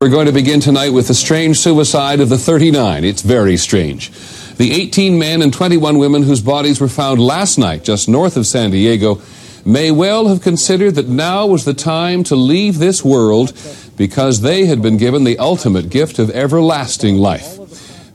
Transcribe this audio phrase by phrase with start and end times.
[0.00, 3.02] We're going to begin tonight with the strange suicide of the 39.
[3.02, 4.12] It's very strange.
[4.54, 8.46] The 18 men and 21 women whose bodies were found last night just north of
[8.46, 9.20] San Diego
[9.64, 13.52] may well have considered that now was the time to leave this world
[13.96, 17.58] because they had been given the ultimate gift of everlasting life.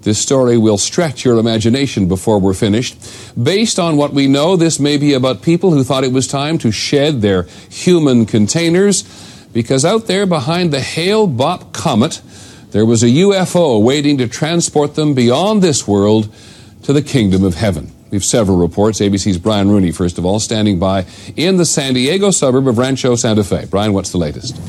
[0.04, 2.95] This story will stretch your imagination before we're finished.
[3.41, 6.57] Based on what we know, this may be about people who thought it was time
[6.59, 9.04] to shed their human containers
[9.54, 12.21] because out there behind the Hale Bopp comet,
[12.71, 16.33] there was a UFO waiting to transport them beyond this world
[16.83, 17.92] to the kingdom of heaven.
[18.09, 19.00] We have several reports.
[19.00, 21.05] ABC's Brian Rooney, first of all, standing by
[21.36, 23.65] in the San Diego suburb of Rancho Santa Fe.
[23.69, 24.59] Brian, what's the latest?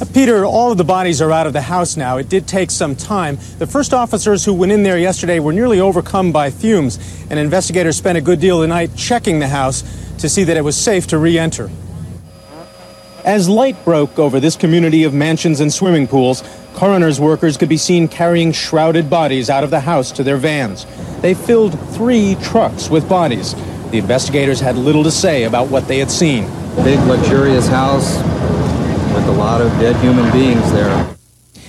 [0.00, 2.16] Uh, Peter, all of the bodies are out of the house now.
[2.16, 3.36] It did take some time.
[3.58, 6.98] The first officers who went in there yesterday were nearly overcome by fumes,
[7.30, 9.82] and investigators spent a good deal of the night checking the house
[10.18, 11.70] to see that it was safe to re enter.
[13.24, 16.42] As light broke over this community of mansions and swimming pools,
[16.74, 20.86] coroner's workers could be seen carrying shrouded bodies out of the house to their vans.
[21.20, 23.54] They filled three trucks with bodies.
[23.92, 26.46] The investigators had little to say about what they had seen.
[26.82, 28.16] Big, luxurious house
[29.14, 31.16] with a lot of dead human beings there.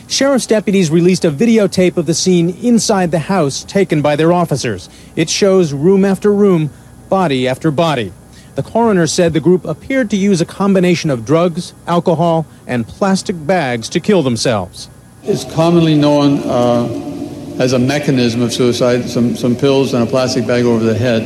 [0.08, 4.90] Sheriff's deputies released a videotape of the scene inside the house taken by their officers.
[5.16, 6.72] It shows room after room,
[7.10, 8.12] body after body.
[8.56, 13.36] The coroner said the group appeared to use a combination of drugs, alcohol, and plastic
[13.48, 14.90] bags to kill themselves.
[15.24, 16.84] It's commonly known uh,
[17.60, 21.24] as a mechanism of suicide, some, some pills and a plastic bag over the head,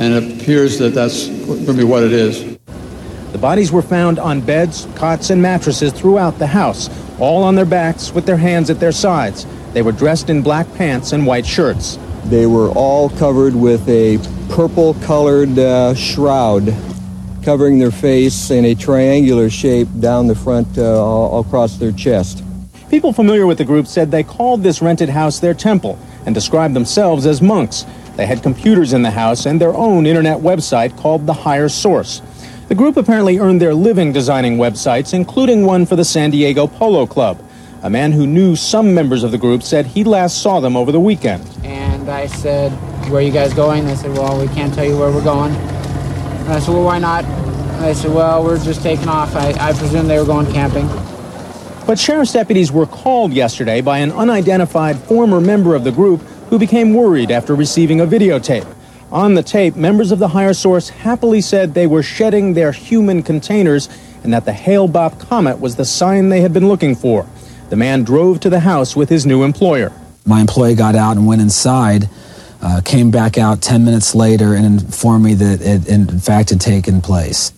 [0.00, 2.58] and it appears that that's going to be what it is.
[3.32, 7.64] The bodies were found on beds, cots, and mattresses throughout the house, all on their
[7.64, 9.46] backs with their hands at their sides.
[9.72, 11.96] They were dressed in black pants and white shirts.
[12.26, 14.18] They were all covered with a
[14.50, 16.74] purple colored uh, shroud
[17.42, 22.44] covering their face in a triangular shape down the front uh, all across their chest.
[22.90, 26.74] People familiar with the group said they called this rented house their temple and described
[26.74, 27.86] themselves as monks.
[28.16, 32.20] They had computers in the house and their own internet website called The Higher Source.
[32.68, 37.06] The group apparently earned their living designing websites, including one for the San Diego Polo
[37.06, 37.42] Club.
[37.82, 40.92] A man who knew some members of the group said he last saw them over
[40.92, 41.42] the weekend.
[42.00, 42.72] And I said,
[43.10, 43.84] where are you guys going?
[43.84, 45.52] They said, well, we can't tell you where we're going.
[45.52, 47.24] And I said, well, why not?
[47.26, 49.36] And they said, well, we're just taking off.
[49.36, 50.88] I, I presume they were going camping.
[51.86, 56.58] But sheriff's deputies were called yesterday by an unidentified former member of the group who
[56.58, 58.66] became worried after receiving a videotape.
[59.12, 63.22] On the tape, members of the higher source happily said they were shedding their human
[63.22, 63.90] containers
[64.24, 67.26] and that the Hale Bopp comet was the sign they had been looking for.
[67.68, 69.92] The man drove to the house with his new employer.
[70.26, 72.08] My employee got out and went inside
[72.62, 76.60] uh, came back out 10 minutes later and informed me that it, in fact, had
[76.60, 77.52] taken place.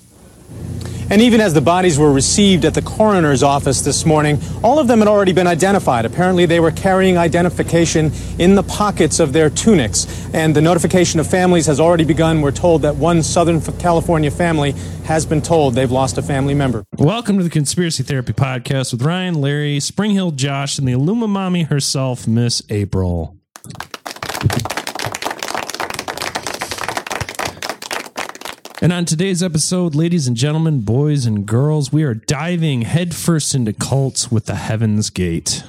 [1.13, 4.87] And even as the bodies were received at the coroner's office this morning, all of
[4.87, 6.07] them had already been identified.
[6.07, 10.07] Apparently, they were carrying identification in the pockets of their tunics.
[10.33, 12.41] And the notification of families has already begun.
[12.41, 14.71] We're told that one Southern California family
[15.05, 16.83] has been told they've lost a family member.
[16.97, 22.27] Welcome to the Conspiracy Therapy Podcast with Ryan, Larry, Springhill, Josh, and the Illumimami herself,
[22.27, 23.37] Miss April.
[28.83, 33.73] And on today's episode, ladies and gentlemen, boys and girls, we are diving headfirst into
[33.73, 35.63] cults with the Heaven's Gate.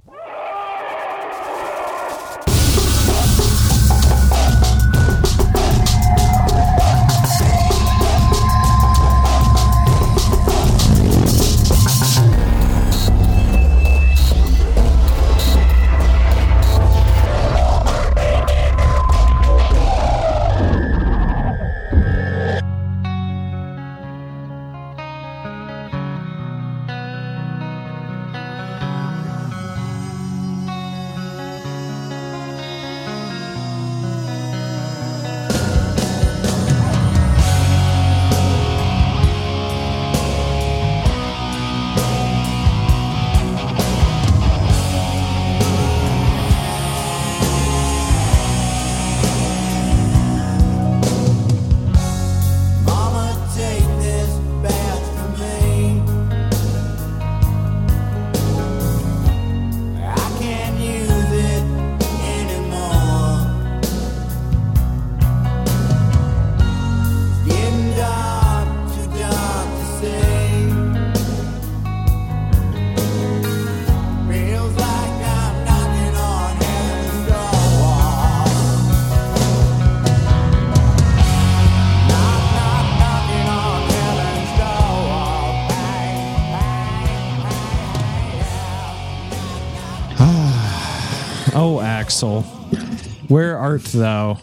[93.73, 94.39] Where art thou?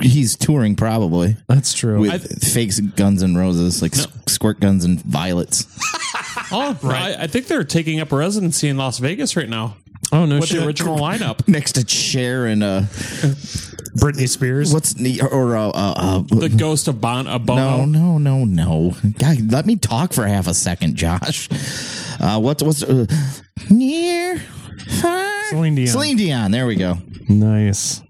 [0.00, 2.00] He's touring probably That's true.
[2.00, 5.66] with fake Guns and Roses, like s- squirt guns and violets.
[6.54, 7.16] Oh, right.
[7.18, 9.76] I, I think they're taking up a residency in Las Vegas right now
[10.12, 10.60] oh no with shit.
[10.60, 11.46] the original lineup.
[11.48, 12.82] Next to Cher and uh,
[13.96, 14.72] Britney Spears.
[14.72, 17.84] what's the or uh, uh, uh The ghost of Bon a no Bono.
[17.86, 18.94] no no no.
[19.18, 21.48] God, let me talk for half a second, Josh.
[22.20, 23.06] Uh, what's what's uh,
[23.70, 24.38] near
[25.00, 25.44] far?
[25.48, 25.88] Celine Dion.
[25.88, 26.50] Celine Dion.
[26.50, 26.98] There we go.
[27.28, 28.02] Nice.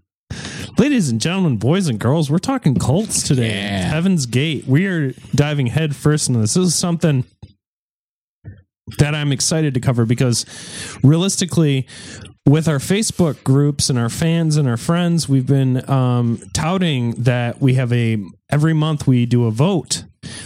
[0.78, 3.50] Ladies and gentlemen, boys and girls, we're talking cults today.
[3.50, 3.90] Yeah.
[3.90, 4.66] Heaven's Gate.
[4.66, 6.54] We are diving head first into this.
[6.54, 7.24] This is something
[8.98, 10.46] that I'm excited to cover because
[11.02, 11.86] realistically,
[12.46, 17.60] with our Facebook groups and our fans and our friends, we've been um, touting that
[17.60, 18.18] we have a
[18.50, 20.04] every month we do a vote,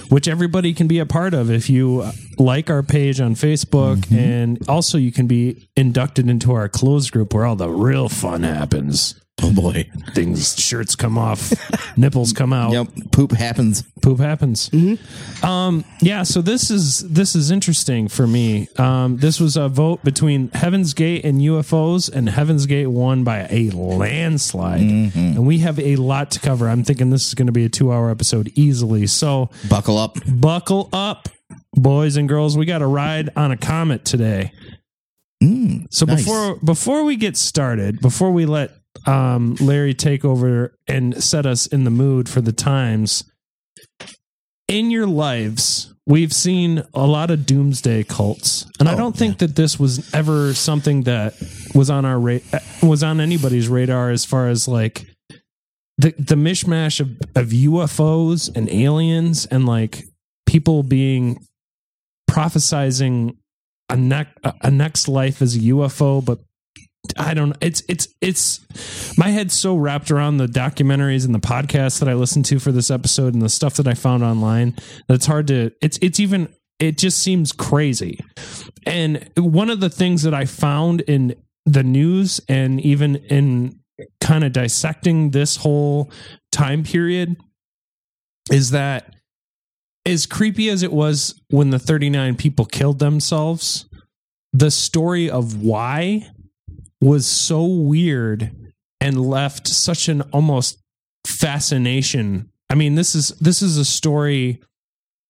[0.08, 2.05] which everybody can be a part of if you
[2.37, 7.32] like our page on Facebook, and also you can be inducted into our closed group
[7.32, 9.19] where all the real fun happens.
[9.43, 9.88] Oh boy.
[10.15, 11.53] Things, shirts come off,
[11.99, 12.88] nipples come out Yep.
[13.12, 13.83] Poop happens.
[14.00, 14.71] poop happens.
[15.43, 18.69] Um, yeah, so this is this is interesting for me.
[18.79, 23.47] Um, this was a vote between Heaven's Gate and UFOs, and Heaven's Gate won by
[23.50, 24.81] a landslide.
[24.81, 26.67] And we have a lot to cover.
[26.69, 29.06] I'm thinking this is going to be a two hour episode easily.
[29.06, 30.17] So Buckle up.
[30.27, 31.29] buckle up,
[31.75, 32.56] boys and girls.
[32.56, 34.53] We got to ride on a comet today.
[35.43, 36.21] Mm, So nice.
[36.25, 38.71] before before we get started, before we let
[39.06, 43.25] um, Larry take over and set us in the mood for the times,
[44.69, 49.38] in your lives, we've seen a lot of doomsday cults, and I Oh, don't think
[49.38, 51.34] that this was ever something that
[51.75, 52.38] was on our ra-
[52.82, 55.06] was on anybody's radar as far as like
[55.98, 60.04] the the mishmash of, of UFOs and aliens and like
[60.46, 61.38] people being
[62.31, 63.37] prophesizing
[63.88, 64.28] a neck
[64.62, 66.40] a next life as a UFO, but
[67.17, 67.56] I don't.
[67.61, 68.61] It's it's it's
[69.19, 72.73] my head's so wrapped around the documentaries and the podcasts that I listened to for
[72.73, 74.75] this episode and the stuff that I found online
[75.08, 75.73] that it's hard to.
[75.81, 76.49] It's it's even
[76.79, 78.20] it just seems crazy.
[78.85, 83.81] And one of the things that I found in the news and even in
[84.20, 86.11] kind of dissecting this whole
[86.53, 87.37] time period
[88.50, 89.14] is that
[90.05, 93.87] as creepy as it was when the 39 people killed themselves,
[94.53, 96.31] the story of why
[97.00, 98.50] was so weird
[99.00, 100.78] and left such an almost
[101.26, 102.50] fascination.
[102.70, 104.60] I mean, this is this is a story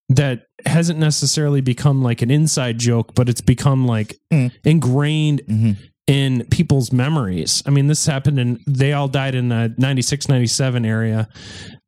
[0.08, 4.52] that hasn't necessarily become like an inside joke, but it's become like Mm.
[4.64, 5.76] ingrained Mhm.
[6.06, 7.62] in people's memories.
[7.66, 11.28] I mean, this happened in they all died in the 96 97 area.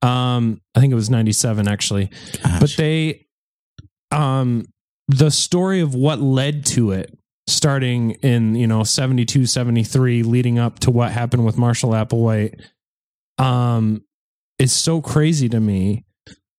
[0.02, 2.10] Um I think it was 97 actually.
[2.42, 2.60] Gosh.
[2.60, 3.26] But they
[4.10, 4.66] um
[5.08, 7.17] the story of what led to it
[7.48, 12.60] starting in, you know, 72 73 leading up to what happened with Marshall Applewhite
[13.38, 14.02] um
[14.58, 16.04] is so crazy to me.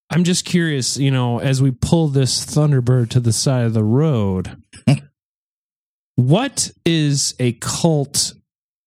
[0.10, 3.84] I'm just curious, you know, as we pull this Thunderbird to the side of the
[3.84, 4.62] road,
[6.16, 8.34] what is a cult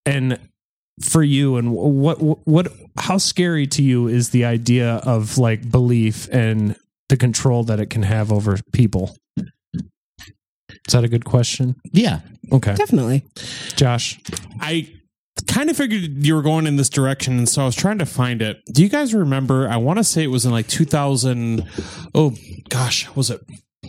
[0.04, 0.38] and
[1.00, 2.68] for you and what what
[2.98, 6.76] how scary to you is the idea of like belief and
[7.08, 9.16] the control that it can have over people?
[10.88, 11.76] Is that a good question?
[11.92, 12.20] yeah.
[12.50, 12.74] Okay.
[12.74, 13.24] Definitely.
[13.76, 14.20] Josh.
[14.60, 14.88] I
[15.46, 18.06] kind of figured you were going in this direction, and so I was trying to
[18.06, 18.60] find it.
[18.70, 19.68] Do you guys remember?
[19.68, 21.66] I want to say it was in like 2000.
[22.14, 22.34] Oh
[22.68, 23.40] gosh, was it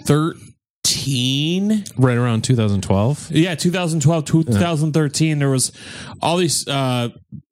[0.05, 1.83] 13?
[1.97, 3.31] Right around 2012.
[3.31, 5.39] Yeah, 2012, 2013.
[5.39, 5.71] There was
[6.21, 7.09] all these uh,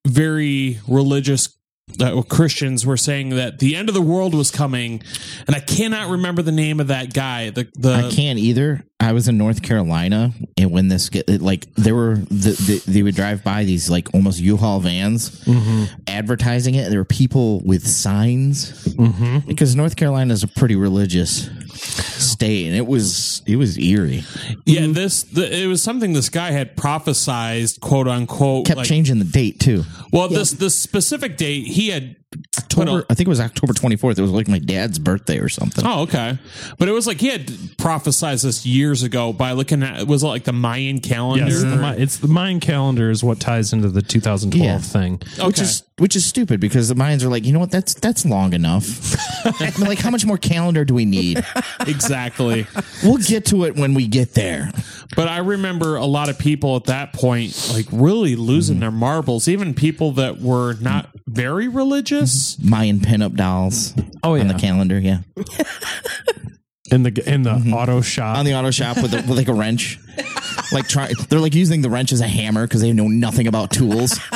[0.08, 1.58] very religious
[2.00, 5.02] uh, Christians were saying that the end of the world was coming,
[5.48, 7.50] and I cannot remember the name of that guy.
[7.50, 8.86] The the I can't either.
[9.02, 13.02] I was in North Carolina, and when this get like there were the, the they
[13.02, 15.86] would drive by these like almost U-Haul vans mm-hmm.
[16.06, 16.90] advertising it.
[16.92, 19.40] There were people with signs mm-hmm.
[19.48, 24.24] because North Carolina is a pretty religious state, and it was it was eerie.
[24.66, 28.68] yeah and this the, it was something this guy had prophesized, quote unquote.
[28.68, 29.84] Kept like- changing the date too.
[30.14, 32.21] Well, this this specific date he had put
[32.58, 34.18] October, a, uh, I think it was October twenty fourth.
[34.18, 35.86] It was like my dad's birthday or something.
[35.86, 36.38] Oh, okay.
[36.78, 40.24] But it was like he had prophesized this years ago by looking at it was
[40.24, 41.46] it like the Mayan calendar?
[41.46, 44.78] Yes, the, Mi- it's the Mayan calendar is what ties into the 2012 Yeah.
[44.80, 45.14] thing.
[45.18, 45.62] Which Okay.
[45.64, 47.70] is which is stupid because the Mayans are like, you know what?
[47.72, 49.16] That's that's long enough.
[49.62, 51.46] I mean, like, how much more calendar do we need?
[51.86, 52.66] exactly.
[53.04, 54.72] We'll get to it when we get there.
[55.16, 58.82] But I remember a lot of people at that point like really losing mm-hmm.
[58.82, 62.21] their marbles, even people that were not very religious.
[62.64, 63.94] Mayan pinup dolls.
[64.24, 65.00] Oh, on the calendar.
[65.00, 65.20] Yeah,
[66.92, 67.74] In the in the mm-hmm.
[67.74, 68.38] auto shop.
[68.38, 69.98] on the auto shop with, a, with like a wrench.
[70.74, 73.72] like try, they're like using the wrench as a hammer because they know nothing about
[73.72, 74.20] tools.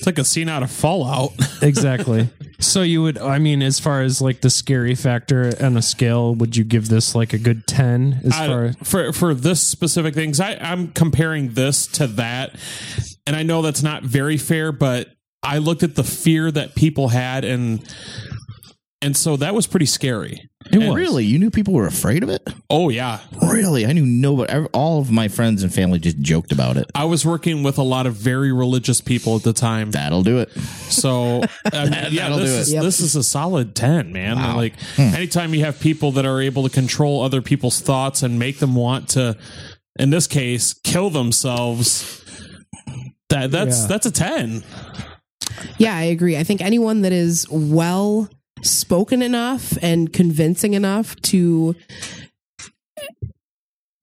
[0.00, 1.32] It's like a scene out of Fallout.
[1.60, 2.30] exactly.
[2.58, 6.34] So you would, I mean, as far as like the scary factor on a scale,
[6.36, 8.18] would you give this like a good ten?
[8.24, 12.56] As I- far for for this specific things, I, I'm comparing this to that,
[13.26, 15.08] and I know that's not very fair, but
[15.42, 17.82] I looked at the fear that people had, and
[19.02, 20.46] and so that was pretty scary.
[20.70, 21.24] And Really?
[21.24, 22.46] You knew people were afraid of it?
[22.68, 23.20] Oh yeah,
[23.50, 23.86] Really?
[23.86, 24.52] I knew nobody.
[24.74, 26.84] All of my friends and family just joked about it.
[26.94, 29.90] I was working with a lot of very religious people at the time.
[29.92, 30.50] That'll do it.
[30.90, 31.40] So
[31.72, 32.60] I mean, yeah, this do it.
[32.60, 32.82] is Yep.
[32.82, 34.36] this is a solid ten, man.
[34.36, 34.56] Wow.
[34.56, 35.14] Like Hmm.
[35.14, 38.74] anytime you have people that are able to control other people's thoughts and make them
[38.74, 39.38] want to,
[39.98, 42.22] in this case, kill themselves.
[43.30, 43.86] That that's Yeah.
[43.86, 44.62] that's a ten.
[45.78, 46.36] Yeah, I agree.
[46.36, 48.28] I think anyone that is well
[48.62, 51.74] spoken enough and convincing enough to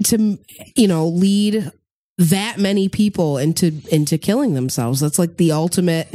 [0.05, 0.37] to
[0.75, 1.71] you know lead
[2.17, 6.07] that many people into into killing themselves that's like the ultimate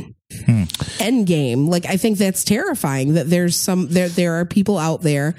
[0.44, 0.64] hmm.
[0.98, 5.02] end game like i think that's terrifying that there's some there there are people out
[5.02, 5.34] there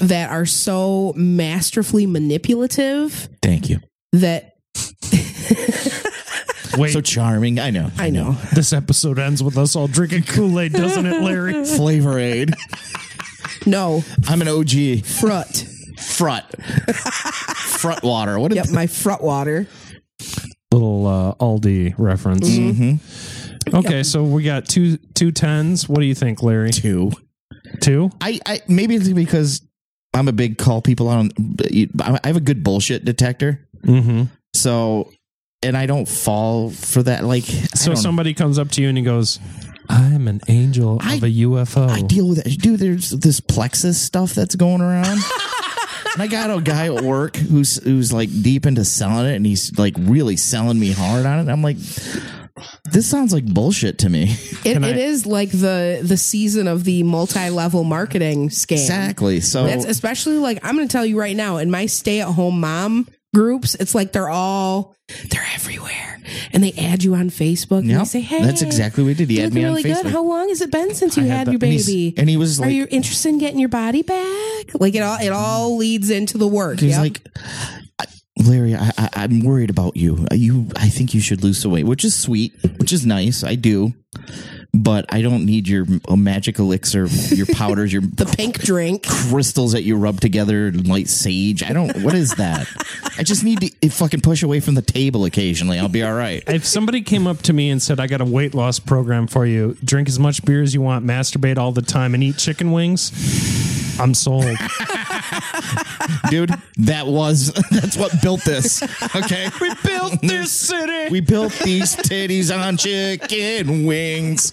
[0.00, 3.80] that are so masterfully manipulative Thank you.
[4.12, 4.56] that
[6.76, 6.92] Wait.
[6.92, 7.58] So charming.
[7.58, 7.90] I know.
[7.98, 8.36] I know.
[8.54, 11.64] This episode ends with us all drinking Kool Aid, doesn't it, Larry?
[11.76, 12.54] Flavor Aid.
[13.66, 15.02] no I'm an OG.
[15.04, 15.64] frut
[15.96, 16.44] Frut.
[17.78, 18.38] Frut water.
[18.38, 18.54] What?
[18.54, 19.66] yep my frut water
[20.72, 22.48] Little uh, Aldi reference.
[22.50, 23.76] Mm-hmm.
[23.76, 25.88] Okay, so we got two two tens.
[25.88, 26.70] What do you think, Larry?
[26.70, 27.12] Two.
[27.80, 28.10] Two?
[28.20, 29.62] I, I maybe it's because
[30.14, 31.30] I'm a big call people on.
[32.00, 33.66] I have a good bullshit detector.
[33.84, 34.24] Mm-hmm.
[34.54, 35.10] So,
[35.62, 37.24] and I don't fall for that.
[37.24, 39.38] Like, So somebody comes up to you and he goes,
[39.88, 42.60] "I'm an angel of a UFO." I deal with it.
[42.60, 45.18] Dude, there's this plexus stuff that's going around.
[46.14, 49.46] and I got a guy at work who's who's like deep into selling it and
[49.46, 51.50] he's like really selling me hard on it.
[51.50, 51.76] I'm like,
[52.92, 54.36] this sounds like bullshit to me.
[54.64, 58.72] It, it is like the the season of the multi-level marketing scam.
[58.72, 59.40] Exactly.
[59.40, 63.08] So That's especially like I'm going to tell you right now in my stay-at-home mom
[63.36, 64.94] groups, it's like they're all
[65.30, 66.20] they're everywhere,
[66.52, 67.98] and they add you on Facebook and Yep.
[68.00, 69.28] they say, "Hey, That's exactly what he did.
[69.30, 70.02] He you had me on really Facebook.
[70.04, 70.12] good.
[70.12, 72.28] How long has it been since you I had, had your and he's- baby?" and
[72.28, 75.18] he was like, "Are like- you interested in getting your body back?" Like it all
[75.20, 76.80] it all leads into the work.
[76.80, 77.00] He's Yep.
[77.00, 77.20] like,
[78.00, 78.06] I-
[78.42, 80.26] Larry, I, I, I'm worried about you.
[80.32, 83.42] You, I think you should lose some weight, which is sweet, which is nice.
[83.44, 83.94] I do,
[84.76, 89.72] but I don't need your uh, magic elixir, your powders, your the pink drink, crystals
[89.72, 91.62] that you rub together, light sage.
[91.62, 92.02] I don't.
[92.02, 92.66] What is that?
[93.18, 95.78] I just need to fucking push away from the table occasionally.
[95.78, 96.42] I'll be all right.
[96.46, 99.46] If somebody came up to me and said, "I got a weight loss program for
[99.46, 99.76] you.
[99.84, 103.10] Drink as much beer as you want, masturbate all the time, and eat chicken wings,"
[103.98, 104.44] I'm sold.
[106.30, 106.54] dude.
[106.78, 108.82] That was that's what built this.
[109.14, 111.10] Okay, we built this city.
[111.10, 114.52] We built these titties on chicken wings.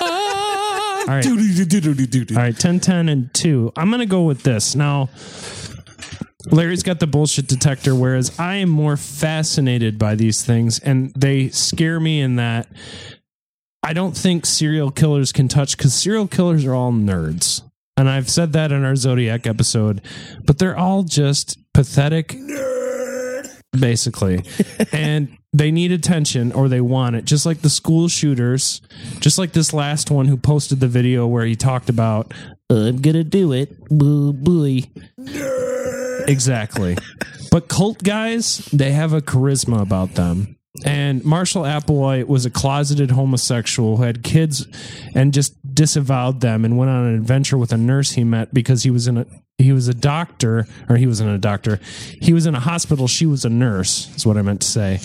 [0.00, 1.00] Ah.
[1.00, 1.22] All right.
[2.36, 3.72] All right, 10, 10, and 2.
[3.76, 4.74] I'm going to go with this.
[4.74, 5.10] Now,
[6.50, 11.48] Larry's got the bullshit detector, whereas I am more fascinated by these things, and they
[11.50, 12.68] scare me in that
[13.82, 17.62] I don't think serial killers can touch because serial killers are all nerds.
[17.96, 20.02] And I've said that in our Zodiac episode,
[20.44, 22.36] but they're all just pathetic
[23.78, 24.44] basically.
[24.92, 27.24] and they need attention or they want it.
[27.24, 28.80] Just like the school shooters,
[29.20, 32.32] just like this last one who posted the video where he talked about,
[32.70, 33.78] I'm going to do it.
[33.88, 34.82] Boo, boy.
[36.26, 36.96] Exactly.
[37.50, 40.56] But cult guys, they have a charisma about them.
[40.84, 44.66] And Marshall Applewhite was a closeted homosexual who had kids
[45.14, 48.82] and just disavowed them and went on an adventure with a nurse he met because
[48.82, 49.26] he was in a
[49.58, 51.78] he was a doctor or he wasn't a doctor.
[52.20, 54.98] He was in a hospital, she was a nurse, is what I meant to say.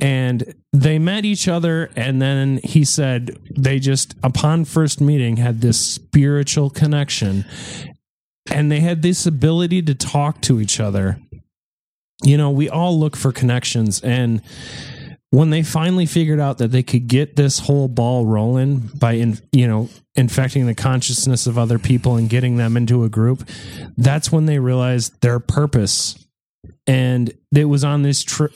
[0.00, 5.60] And they met each other and then he said they just upon first meeting had
[5.60, 7.44] this spiritual connection
[8.50, 11.18] and they had this ability to talk to each other.
[12.22, 14.40] You know, we all look for connections and
[15.30, 19.38] when they finally figured out that they could get this whole ball rolling by in,
[19.52, 23.48] you know infecting the consciousness of other people and getting them into a group
[23.96, 26.16] that's when they realized their purpose.
[26.86, 28.50] And it was on this tra-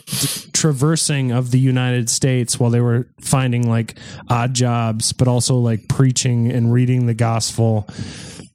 [0.53, 3.95] traversing of the United States while they were finding like
[4.29, 7.87] odd jobs but also like preaching and reading the gospel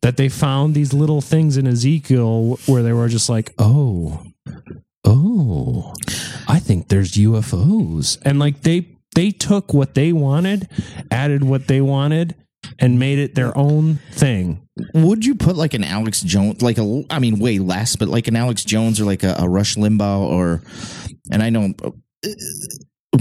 [0.02, 4.24] that they found these little things in Ezekiel where they were just like oh
[5.04, 5.94] oh
[6.50, 10.68] i think there's ufos and like they they took what they wanted
[11.12, 12.36] added what they wanted
[12.78, 14.62] and made it their own thing.
[14.94, 18.28] Would you put like an Alex Jones, like a, I mean, way less, but like
[18.28, 20.62] an Alex Jones or like a, a Rush Limbaugh or,
[21.32, 21.92] and I know uh,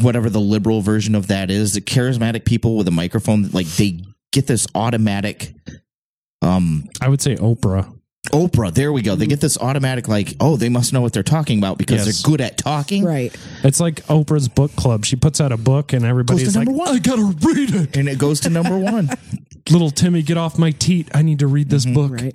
[0.01, 4.01] whatever the liberal version of that is, the charismatic people with a microphone, like they
[4.33, 5.53] get this automatic,
[6.43, 7.98] um, I would say Oprah.
[8.27, 8.75] Oprah.
[8.75, 9.15] There we go.
[9.15, 12.23] They get this automatic, like, oh, they must know what they're talking about because Yes.
[12.23, 13.05] they're good at talking.
[13.05, 13.35] Right.
[13.65, 15.07] It's like Oprah's book club.
[15.07, 16.89] She puts out a book and Goes everybody's to like, number one.
[16.95, 17.97] I gotta read it.
[17.97, 19.09] And it goes to number one.
[19.71, 21.09] Little Timmy, get off my teat.
[21.15, 22.13] I need to read this book.
[22.13, 22.35] Right.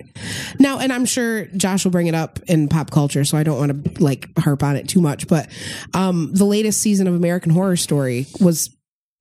[0.58, 3.58] Now, and I'm sure Josh will bring it up in pop culture, so I don't
[3.58, 5.26] want to like harp on it too much.
[5.26, 5.48] But
[5.94, 8.70] um, the latest season of American Horror Story was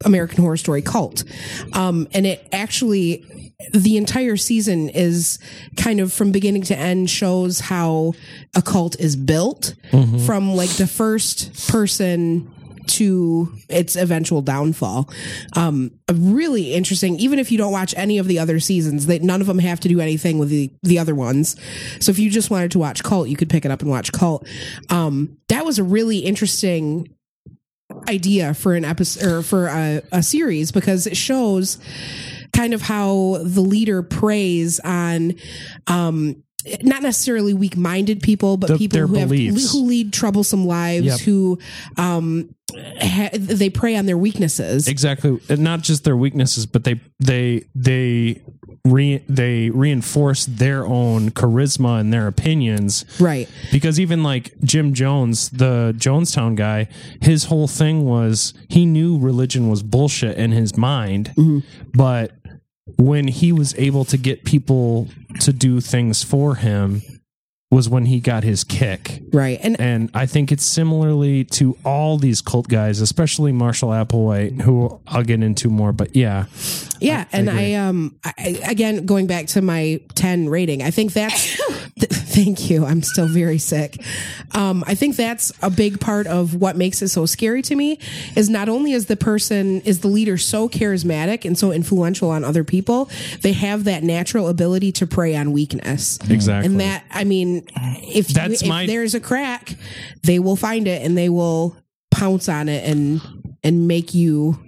[0.05, 1.23] American Horror Story Cult,
[1.73, 3.25] um, and it actually
[3.71, 5.39] the entire season is
[5.77, 8.13] kind of from beginning to end shows how
[8.55, 9.75] a cult is built
[10.25, 12.53] from like the first person
[12.85, 15.09] to its eventual downfall.
[15.55, 19.21] Um, a really interesting, even if you don't watch any of the other seasons, that
[19.21, 21.55] none of them have to do anything with the, the other ones.
[21.99, 24.11] So if you just wanted to watch Cult, you could pick it up and watch
[24.11, 24.47] Cult.
[24.89, 27.13] Um, that was a really interesting
[28.09, 31.77] idea for an episode or for a, a series because it shows
[32.53, 35.33] kind of how the leader preys on
[35.87, 36.35] um
[36.81, 39.63] not necessarily weak-minded people but The- people who beliefs.
[39.63, 41.19] have who lead troublesome lives Yep.
[41.21, 41.59] who
[41.97, 42.49] um
[43.01, 45.39] ha- they prey on their weaknesses Exactly.
[45.49, 48.41] And not just their weaknesses, but they they they
[48.85, 53.05] re, they reinforce their own charisma and their opinions.
[53.19, 56.87] right Because even like Jim Jones, the Jonestown guy,
[57.21, 61.33] his whole thing was he knew religion was bullshit in his mind,
[61.93, 62.31] but
[62.97, 65.07] when he was able to get people
[65.39, 67.01] to do things for him
[67.73, 69.21] was when he got his kick.
[69.33, 74.61] right and And I think it's similarly to all these cult guys, especially Marshall Applewhite,
[74.61, 75.91] who I'll get into more.
[75.91, 76.45] But yeah,
[76.99, 80.83] Yeah, and I um I, I- again going back to my 10 rating.
[80.83, 81.57] I think that's
[81.99, 82.85] th- thank you.
[82.85, 83.97] I'm still very sick.
[84.51, 87.97] Um I think that's a big part of what makes it so scary to me
[88.35, 92.43] is not only is the person is the leader so charismatic and so influential on
[92.43, 93.09] other people,
[93.41, 96.19] they have that natural ability to prey on weakness.
[96.29, 96.65] Exactly.
[96.67, 99.75] And that I mean if you- That's if my- there's a crack,
[100.23, 101.75] they will find it and they will
[102.11, 103.21] pounce on it and
[103.63, 104.59] and make you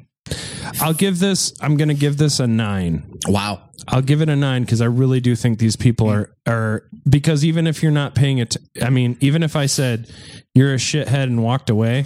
[0.82, 1.54] I'll give this.
[1.62, 3.04] I'm going to give this a nine.
[3.28, 3.70] Wow.
[3.88, 7.46] I'll give it a nine because I really do think these people are are because
[7.46, 10.10] even if you're not paying it, I mean, even if I said
[10.56, 12.06] you're a shithead and walked away,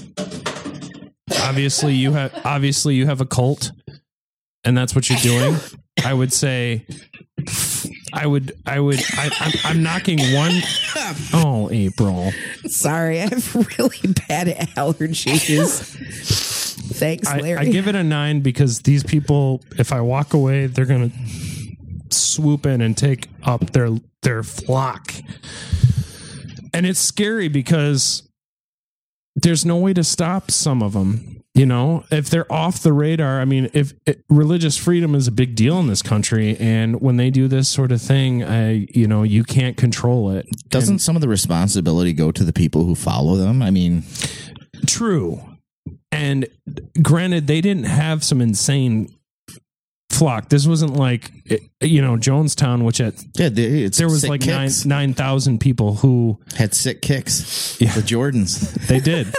[1.42, 3.72] obviously you have obviously you have a cult,
[4.66, 5.56] and that's what you're doing.
[6.04, 6.86] I would say,
[8.14, 10.52] I would, I would, I, I'm, I'm knocking one
[11.34, 12.32] oh April.
[12.68, 15.96] Sorry, I have really bad allergies.
[16.94, 17.60] Thanks, I, Larry.
[17.60, 21.12] I give it a nine because these people, if I walk away, they're gonna
[22.10, 23.90] swoop in and take up their
[24.22, 25.14] their flock,
[26.74, 28.24] and it's scary because
[29.36, 31.39] there's no way to stop some of them.
[31.60, 35.32] You know, if they're off the radar, I mean, if it, religious freedom is a
[35.32, 39.08] big deal in this country, and when they do this sort of thing, I, you
[39.08, 40.48] know, you can't control it.
[40.70, 43.62] Doesn't some of the responsibility go to the people who follow them?
[43.62, 44.04] I mean,
[44.88, 45.42] True.
[46.12, 46.48] And
[47.02, 49.14] granted, they didn't have some insane
[50.10, 50.50] flock.
[50.50, 51.32] This wasn't like
[51.82, 54.86] you know Jonestown, which at yeah, there was like nine kicks.
[54.86, 57.80] nine thousand people who had sick kicks.
[57.80, 57.94] Yeah.
[57.94, 58.74] The Jordans.
[58.88, 59.28] they did,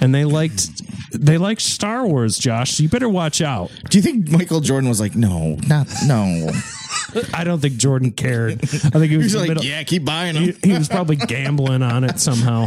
[0.00, 0.70] and they liked
[1.12, 2.38] they liked Star Wars.
[2.38, 3.70] Josh, so you better watch out.
[3.88, 6.50] Do you think Michael Jordan was like, no, not no?
[7.34, 8.52] I don't think Jordan cared.
[8.62, 10.60] I think he was like, middle- yeah, keep buying he, them.
[10.70, 12.66] he was probably gambling on it somehow.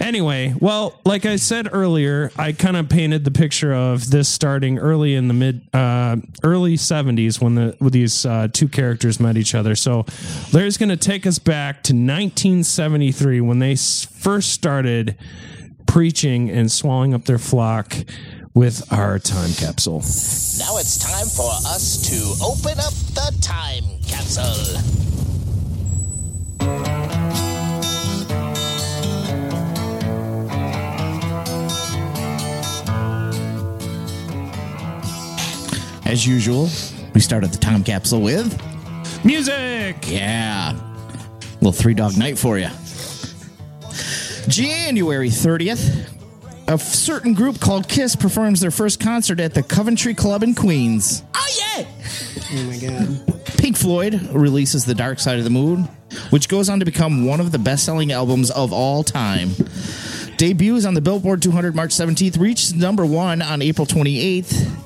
[0.00, 4.78] Anyway, well, like I said earlier, I kind of painted the picture of this starting
[4.78, 9.36] early in the mid, uh, early seventies when the when these uh, two characters met
[9.36, 9.74] each other.
[9.74, 10.06] So,
[10.52, 15.16] Larry's going to take us back to 1973 when they first started
[15.96, 17.96] preaching and swallowing up their flock
[18.52, 20.00] with our time capsule.
[20.58, 24.76] Now it's time for us to open up the time capsule.
[36.04, 36.68] As usual,
[37.14, 38.54] we start at the time capsule with
[39.24, 39.96] music.
[40.06, 40.78] Yeah,
[41.62, 42.68] little three dog night for you.
[44.48, 46.12] January thirtieth,
[46.68, 51.22] a certain group called Kiss performs their first concert at the Coventry Club in Queens.
[51.34, 51.86] oh yeah!
[52.52, 53.44] Oh my god!
[53.58, 55.84] Pink Floyd releases The Dark Side of the Moon,
[56.30, 59.50] which goes on to become one of the best selling albums of all time.
[60.36, 64.85] Debuts on the Billboard 200 March 17th, reached number one on April 28th.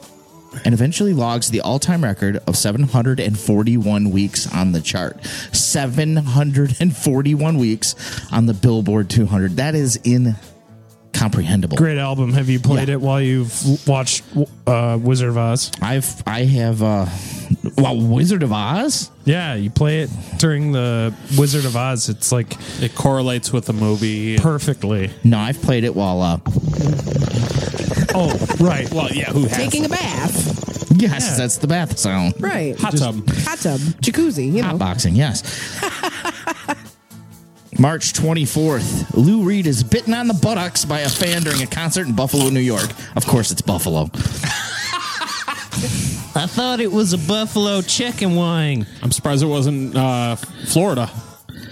[0.65, 5.25] And eventually logs the all-time record of 741 weeks on the chart.
[5.55, 7.95] 741 weeks
[8.33, 9.57] on the Billboard 200.
[9.57, 11.77] That is incomprehensible.
[11.77, 12.33] Great album.
[12.33, 14.25] Have you played it while you've watched
[14.67, 15.71] uh, Wizard of Oz?
[15.81, 17.07] I've I have uh
[17.77, 19.11] well Wizard of Oz?
[19.25, 22.09] Yeah, you play it during the Wizard of Oz.
[22.09, 25.11] It's like it correlates with the movie perfectly.
[25.25, 26.39] No, I've played it while uh
[28.15, 28.91] Oh, right.
[28.93, 30.91] Well, yeah, who has Taking a bath.
[30.93, 32.35] Yes, that's the bath sound.
[32.41, 32.79] Right.
[32.79, 33.29] Hot tub.
[33.45, 33.81] Hot tub.
[34.03, 34.69] Jacuzzi, you know.
[34.69, 35.43] Hot boxing, yes.
[37.79, 42.07] March 24th, Lou Reed is bitten on the buttocks by a fan during a concert
[42.07, 42.91] in Buffalo, New York.
[43.17, 44.11] Of course, it's Buffalo.
[46.33, 48.87] I thought it was a buffalo chicken wing.
[49.03, 51.11] I'm surprised it wasn't uh, Florida.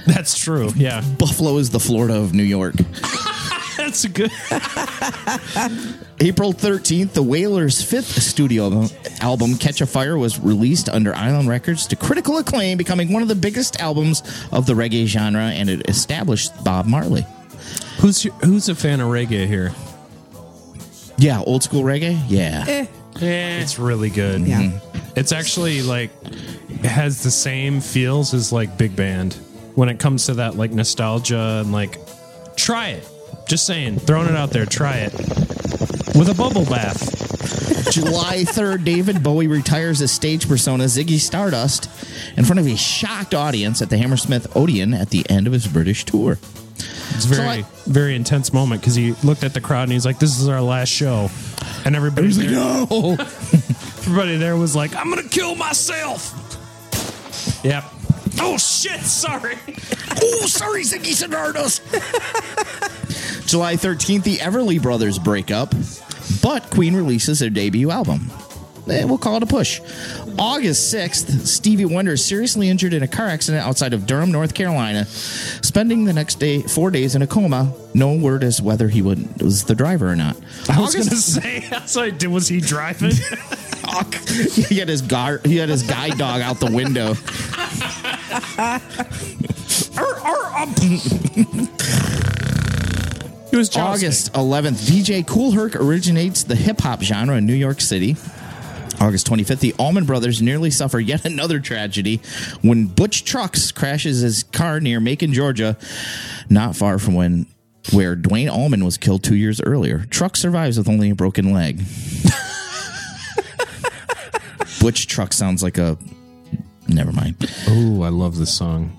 [0.07, 0.71] That's true.
[0.75, 1.03] Yeah.
[1.19, 2.75] Buffalo is the Florida of New York.
[3.89, 4.31] That's good.
[6.21, 8.89] April 13th, the Wailers' fifth studio album,
[9.21, 13.29] album, Catch a Fire, was released under Island Records to critical acclaim, becoming one of
[13.29, 14.23] the biggest albums
[14.53, 17.25] of the reggae genre, and it established Bob Marley.
[18.01, 19.73] Who's your, who's a fan of reggae here?
[21.17, 22.23] Yeah, old school reggae?
[22.29, 22.65] Yeah.
[22.69, 22.87] Eh.
[23.61, 24.43] It's really good.
[24.43, 24.79] Yeah.
[25.17, 29.33] It's actually like it has the same feels as like big band
[29.75, 31.99] when it comes to that like nostalgia and like
[32.55, 33.09] try it.
[33.49, 35.13] Just saying, throwing it out there, try it.
[36.15, 37.91] With a bubble bath.
[37.91, 41.89] July 3rd, David Bowie retires his stage persona Ziggy Stardust
[42.37, 45.67] in front of a shocked audience at the Hammersmith Odeon at the end of his
[45.67, 46.33] British tour.
[47.15, 50.19] It's a very, very intense moment because he looked at the crowd and he's like,
[50.19, 51.31] "This is our last show,"
[51.87, 53.17] and everybody there, no.
[53.19, 56.35] everybody there was like, "I'm gonna kill myself."
[57.65, 57.85] Yep.
[58.41, 59.01] Oh shit!
[59.01, 59.57] Sorry.
[60.23, 61.83] oh, sorry, Ziggy Stardust.
[63.49, 65.75] July 13th, the Everly Brothers break up,
[66.43, 68.31] but Queen releases their debut album.
[68.91, 69.81] Eh, we'll call it a push.
[70.39, 74.53] August 6th, Stevie Wonder is seriously injured in a car accident outside of Durham, North
[74.53, 77.73] Carolina, spending the next day four days in a coma.
[77.95, 80.37] No word as whether he would, was the driver or not.
[80.69, 83.13] I was gonna say, I was like, was he driving?
[84.69, 87.15] he had his guard, he had his guide dog out the window.
[93.51, 97.81] He was August 11th, DJ Kool Herc originates the hip hop genre in New York
[97.81, 98.17] City.
[99.01, 102.21] August 25th, the Allman Brothers nearly suffer yet another tragedy
[102.63, 105.79] when Butch Trucks crashes his car near Macon, Georgia,
[106.51, 107.47] not far from when
[107.93, 110.05] where Duane Allman was killed two years earlier.
[110.11, 111.81] Truck survives with only a broken leg.
[114.81, 115.97] Butch Truck sounds like a.
[116.87, 117.37] Never mind.
[117.67, 118.95] Oh, I love this song.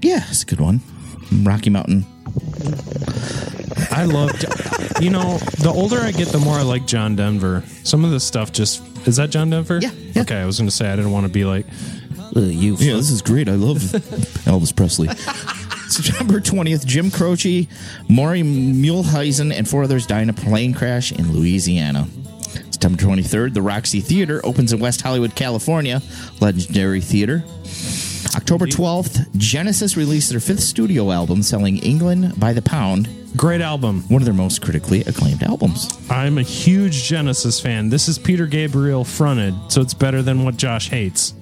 [0.00, 0.80] Yeah, it's a good one.
[1.42, 2.06] Rocky Mountain.
[3.90, 4.44] I loved.
[5.02, 7.62] You know, the older I get, the more I like John Denver.
[7.82, 9.80] Some of the stuff just is that John Denver?
[9.82, 9.90] Yeah.
[10.22, 11.66] Okay, I was going to say I didn't want to be like
[12.34, 12.76] you.
[12.76, 13.48] Yeah, this is great.
[13.48, 15.08] I love Elvis Presley.
[15.88, 17.68] September 20th, Jim Croce,
[18.08, 22.08] Maury Muehleisen, and four others die in a plane crash in Louisiana.
[22.70, 26.00] September 23rd, the Roxy Theater opens in West Hollywood, California.
[26.40, 27.44] Legendary theater.
[28.34, 33.08] October 12th, Genesis released their fifth studio album, selling England by the Pound.
[33.36, 34.02] Great album.
[34.08, 35.88] One of their most critically acclaimed albums.
[36.10, 37.90] I'm a huge Genesis fan.
[37.90, 41.34] This is Peter Gabriel fronted, so it's better than what Josh hates.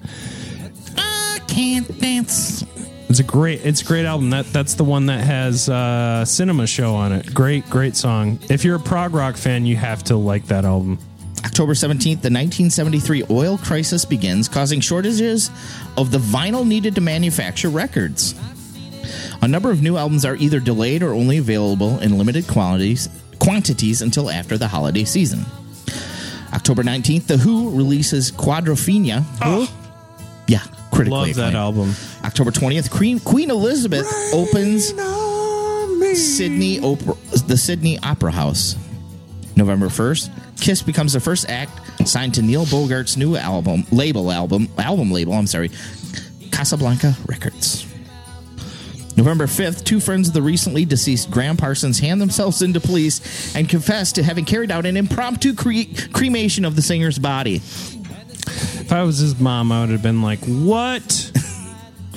[0.97, 2.65] I can't dance.
[3.09, 4.29] It's a great it's a great album.
[4.29, 7.33] That that's the one that has uh Cinema Show on it.
[7.33, 8.39] Great, great song.
[8.49, 10.97] If you're a prog rock fan, you have to like that album.
[11.45, 15.49] October 17th, the 1973 oil crisis begins, causing shortages
[15.97, 18.35] of the vinyl needed to manufacture records.
[19.41, 24.01] A number of new albums are either delayed or only available in limited quantities, quantities
[24.01, 25.43] until after the holiday season.
[26.53, 29.23] October 19th, The Who releases Quadrophenia.
[29.41, 29.67] Oh,
[30.47, 30.59] Yeah,
[30.91, 31.55] critically Love that acclaimed.
[31.55, 31.95] album.
[32.23, 34.89] October 20th, Queen, Queen Elizabeth opens
[36.19, 37.15] Sydney Opera,
[37.47, 38.75] the Sydney Opera House.
[39.55, 40.29] November 1st,
[40.61, 45.33] Kiss becomes the first act signed to Neil Bogart's new album label album album label,
[45.33, 45.71] I'm sorry,
[46.51, 47.85] Casablanca Records.
[49.17, 53.67] November 5th, two friends of the recently deceased Gram Parsons hand themselves into police and
[53.67, 57.55] confess to having carried out an impromptu cre- cremation of the singer's body.
[57.55, 61.31] If I was his mom, I would have been like, "What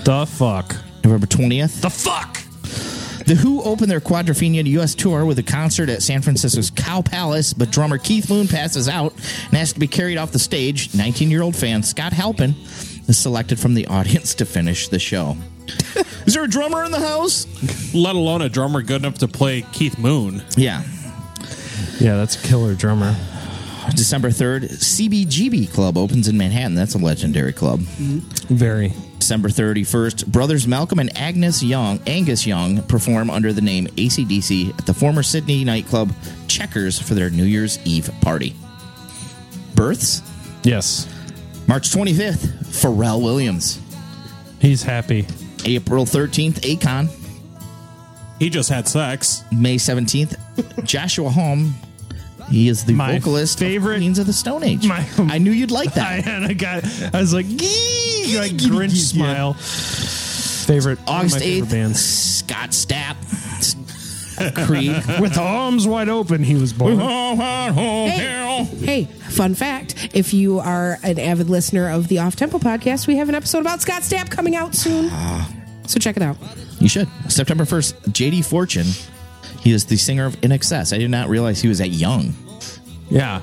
[0.04, 1.80] the fuck?" November 20th.
[1.80, 2.43] The fuck?
[3.26, 4.94] The Who opened their Quadrophenia U.S.
[4.94, 9.12] tour with a concert at San Francisco's Cow Palace, but drummer Keith Moon passes out
[9.14, 10.94] and has to be carried off the stage.
[10.94, 12.50] 19 year old fan Scott Halpin
[13.08, 15.36] is selected from the audience to finish the show.
[16.26, 17.46] is there a drummer in the house?
[17.94, 20.42] Let alone a drummer good enough to play Keith Moon.
[20.56, 20.82] Yeah.
[21.98, 23.16] Yeah, that's a killer drummer.
[23.94, 26.74] December 3rd, CBGB Club opens in Manhattan.
[26.74, 27.80] That's a legendary club.
[27.80, 28.92] Very.
[29.24, 34.84] December 31st, brothers Malcolm and Agnes Young, Angus Young perform under the name ACDC at
[34.84, 36.12] the former Sydney nightclub
[36.46, 38.54] Chequers for their New Year's Eve party.
[39.74, 40.20] Births?
[40.62, 41.08] Yes.
[41.66, 43.80] March 25th, Pharrell Williams.
[44.60, 45.26] He's happy.
[45.64, 47.08] April 13th, Akon.
[48.38, 49.42] He just had sex.
[49.50, 51.74] May 17th, Joshua Home.
[52.50, 54.86] He is the My vocalist favorite- of Queens of the Stone Age.
[54.86, 56.06] My- I knew you'd like that.
[56.12, 56.28] I, that.
[56.28, 56.84] and I got,
[57.14, 59.54] I was like, "Gee," like Grinch smile.
[59.54, 62.04] Favorite, one of August favorite 8th, bands.
[62.04, 63.16] Scott Stapp.
[64.66, 64.90] Creed.
[65.20, 66.98] With arms wide open, he was born.
[66.98, 70.10] Hey, hey, fun fact.
[70.12, 73.60] If you are an avid listener of the Off Tempo podcast, we have an episode
[73.60, 75.08] about Scott Stapp coming out soon.
[75.10, 75.48] Ah.
[75.86, 76.36] So check it out.
[76.80, 77.08] You should.
[77.28, 78.86] September 1st, JD Fortune.
[79.60, 80.92] He is the singer of INXS.
[80.94, 82.34] I did not realize he was that young.
[83.10, 83.40] Yeah.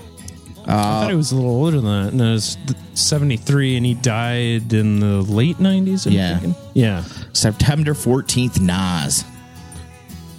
[0.71, 2.11] I uh, thought he was a little older than that.
[2.13, 2.57] And it was
[2.93, 6.05] 73, and he died in the late 90s.
[6.07, 6.39] I'm Yeah.
[6.39, 6.55] thinking.
[6.73, 7.03] Yeah.
[7.33, 9.23] September 14th, Nas.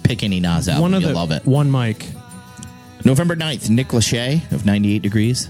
[0.03, 0.81] Pick any Nas album.
[0.81, 1.45] one of You'll the, love it.
[1.45, 2.05] One mic.
[3.05, 5.49] November 9th, Nick Lachey of 98 Degrees.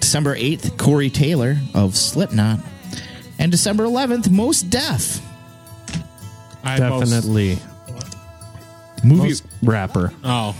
[0.00, 2.60] December 8th, Corey Taylor of Slipknot.
[3.38, 5.20] And December 11th, Mos Def.
[6.64, 7.58] I most- Definitely.
[9.04, 10.12] Movie, Most rapper.
[10.24, 10.54] oh,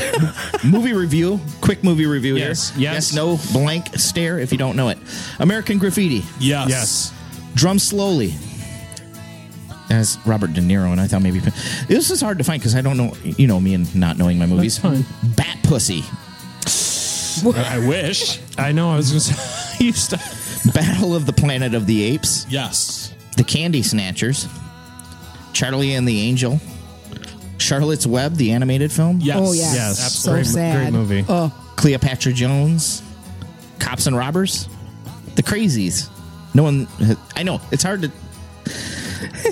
[0.64, 1.40] movie review.
[1.60, 2.92] Quick movie review Yes, here.
[2.92, 3.12] yes.
[3.14, 4.98] no, blank stare if you don't know it.
[5.38, 6.22] American Graffiti.
[6.40, 6.68] yes.
[6.68, 7.12] Yes.
[7.54, 8.34] Drum Slowly.
[9.90, 11.40] As Robert De Niro, and I thought maybe
[11.88, 14.38] this is hard to find because I don't know, you know, me and not knowing
[14.38, 14.78] my movies.
[14.80, 15.30] That's fine.
[15.36, 16.02] Bat Pussy,
[17.54, 18.40] I wish.
[18.58, 18.90] I know.
[18.90, 19.84] I was going to say.
[19.84, 23.12] used to- Battle of the Planet of the Apes, Yes.
[23.36, 24.48] The Candy Snatchers,
[25.52, 26.58] Charlie and the Angel,
[27.58, 29.36] Charlotte's Web, the animated film, Yes.
[29.40, 29.74] Oh, yes.
[29.74, 30.12] Yes.
[30.14, 30.76] So Great- sad.
[30.82, 31.24] great movie.
[31.28, 33.02] Oh, Cleopatra Jones,
[33.78, 34.68] Cops and Robbers,
[35.36, 36.08] The Crazies.
[36.54, 36.86] No one,
[37.36, 38.12] I know it's hard to.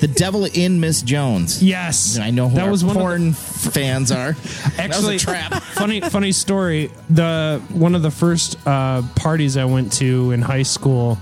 [0.00, 1.62] The Devil in Miss Jones.
[1.62, 2.18] yes.
[2.18, 4.32] I know who that our was one of the- porn fans are.
[4.32, 5.62] that was Actually, a trap.
[5.74, 6.90] funny, funny story.
[7.10, 11.18] The one of the first uh, parties I went to in high school,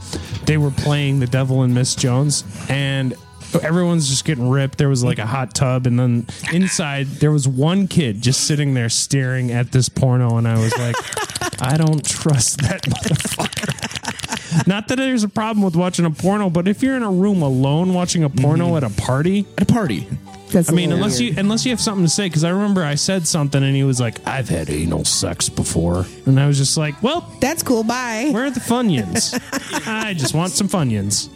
[0.46, 3.14] they were playing "The Devil and Miss Jones," and
[3.58, 4.78] everyone's just getting ripped.
[4.78, 8.74] There was like a hot tub, and then inside there was one kid just sitting
[8.74, 10.96] there staring at this porno, and I was like,
[11.62, 14.66] I don't trust that motherfucker.
[14.66, 17.42] Not that there's a problem with watching a porno, but if you're in a room
[17.42, 18.76] alone watching a porno mm-hmm.
[18.78, 20.08] at a party, At a party.
[20.50, 21.34] that's I a mean, unless weird.
[21.34, 23.84] you unless you have something to say, because I remember I said something and he
[23.84, 27.84] was like, "I've had anal sex before," and I was just like, "Well, That's cool.
[27.84, 28.30] Bye.
[28.32, 29.38] where are the funyuns?
[29.86, 31.28] I just want some funyuns."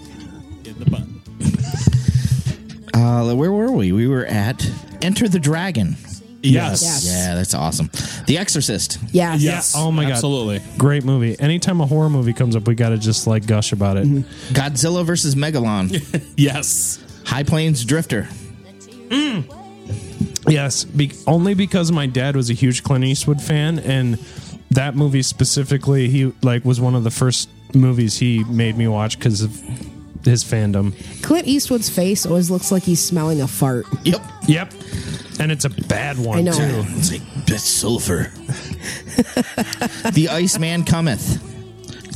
[0.66, 1.02] In the butt.
[2.94, 3.92] Uh, where were we?
[3.92, 4.64] We were at
[5.02, 5.96] Enter the Dragon.
[6.42, 6.82] Yes.
[6.82, 7.06] Yes.
[7.06, 7.88] Yeah, that's awesome.
[8.26, 8.98] The Exorcist.
[9.12, 9.42] Yes.
[9.42, 9.74] Yes.
[9.76, 10.60] Oh my god, Absolutely.
[10.78, 11.38] great movie.
[11.40, 14.06] Anytime a horror movie comes up, we got to just like gush about it.
[14.52, 15.90] Godzilla versus Megalon.
[16.36, 17.02] Yes.
[17.24, 18.28] High Plains Drifter.
[20.46, 24.14] Yes, be- only because my dad was a huge Clint Eastwood fan, and
[24.72, 29.18] that movie specifically, he like was one of the first movies he made me watch
[29.18, 29.58] because of
[30.24, 30.92] his fandom.
[31.22, 33.86] Clint Eastwood's face always looks like he's smelling a fart.
[34.04, 34.22] Yep.
[34.46, 34.72] Yep,
[35.40, 36.52] and it's a bad one I know.
[36.52, 36.84] too.
[36.96, 38.30] It's like that's sulfur.
[40.12, 41.40] the Iceman Cometh.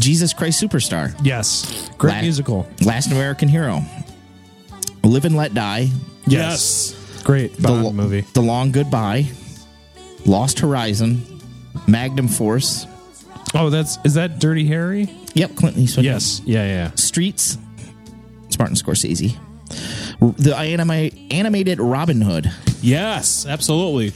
[0.01, 1.14] Jesus Christ Superstar.
[1.25, 2.68] Yes, great La- musical.
[2.85, 3.83] Last American Hero.
[5.03, 5.88] Live and Let Die.
[6.27, 6.94] Yes.
[7.25, 8.21] Great The, Bond Lo- movie.
[8.35, 9.27] the Long Goodbye.
[10.27, 11.23] Lost Horizon.
[11.87, 12.87] Magnum Force.
[13.55, 15.09] Oh, that's is that Dirty Harry?
[15.35, 16.05] Yep, Clint Eastwood.
[16.05, 16.42] Yes.
[16.44, 16.90] Yeah, yeah.
[16.94, 17.57] Streets.
[18.59, 19.38] It's Martin Scorsese.
[20.21, 22.51] The anime, animated Robin Hood.
[22.83, 23.47] Yes.
[23.47, 24.12] Absolutely.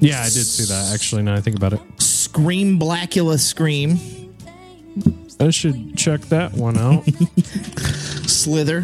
[0.00, 1.80] Yeah, I did see that actually now I think about it.
[1.98, 3.98] Scream Blackula Scream.
[5.38, 7.04] I should check that one out.
[8.26, 8.82] Slither.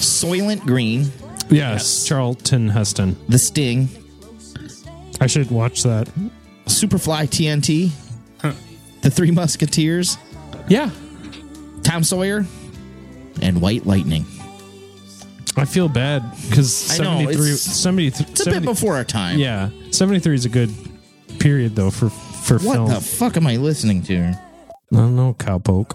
[0.00, 1.06] Soylent Green.
[1.48, 3.16] yes, Charlton Heston.
[3.28, 3.88] The Sting.
[5.20, 6.08] I should watch that.
[6.66, 7.90] Superfly TNT.
[9.02, 10.18] The Three Musketeers.
[10.66, 10.90] Yeah.
[11.84, 12.44] Tom Sawyer.
[13.40, 14.26] And White Lightning.
[15.56, 19.38] I feel bad because I know, 73 it's- 73 It's a bit before our time.
[19.38, 19.70] Yeah.
[19.90, 20.72] 73 is a good
[21.38, 22.88] period though for for What film.
[22.88, 24.18] the fuck am I listening to?
[24.92, 25.94] I don't know, cowpoke.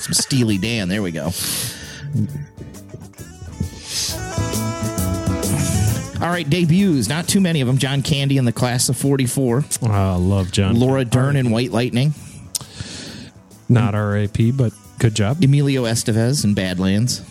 [0.00, 0.88] Some Steely Dan.
[0.88, 1.30] There we go.
[6.20, 7.08] All right, debuts.
[7.08, 7.78] Not too many of them.
[7.78, 9.64] John Candy in the class of 44.
[9.82, 10.74] Oh, I love John.
[10.78, 12.12] Laura Dern in White Lightning.
[13.68, 15.42] Not RAP, but good job.
[15.42, 17.22] Emilio Estevez in Badlands.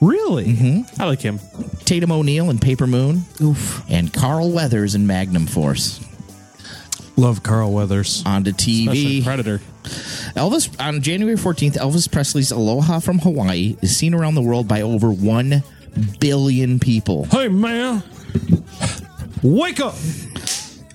[0.00, 0.46] Really?
[0.46, 1.00] Mm-hmm.
[1.00, 1.38] I like him.
[1.84, 3.22] Tatum O'Neal in Paper Moon.
[3.40, 3.88] Oof.
[3.88, 6.00] And Carl Weathers in Magnum Force.
[7.16, 8.22] Love Carl Weathers.
[8.26, 9.24] On to Especially TV.
[9.24, 9.58] Predator.
[10.34, 14.80] Elvis on January 14th, Elvis Presley's Aloha from Hawaii is seen around the world by
[14.82, 15.62] over 1
[16.20, 17.24] billion people.
[17.26, 18.02] Hey man,
[19.42, 19.94] wake up!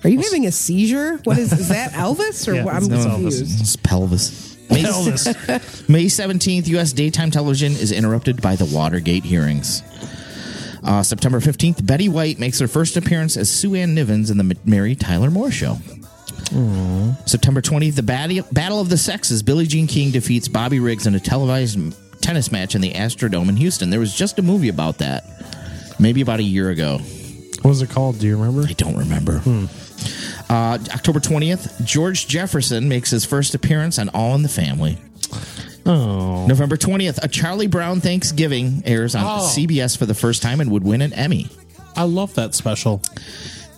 [0.04, 1.18] Are you having a seizure?
[1.24, 2.74] What is is that Elvis or Yeah, what?
[2.74, 3.10] I'm it's Elvis.
[3.12, 3.60] confused.
[3.60, 4.47] It's pelvis.
[4.70, 4.82] May.
[5.88, 6.92] May 17th, U.S.
[6.92, 9.82] daytime television is interrupted by the Watergate hearings.
[10.84, 14.56] Uh, September 15th, Betty White makes her first appearance as Sue Ann Nivens in the
[14.64, 15.78] Mary Tyler Moore Show.
[17.26, 19.42] September 20th, the Battle Battle of the Sexes.
[19.42, 23.48] Billie Jean King defeats Bobby Riggs in a televised m- tennis match in the Astrodome
[23.50, 23.90] in Houston.
[23.90, 25.24] There was just a movie about that,
[25.98, 26.98] maybe about a year ago.
[27.62, 28.18] What was it called?
[28.20, 28.66] Do you remember?
[28.68, 29.42] I don't remember.
[30.48, 34.96] Uh, October 20th, George Jefferson makes his first appearance on All in the Family.
[35.84, 39.42] Oh, November 20th, a Charlie Brown Thanksgiving airs on Oh.
[39.54, 41.48] CBS for the first time and would win an Emmy.
[41.96, 43.02] I love that special.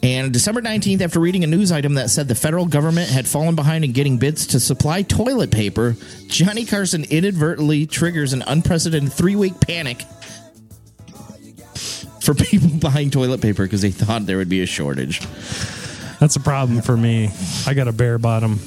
[0.03, 3.55] And December 19th, after reading a news item that said the federal government had fallen
[3.55, 5.95] behind in getting bids to supply toilet paper,
[6.27, 10.03] Johnny Carson inadvertently triggers an unprecedented three week panic
[12.21, 15.21] for people buying toilet paper because they thought there would be a shortage.
[16.21, 17.31] That's a problem for me.
[17.67, 18.61] I got a bare bottom.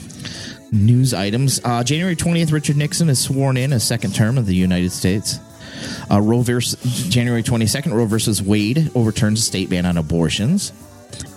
[0.71, 1.61] News items.
[1.63, 5.39] Uh, January 20th, Richard Nixon is sworn in a second term of the United States.
[6.09, 6.75] Uh, Roe vers-
[7.09, 10.73] January 22nd, Roe versus Wade overturns a state ban on abortions.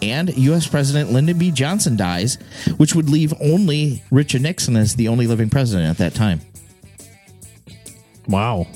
[0.00, 0.66] And U.S.
[0.66, 1.50] President Lyndon B.
[1.50, 2.36] Johnson dies,
[2.78, 6.40] which would leave only Richard Nixon as the only living president at that time.
[8.26, 8.66] Wow.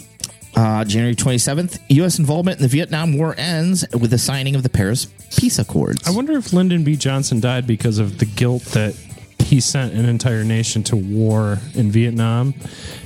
[0.60, 2.18] Uh, January 27th, U.S.
[2.18, 6.06] involvement in the Vietnam War ends with the signing of the Paris Peace Accords.
[6.06, 6.96] I wonder if Lyndon B.
[6.96, 8.94] Johnson died because of the guilt that
[9.38, 12.52] he sent an entire nation to war in Vietnam,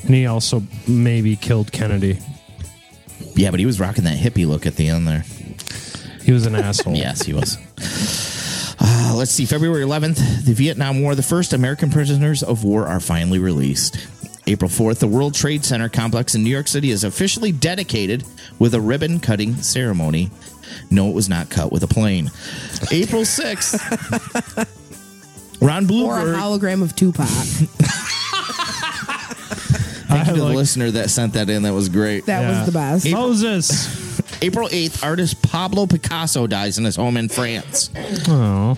[0.02, 2.18] and he also maybe killed Kennedy.
[3.36, 5.24] yeah, but he was rocking that hippie look at the end there.
[6.24, 6.96] He was an asshole.
[6.96, 7.56] Yes, he was.
[8.80, 9.46] Uh, let's see.
[9.46, 11.14] February 11th, the Vietnam War.
[11.14, 13.96] The first American prisoners of war are finally released.
[14.46, 18.24] April 4th, the World Trade Center complex in New York City is officially dedicated
[18.58, 20.30] with a ribbon cutting ceremony.
[20.90, 22.30] No, it was not cut with a plane.
[22.90, 23.80] April 6th,
[25.60, 27.26] Ron Or a hologram of Tupac.
[30.06, 31.62] Thank you to the listener that sent that in.
[31.62, 32.26] That was great.
[32.26, 33.10] That was the best.
[33.10, 34.02] Moses.
[34.42, 37.90] April 8th, artist Pablo Picasso dies in his home in France.
[38.28, 38.76] Oh.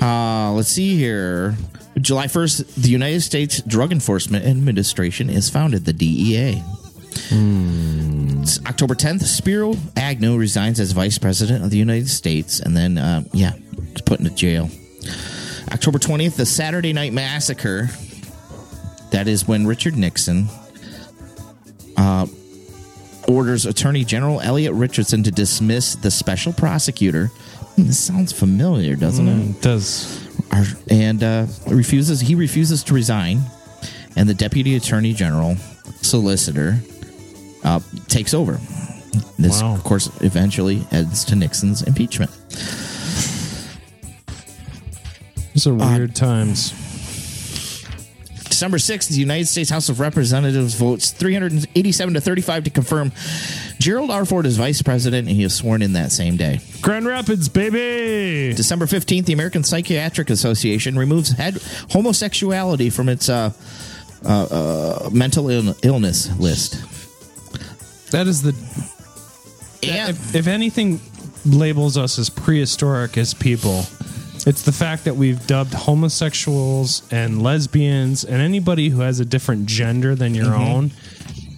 [0.00, 1.56] Uh, let's see here.
[1.98, 6.62] July 1st, the United States Drug Enforcement Administration is founded, the DEA.
[8.42, 12.96] It's October 10th, Spiro Agnew resigns as Vice President of the United States and then,
[12.96, 13.52] uh, yeah,
[13.94, 14.70] is put into jail.
[15.72, 17.90] October 20th, the Saturday Night Massacre.
[19.10, 20.46] That is when Richard Nixon
[21.96, 22.26] uh,
[23.26, 27.26] orders Attorney General Elliot Richardson to dismiss the special prosecutor.
[27.74, 29.32] Hmm, This sounds familiar, doesn't it?
[29.36, 30.28] Mm, does.
[30.52, 32.20] Our- and uh, refuses.
[32.20, 33.40] He refuses to resign,
[34.16, 35.56] and the deputy attorney general,
[36.02, 36.78] solicitor,
[37.64, 38.58] uh, takes over.
[39.38, 39.74] This, Wow.
[39.74, 42.30] of course, eventually ends to Nixon's impeachment.
[45.54, 46.72] These are weird times.
[48.60, 53.10] December 6th, the United States House of Representatives votes 387 to 35 to confirm
[53.78, 54.26] Gerald R.
[54.26, 56.60] Ford as vice president, and he is sworn in that same day.
[56.82, 58.54] Grand Rapids, baby.
[58.54, 61.56] December 15th, the American Psychiatric Association removes head
[61.88, 63.50] homosexuality from its uh,
[64.26, 66.74] uh, uh, mental Ill- illness list.
[68.10, 68.50] That is the.
[69.88, 71.00] And If, if anything
[71.46, 73.84] labels us as prehistoric as people,
[74.46, 79.66] it's the fact that we've dubbed homosexuals and lesbians and anybody who has a different
[79.66, 80.62] gender than your Mm-hmm.
[80.62, 80.90] own.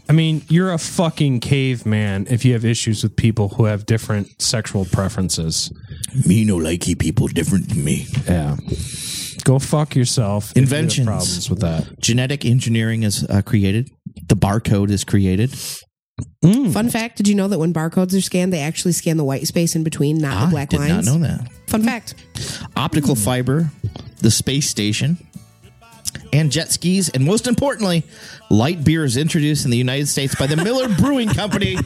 [0.08, 4.42] I mean, you're a fucking caveman if you have issues with people who have different
[4.42, 5.72] sexual preferences.
[6.26, 8.06] me no likey people different than me.
[8.26, 8.56] Yeah.
[9.44, 10.50] Go fuck yourself.
[10.50, 11.06] if you have Inventions.
[11.06, 11.98] problems with that.
[12.00, 13.90] Genetic engineering is uh, created.
[14.28, 15.54] The barcode is created.
[16.72, 19.46] Fun fact: Did you know that when barcodes are scanned, they actually scan the white
[19.46, 21.06] space in between, not Ah, the black I did lines?
[21.06, 21.48] not know that.
[21.68, 22.14] Fun fact.
[22.76, 23.70] Optical fiber,
[24.20, 25.18] the space station,
[26.32, 28.04] and jet skis, and most importantly,
[28.50, 31.76] light beer is introduced in the United States by the Miller Brewing Company.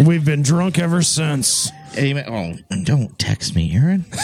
[0.00, 1.70] We've been drunk ever since.
[1.96, 2.24] Amen.
[2.28, 2.52] Oh,
[2.84, 4.04] don't text me, Aaron.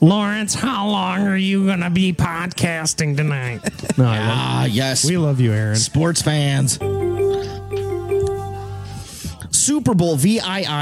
[0.00, 3.60] Lawrence, how long are you going to be podcasting tonight?
[3.98, 5.04] No, I love, Ah, yes.
[5.04, 5.76] we love you, Aaron.
[5.76, 6.78] Sports fans.
[9.52, 10.40] Super Bowl VII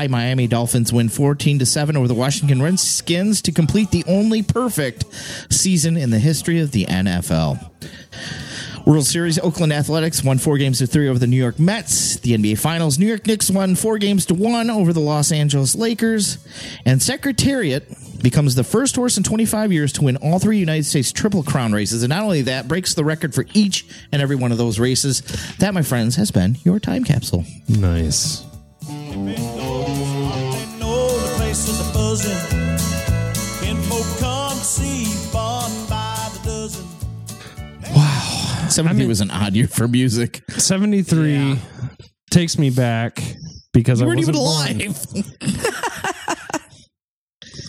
[0.08, 5.04] Miami Dolphins win 14 to 7 over the Washington Redskins to complete the only perfect
[5.52, 7.58] season in the history of the NFL.
[8.86, 12.16] World Series, Oakland Athletics won four games to three over the New York Mets.
[12.20, 15.74] The NBA Finals, New York Knicks won four games to one over the Los Angeles
[15.74, 16.38] Lakers.
[16.86, 17.84] And Secretariat
[18.22, 21.72] becomes the first horse in 25 years to win all three United States Triple Crown
[21.72, 22.02] races.
[22.02, 25.20] And not only that, breaks the record for each and every one of those races.
[25.58, 27.44] That, my friends, has been your time capsule.
[27.68, 28.44] Nice.
[30.78, 32.78] know the place is a buzzing.
[33.64, 36.84] Can folk come see fun by the dozen?
[38.70, 40.42] 73 was an odd year for music.
[40.50, 41.58] 73
[42.30, 43.22] takes me back
[43.72, 44.84] because You I weren't wasn't even
[45.64, 45.84] alive.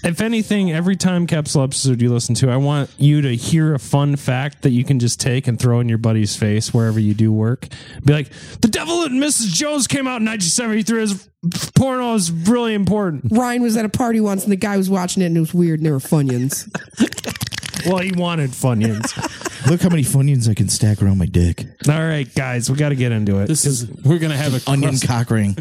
[0.03, 3.79] If anything, every time capsule episode you listen to, I want you to hear a
[3.79, 7.13] fun fact that you can just take and throw in your buddy's face wherever you
[7.13, 7.67] do work.
[8.05, 8.31] Be like,
[8.61, 9.53] "The Devil and Mrs.
[9.53, 11.01] Jones came out in 1973.
[11.03, 11.29] As
[11.75, 15.23] porno is really important." Ryan was at a party once and the guy was watching
[15.23, 16.67] it and it was weird and there were Funyuns.
[17.85, 19.15] Well, he wanted Funyuns.
[19.69, 21.65] Look how many Funyuns I can stack around my dick.
[21.87, 23.47] All right, guys, we got to get into it.
[23.47, 25.55] This is we're gonna have a Onion crust- cock ring.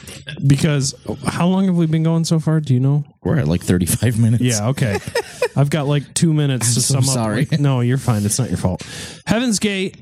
[0.46, 0.94] because
[1.26, 2.60] how long have we been going so far?
[2.60, 3.04] Do you know?
[3.22, 4.42] We're at like 35 minutes.
[4.42, 4.98] Yeah, okay.
[5.56, 7.46] I've got like two minutes to so sum sorry.
[7.52, 7.60] up.
[7.60, 8.24] No, you're fine.
[8.24, 8.82] It's not your fault.
[9.26, 9.96] Heaven's Gate.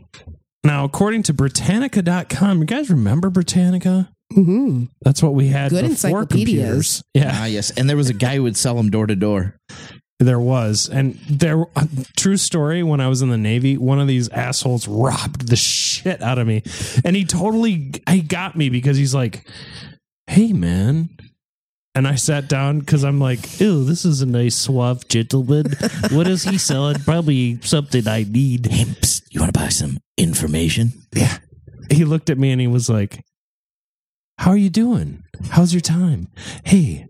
[0.62, 4.10] Now, according to Britannica.com, you guys remember Britannica?
[4.32, 4.84] Mm-hmm.
[5.02, 6.58] That's what we had Good before encyclopedias.
[6.60, 7.02] computers.
[7.14, 7.70] Yeah, Ah, yes.
[7.72, 9.56] And there was a guy who would sell them door to door.
[10.20, 10.88] There was.
[10.88, 14.86] And there, uh, true story, when I was in the Navy, one of these assholes
[14.86, 16.62] robbed the shit out of me.
[17.04, 19.46] And he totally, he got me because he's like,
[20.26, 21.08] hey, man.
[21.94, 25.66] And I sat down because I'm like, ew, this is a nice, suave gentleman.
[26.10, 26.98] What is he selling?
[27.04, 28.66] Probably something I need.
[28.66, 30.92] Hey, psst, you want to buy some information?
[31.12, 31.38] Yeah.
[31.90, 33.24] He looked at me and he was like,
[34.38, 35.24] How are you doing?
[35.50, 36.28] How's your time?
[36.64, 37.09] Hey,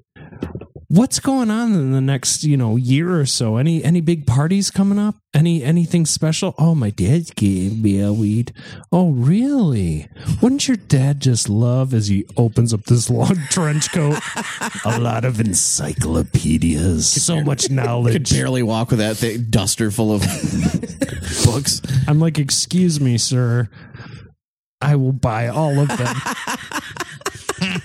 [0.91, 3.57] what's going on in the next, you know, year or so?
[3.57, 5.15] Any any big parties coming up?
[5.33, 6.55] Any anything special?
[6.59, 8.53] Oh, my dad gave me a weed.
[8.93, 10.09] Oh, really?
[10.43, 14.19] Wouldn't your dad just love as he opens up this long trench coat?
[14.85, 17.07] a lot of encyclopedias.
[17.09, 18.15] So much knowledge.
[18.15, 20.21] You Could barely walk with that thing, duster full of
[21.45, 21.81] books.
[22.09, 23.69] I'm like, excuse me, sir.
[24.83, 26.17] I will buy all of them.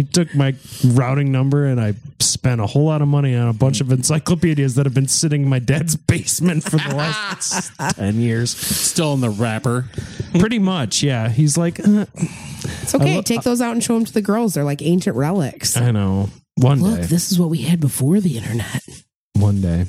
[0.00, 3.52] he took my routing number and I spent a whole lot of money on a
[3.52, 8.16] bunch of encyclopedias that have been sitting in my dad's basement for the last 10
[8.20, 8.50] years.
[8.56, 9.86] still in the wrapper.
[10.38, 11.28] Pretty much, yeah.
[11.28, 12.06] He's like, uh,
[12.82, 13.16] It's okay.
[13.16, 14.54] Lo- Take those out and show them to the girls.
[14.54, 15.76] They're like ancient relics.
[15.76, 16.30] I know.
[16.56, 17.06] One Look, day.
[17.06, 18.82] this is what we had before the internet.
[19.40, 19.86] One day.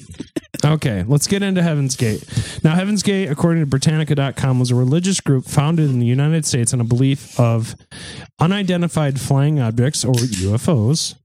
[0.64, 2.24] Okay, let's get into Heaven's Gate.
[2.64, 6.74] Now, Heaven's Gate, according to Britannica.com, was a religious group founded in the United States
[6.74, 7.76] on a belief of
[8.40, 11.16] unidentified flying objects or UFOs.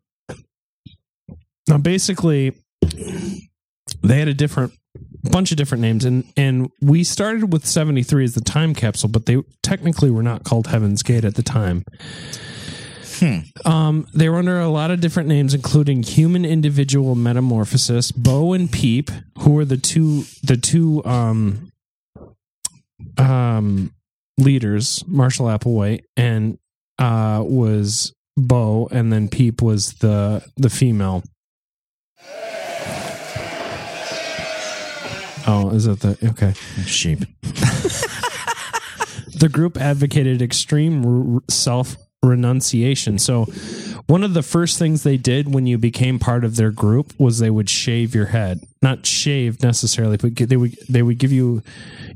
[1.68, 2.54] Now, basically,
[4.02, 4.72] they had a different
[5.30, 9.26] bunch of different names and and we started with 73 as the time capsule but
[9.26, 11.84] they technically were not called heaven's gate at the time
[13.64, 18.70] um, they were under a lot of different names, including Human Individual Metamorphosis, Bo and
[18.70, 21.72] Peep, who were the two the two um,
[23.18, 23.92] um,
[24.38, 26.58] leaders, Marshall Applewhite, and
[26.98, 31.22] uh, was Bo, and then Peep was the the female.
[35.48, 36.52] Oh, is that the okay?
[36.86, 37.20] Sheep.
[39.38, 43.18] the group advocated extreme self renunciation.
[43.18, 43.44] So,
[44.06, 47.38] one of the first things they did when you became part of their group was
[47.38, 48.60] they would shave your head.
[48.80, 51.62] Not shave necessarily, but they would they would give you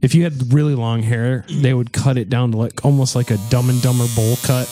[0.03, 3.30] if you had really long hair, they would cut it down to like almost like
[3.30, 4.68] a dumb and dumber bowl cut.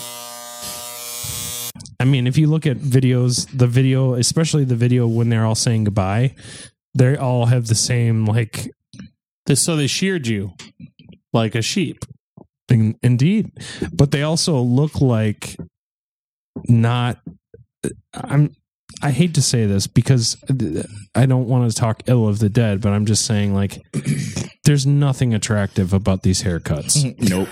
[2.01, 5.57] I mean, if you look at videos, the video, especially the video when they're all
[5.57, 6.35] saying goodbye,
[6.95, 8.71] they all have the same like
[9.55, 10.53] so they sheared you
[11.33, 12.05] like a sheep.
[12.71, 13.51] In, indeed,
[13.93, 15.57] but they also look like
[16.67, 17.19] not.
[18.15, 18.55] I'm.
[19.03, 20.37] I hate to say this because
[21.15, 23.83] I don't want to talk ill of the dead, but I'm just saying like,
[24.65, 27.15] there's nothing attractive about these haircuts.
[27.29, 27.49] nope.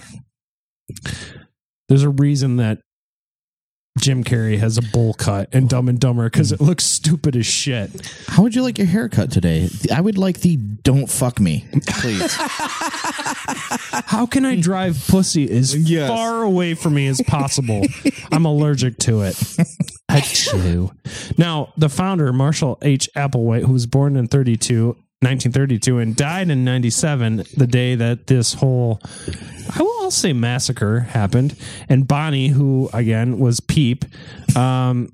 [1.88, 2.80] There's a reason that
[3.98, 7.46] Jim Carrey has a bowl cut and Dumb and Dumber because it looks stupid as
[7.46, 7.90] shit.
[8.28, 9.68] How would you like your haircut today?
[9.92, 12.36] I would like the don't fuck me, please.
[12.38, 16.08] How can I drive pussy as Yes.
[16.08, 17.82] far away from me as possible?
[18.30, 19.34] I'm allergic to it.
[20.10, 20.92] Achoo.
[21.38, 23.08] Now, the founder, Marshall H.
[23.16, 28.54] Applewhite, who was born in 32, 1932 and died in 97, the day that this
[28.54, 29.00] whole,
[29.74, 31.56] I will I'll say massacre happened.
[31.88, 34.04] And Bonnie, who again was Peep,
[34.56, 35.10] um,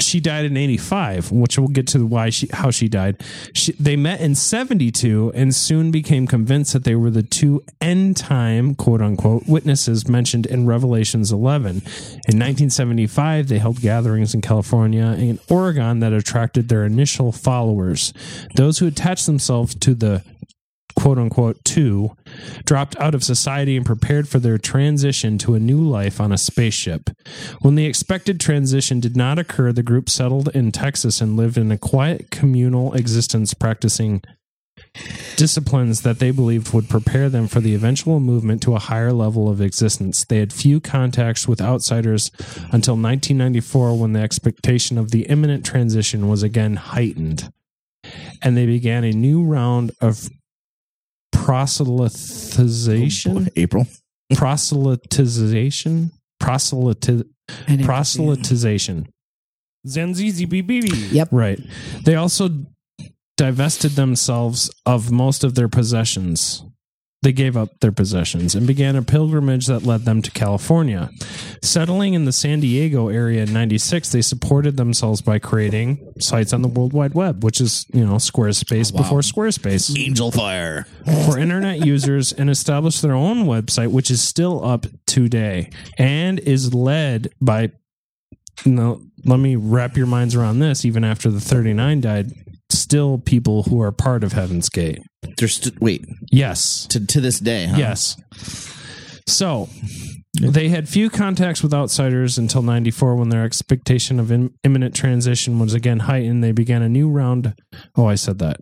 [0.00, 3.22] she died in 85 which we'll get to why she how she died.
[3.52, 8.16] She, they met in 72 and soon became convinced that they were the two end
[8.16, 15.14] time quote unquote witnesses mentioned in revelations 11 in 1975 they held gatherings in california
[15.18, 18.12] and oregon that attracted their initial followers.
[18.56, 20.22] Those who attached themselves to the
[20.94, 22.16] quote unquote two
[22.64, 26.38] dropped out of society and prepared for their transition to a new life on a
[26.38, 27.10] spaceship.
[27.60, 31.70] When the expected transition did not occur, the group settled in Texas and lived in
[31.70, 34.22] a quiet communal existence practicing
[35.36, 39.48] disciplines that they believed would prepare them for the eventual movement to a higher level
[39.48, 40.24] of existence.
[40.24, 42.30] They had few contacts with outsiders
[42.72, 47.52] until 1994 when the expectation of the imminent transition was again heightened.
[48.42, 50.28] And they began a new round of
[51.34, 53.48] proselytization.
[53.56, 53.86] April.
[54.32, 56.10] proselytization.
[56.42, 57.28] Proselyti-
[57.68, 59.06] proselytization.
[59.86, 61.12] Zenzizi BB.
[61.12, 61.28] Yep.
[61.30, 61.60] Right.
[62.04, 62.48] They also
[63.36, 66.64] divested themselves of most of their possessions.
[67.24, 71.08] They gave up their possessions and began a pilgrimage that led them to California.
[71.62, 76.60] Settling in the San Diego area in 96, they supported themselves by creating sites on
[76.60, 79.90] the World Wide Web, which is, you know, Squarespace oh, before Squarespace.
[79.96, 80.84] Angelfire.
[81.24, 86.74] for internet users and established their own website, which is still up today and is
[86.74, 87.72] led by.
[88.66, 90.84] No, let me wrap your minds around this.
[90.84, 92.32] Even after the 39 died,
[92.70, 95.00] still people who are part of Heaven's Gate.
[95.44, 96.86] There's st- wait Yes.
[96.86, 97.66] to to this day.
[97.66, 97.76] Huh?
[97.76, 98.16] Yes.
[99.28, 99.68] So
[100.40, 105.58] they had few contacts with outsiders until 94 when their expectation of im- imminent transition
[105.58, 106.42] was again heightened.
[106.42, 107.54] They began a new round.
[107.94, 108.60] Oh, I said that.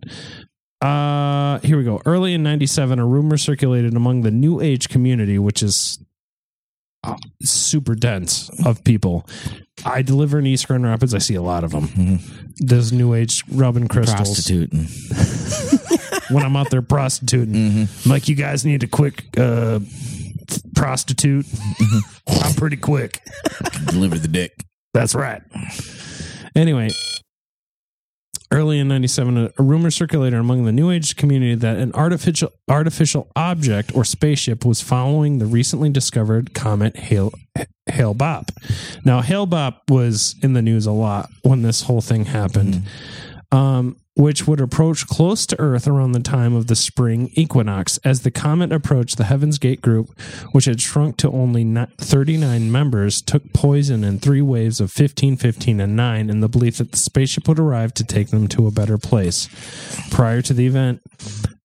[0.81, 2.01] Uh, here we go.
[2.05, 5.97] Early in 97, a rumor circulated among the New Age community, which is
[7.05, 9.25] uh, super dense of people.
[9.85, 11.13] I deliver in East Grand Rapids.
[11.13, 12.19] I see a lot of them.
[12.59, 14.87] Those New Age rubbing crystals Prostituting.
[16.33, 17.87] when I'm out there prostituting.
[18.05, 19.79] I'm like, you guys need a quick uh,
[20.75, 21.45] prostitute.
[22.27, 23.21] I'm pretty quick.
[23.87, 24.65] Deliver the dick.
[24.93, 25.41] That's right.
[26.55, 26.89] Anyway,
[28.51, 33.31] early in 97, a, rumor circulated among the New Age community that an artificial artificial
[33.35, 37.33] object or spaceship was following the recently discovered comet Hale,
[37.87, 38.49] Hale Bopp.
[39.03, 42.83] Now, Hale Bopp was in the news a lot when this whole thing happened.
[43.51, 47.97] Um, which would approach close to Earth around the time of the spring equinox.
[48.03, 50.17] As the comet approached, the Heaven's Gate group,
[50.51, 51.63] which had shrunk to only
[51.97, 56.77] 39 members, took poison in three waves of 15, 15, and 9 in the belief
[56.77, 59.49] that the spaceship would arrive to take them to a better place.
[60.11, 61.01] Prior to the event,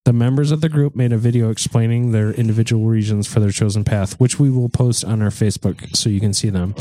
[0.05, 3.85] the members of the group made a video explaining their individual reasons for their chosen
[3.85, 6.75] path, which we will post on our Facebook so you can see them.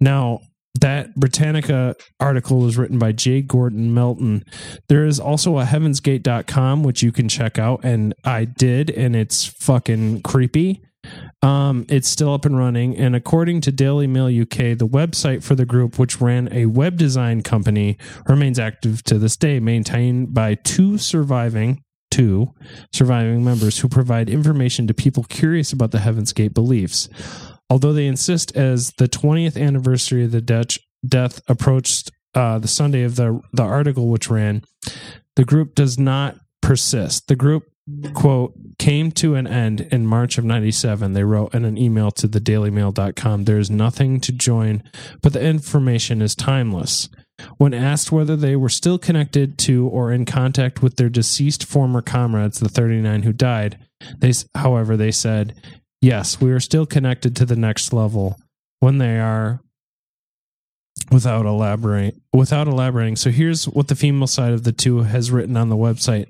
[0.00, 0.40] Now,
[0.80, 3.42] that Britannica article was written by J.
[3.42, 4.44] Gordon Melton.
[4.88, 7.84] There is also a heavensgate.com, which you can check out.
[7.84, 10.82] And I did, and it's fucking creepy.
[11.42, 12.96] Um, it's still up and running.
[12.96, 16.96] And according to Daily Mail UK, the website for the group, which ran a web
[16.96, 22.52] design company, remains active to this day, maintained by two surviving two
[22.92, 27.08] surviving members who provide information to people curious about the Heaven's Gate beliefs.
[27.72, 33.02] Although they insist as the 20th anniversary of the Dutch death approached uh, the Sunday
[33.02, 34.62] of the the article which ran,
[35.36, 37.28] the group does not persist.
[37.28, 37.64] The group
[38.12, 42.28] quote came to an end in March of 97 they wrote in an email to
[42.28, 44.84] the dailymail.com there is nothing to join
[45.20, 47.08] but the information is timeless
[47.58, 52.00] when asked whether they were still connected to or in contact with their deceased former
[52.00, 53.76] comrades the 39 who died
[54.18, 55.52] they however they said
[56.02, 58.38] yes we are still connected to the next level
[58.80, 59.60] when they are
[61.10, 63.16] without elaborating without elaborating.
[63.16, 66.26] So here's what the female side of the two has written on the website.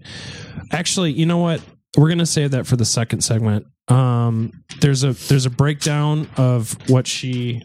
[0.71, 1.61] Actually you know what?
[1.97, 3.67] We're going to save that for the second segment.
[3.89, 7.63] Um there's a there's a breakdown of what she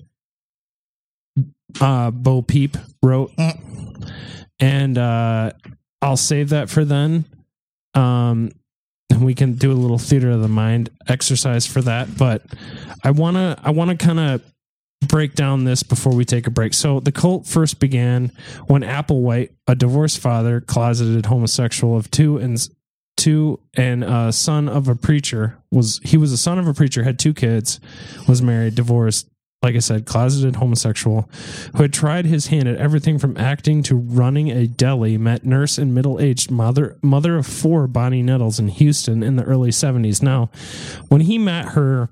[1.79, 3.31] uh bo peep wrote.
[4.59, 5.51] And uh
[6.01, 7.25] i'll save that for then.
[7.93, 8.51] Um
[9.09, 12.43] and we can do a little theater of the mind exercise for that but
[13.03, 14.41] i want to i want to kind of
[15.05, 16.73] break down this before we take a break.
[16.73, 18.31] So the cult first began
[18.65, 22.57] when Applewhite, a divorced father, closeted homosexual of two and
[23.15, 27.03] two and a son of a preacher was he was a son of a preacher,
[27.03, 27.79] had two kids,
[28.27, 29.29] was married, divorced.
[29.63, 31.29] Like I said, closeted homosexual
[31.75, 35.77] who had tried his hand at everything from acting to running a deli, met nurse
[35.77, 40.21] and middle aged mother mother of four Bonnie Nettles in Houston in the early 70s.
[40.21, 40.51] Now,
[41.07, 42.09] when he met her,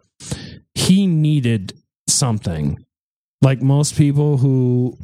[0.73, 1.73] he needed
[2.07, 2.83] something
[3.41, 4.97] like most people who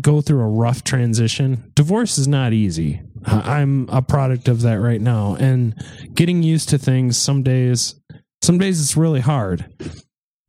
[0.00, 3.02] go through a rough transition, divorce is not easy.
[3.26, 5.74] I'm a product of that right now, and
[6.14, 7.16] getting used to things.
[7.16, 7.96] Some days,
[8.42, 9.66] some days it's really hard.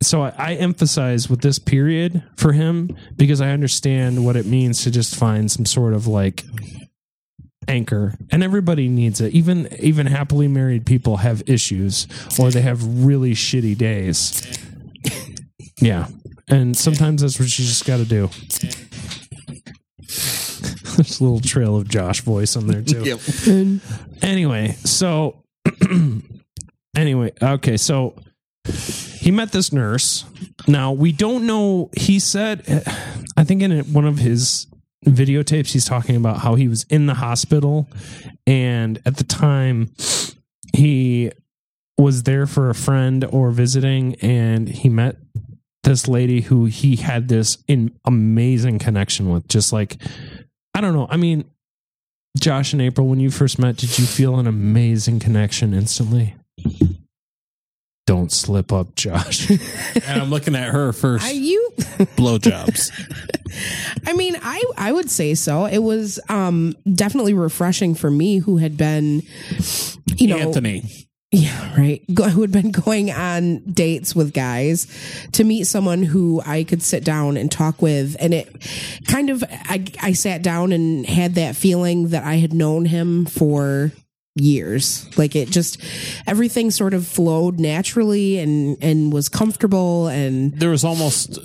[0.04, 4.82] So I, I emphasize with this period for him because I understand what it means
[4.84, 6.44] to just find some sort of like
[7.68, 8.14] anchor.
[8.30, 9.32] And everybody needs it.
[9.32, 12.06] Even even happily married people have issues
[12.38, 14.42] or they have really shitty days.
[15.80, 16.08] Yeah.
[16.48, 18.28] And sometimes that's what you just got to do.
[20.96, 23.02] There's a little trail of josh voice on there too.
[23.04, 23.80] Yep.
[24.22, 25.42] anyway so
[26.96, 28.14] anyway okay so
[28.66, 30.24] he met this nurse.
[30.66, 32.62] Now we don't know he said
[33.36, 34.66] i think in one of his
[35.04, 37.88] videotapes he's talking about how he was in the hospital
[38.46, 39.90] and at the time
[40.74, 41.30] he
[41.98, 45.16] was there for a friend or visiting and he met
[45.84, 49.46] this lady who he had this in amazing connection with.
[49.48, 49.96] Just like
[50.74, 51.06] i don't know.
[51.10, 51.44] I mean
[52.38, 56.34] josh and april when you first met did you feel an amazing connection instantly
[58.06, 59.48] don't slip up josh
[59.94, 61.24] and I'm looking at her first.
[61.24, 61.70] Are you?
[62.16, 62.90] blowjobs.
[64.06, 65.64] I mean, I I would say so.
[65.66, 69.22] It was um definitely refreshing for me, who had been,
[70.16, 71.04] you know, Anthony.
[71.30, 72.00] Yeah, right.
[72.14, 74.86] Go, who had been going on dates with guys
[75.32, 78.14] to meet someone who I could sit down and talk with.
[78.20, 78.48] And it
[79.08, 83.26] kind of, I, I sat down and had that feeling that I had known him
[83.26, 83.90] for
[84.34, 85.06] years.
[85.16, 85.80] Like it just,
[86.26, 90.08] everything sort of flowed naturally and, and was comfortable.
[90.08, 91.38] And There was almost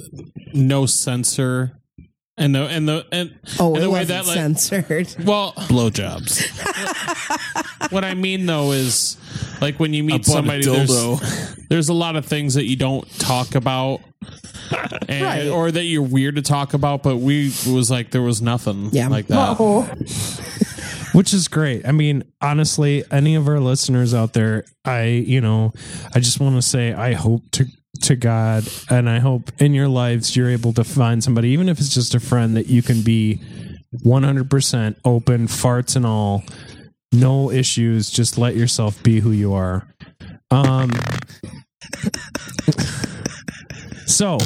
[0.53, 1.75] no censor.
[2.37, 5.13] And the and the and, oh, and it the way wasn't that like censored.
[5.25, 6.39] well blowjobs.
[7.91, 9.17] what I mean though is
[9.59, 13.55] like when you meet somebody, there's, there's a lot of things that you don't talk
[13.55, 13.99] about,
[15.09, 15.47] and, Right.
[15.49, 17.03] or that you're weird to talk about.
[17.03, 19.09] But we it was like there was nothing Yeah.
[19.09, 19.57] like that.
[21.13, 21.87] Which is great.
[21.87, 25.73] I mean, honestly, any of our listeners out there, I, you know,
[26.13, 27.65] I just want to say I hope to
[28.01, 31.79] to God and I hope in your lives you're able to find somebody even if
[31.79, 33.41] it's just a friend that you can be
[34.05, 36.43] 100% open, farts and all,
[37.11, 39.87] no issues, just let yourself be who you are.
[40.51, 40.91] Um
[44.09, 44.37] So,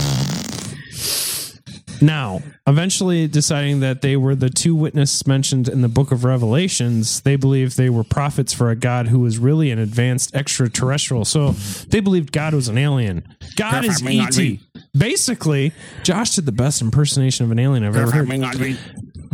[2.03, 7.21] now, eventually deciding that they were the two witnesses mentioned in the book of Revelations,
[7.21, 11.23] they believed they were prophets for a God who was really an advanced extraterrestrial.
[11.23, 11.51] So
[11.87, 13.25] they believed God was an alien.
[13.55, 14.59] God is ET.
[14.97, 15.71] Basically,
[16.03, 18.77] Josh did the best impersonation of an alien I've ever heard.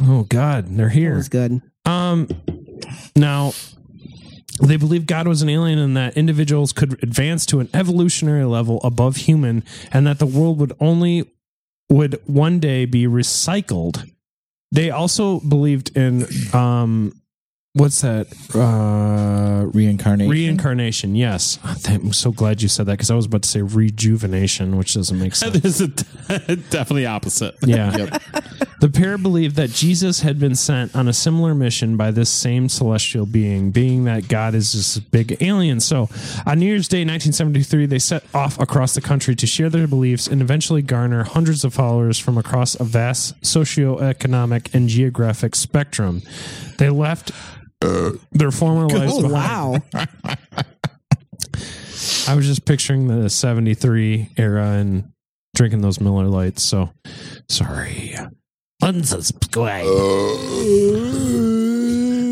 [0.01, 1.15] Oh God, they're here.
[1.15, 1.61] was good.
[1.85, 2.29] Um,
[3.15, 3.53] now
[4.61, 8.79] they believed God was an alien and that individuals could advance to an evolutionary level
[8.83, 11.31] above human, and that the world would only
[11.89, 14.09] would one day be recycled.
[14.71, 17.18] They also believed in um,
[17.73, 18.27] what's that?
[18.53, 20.31] Uh, Reincarnation.
[20.31, 21.15] reincarnation.
[21.15, 24.93] Yes, I'm so glad you said that because I was about to say rejuvenation, which
[24.93, 25.53] doesn't make sense.
[25.53, 25.87] That is a,
[26.69, 27.55] definitely opposite.
[27.65, 28.17] Yeah.
[28.79, 32.69] The pair believed that Jesus had been sent on a similar mission by this same
[32.69, 35.81] celestial being, being that God is this big alien.
[35.81, 36.07] So
[36.45, 40.27] on New Year's Day, 1973, they set off across the country to share their beliefs
[40.27, 46.21] and eventually garner hundreds of followers from across a vast socioeconomic and geographic spectrum.
[46.77, 47.33] They left
[47.81, 49.83] their former lives Oh, behind.
[49.93, 50.05] wow.
[52.27, 55.11] I was just picturing the 73 era and
[55.55, 56.63] drinking those Miller Lights.
[56.63, 56.91] So
[57.47, 58.15] sorry.
[58.83, 59.85] Unsubscribe.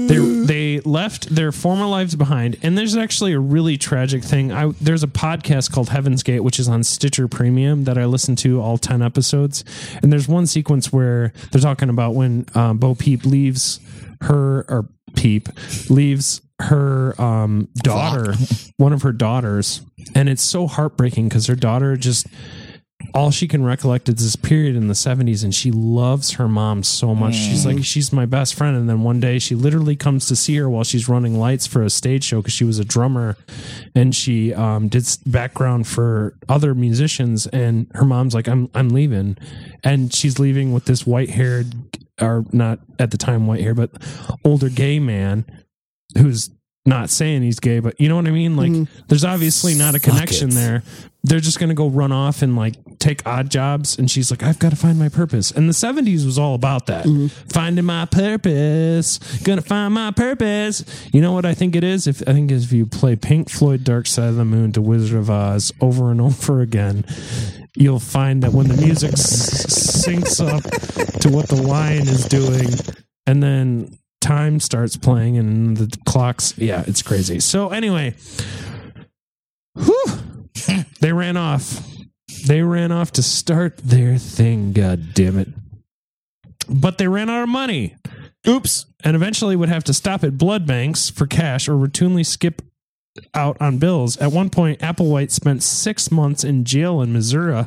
[0.07, 2.57] They, they left their former lives behind.
[2.63, 4.51] And there's actually a really tragic thing.
[4.53, 8.35] I, there's a podcast called Heaven's Gate, which is on Stitcher Premium that I listen
[8.37, 9.65] to all 10 episodes.
[10.01, 13.79] And there's one sequence where they're talking about when um, Bo Peep leaves
[14.21, 15.49] her, or Peep
[15.89, 18.33] leaves her um, daughter,
[18.77, 19.81] one of her daughters.
[20.15, 22.27] And it's so heartbreaking because her daughter just
[23.13, 26.83] all she can recollect is this period in the 70s and she loves her mom
[26.83, 27.35] so much.
[27.35, 28.75] She's like she's my best friend.
[28.75, 31.83] And then one day she literally comes to see her while she's running lights for
[31.83, 33.37] a stage show because she was a drummer.
[33.95, 37.47] And she um, did background for other musicians.
[37.47, 39.37] And her mom's like i'm i'm leaving.
[39.83, 41.73] And she's leaving with this white haired
[42.19, 43.91] or not at the time white hair but
[44.43, 45.45] older gay man
[46.17, 46.49] who's
[46.87, 48.55] not saying he's gay, but you know what I mean?
[48.55, 49.01] Like, mm-hmm.
[49.07, 50.83] there's obviously not a connection there.
[51.27, 53.97] They're just going to go run off and like take odd jobs.
[53.97, 55.51] And she's like, I've got to find my purpose.
[55.51, 57.05] And the 70s was all about that.
[57.05, 57.27] Mm-hmm.
[57.49, 59.19] Finding my purpose.
[59.43, 60.83] Gonna find my purpose.
[61.11, 62.07] You know what I think it is?
[62.07, 65.17] If I think if you play Pink Floyd Dark Side of the Moon to Wizard
[65.17, 67.05] of Oz over and over again,
[67.75, 69.65] you'll find that when the music s-
[70.05, 70.63] syncs up
[71.21, 72.69] to what the lion is doing,
[73.25, 77.39] and then time starts playing and the clocks, yeah, it's crazy.
[77.39, 78.15] So anyway,
[79.75, 80.03] whew,
[80.99, 81.85] they ran off.
[82.45, 84.73] They ran off to start their thing.
[84.73, 85.49] God damn it!
[86.69, 87.95] But they ran out of money.
[88.47, 88.85] Oops.
[89.03, 92.61] And eventually would have to stop at blood banks for cash or routinely skip
[93.33, 94.17] out on bills.
[94.17, 97.65] At one point, Applewhite spent six months in jail in Missouri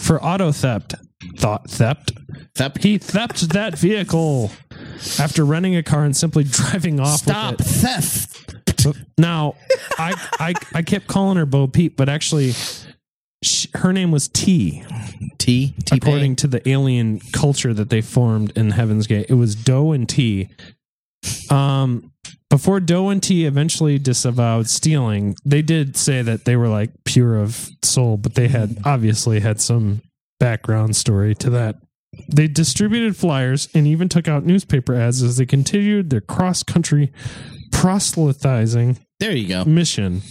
[0.00, 0.94] for auto theft.
[1.36, 2.12] Thought theft.
[2.54, 2.82] Theft.
[2.82, 4.50] He theft that vehicle
[5.18, 7.20] after renting a car and simply driving off.
[7.20, 7.64] Stop with it.
[7.64, 8.36] theft.
[9.18, 9.56] Now,
[9.98, 12.52] I, I I kept calling her Bo Peep, but actually,
[13.44, 14.82] sh her name was T.
[15.38, 15.74] T.
[15.84, 15.96] T.
[15.96, 20.08] According to the alien culture that they formed in Heaven's Gate, it was Doe and
[20.08, 20.48] T.
[21.50, 22.12] Um,
[22.48, 27.36] before Doe and T eventually disavowed stealing, they did say that they were like pure
[27.36, 30.00] of soul, but they had obviously had some
[30.40, 31.76] background story to that.
[32.28, 37.12] They distributed flyers and even took out newspaper ads as they continued their cross country
[37.70, 39.64] proselytizing There you go.
[39.64, 40.22] mission,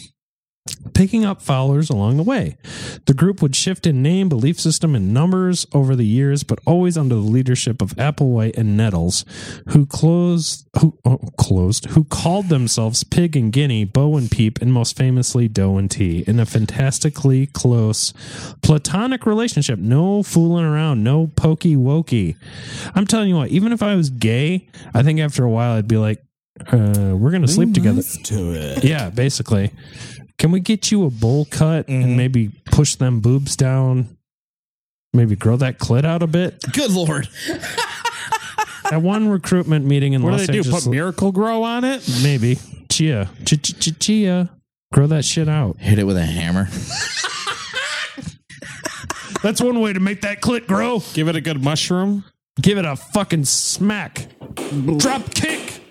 [0.94, 2.58] picking up followers along the way.
[3.06, 6.98] The group would shift in name, belief system, and numbers over the years, but always
[6.98, 9.26] under the leadership of Applewhite and Nettles,
[9.70, 14.74] who closed, who oh, closed, who called themselves Pig and Guinea, Bo and Peep, and
[14.74, 18.14] most famously Doe and T, in a fantastically close
[18.62, 19.80] platonic relationship.
[19.80, 22.36] No fooling around, no pokey wokey.
[22.96, 25.88] I'm telling you what, even if I was gay, I think after a while I'd
[25.88, 26.24] be like,
[26.68, 28.02] uh, we're gonna sleep together.
[28.02, 28.80] To.
[28.84, 29.72] Yeah, basically.
[30.40, 32.02] Can we get you a bowl cut Mm-hmm.
[32.04, 34.18] and maybe push them boobs down?
[35.14, 36.60] Maybe grow that clit out a bit.
[36.74, 37.28] Good lord.
[38.92, 40.64] At one recruitment meeting in What do Los they do?
[40.64, 42.08] Put Miracle-Gro on it?
[42.24, 42.58] maybe
[42.90, 44.50] chia, Ch- ch- ch- chia,
[44.94, 45.78] grow that shit out.
[45.78, 46.68] Hit it with a hammer.
[49.44, 51.02] That's one way to make that clit grow.
[51.14, 52.26] Give it a good mushroom.
[52.62, 54.28] Give it a fucking smack.
[54.98, 55.82] Drop kick.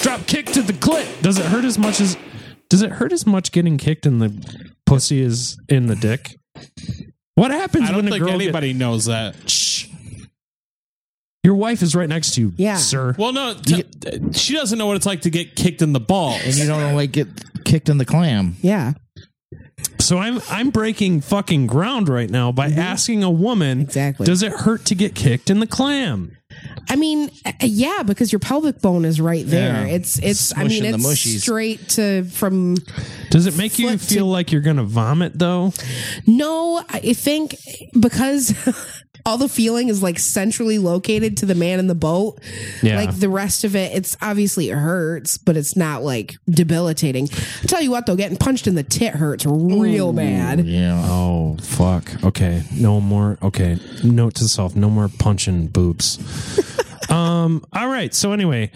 [0.00, 1.22] Drop kick to the clit.
[1.22, 2.16] Does it hurt as much as?
[2.70, 4.32] Does it hurt as much getting kicked in the
[4.86, 6.36] pussy as in the dick?
[7.34, 9.34] What happens I don't when a think girl get- anybody knows that.
[9.50, 9.86] Shh.
[11.42, 12.76] Your wife is right next to you, Yeah.
[12.76, 13.14] sir.
[13.18, 13.82] Well, no, t-
[14.32, 16.94] she doesn't know what it's like to get kicked in the ball, And you don't
[16.94, 17.28] like get
[17.64, 18.56] kicked in the clam.
[18.60, 18.92] Yeah.
[19.98, 23.86] So I'm I'm breaking fucking ground right now by asking a woman, Mm-hmm.
[23.88, 24.26] Exactly.
[24.26, 26.36] does it hurt to get kicked in the clam?
[26.88, 29.86] I mean, uh, yeah, because your pelvic bone is right there.
[29.86, 29.94] Yeah.
[29.94, 30.56] It's it's.
[30.56, 32.76] I mean, Smushing the it's straight to from.
[33.30, 35.72] Does it make you Foot to- feel like you're gonna vomit though?
[36.26, 37.54] No, I think
[37.98, 38.54] because
[39.26, 42.40] all the feeling is like centrally located to the man in the boat.
[42.82, 42.96] Yeah.
[42.96, 47.28] Like the rest of it, it's obviously it hurts, but it's not like debilitating.
[47.62, 50.64] I tell you what, though, getting punched in the tit hurts real bad.
[50.66, 51.00] Yeah.
[51.04, 52.24] Oh fuck.
[52.24, 52.62] Okay.
[52.72, 53.78] No more okay.
[54.04, 56.18] Note to self, no more punching boobs.
[57.10, 58.14] um, all right.
[58.14, 58.70] So anyway,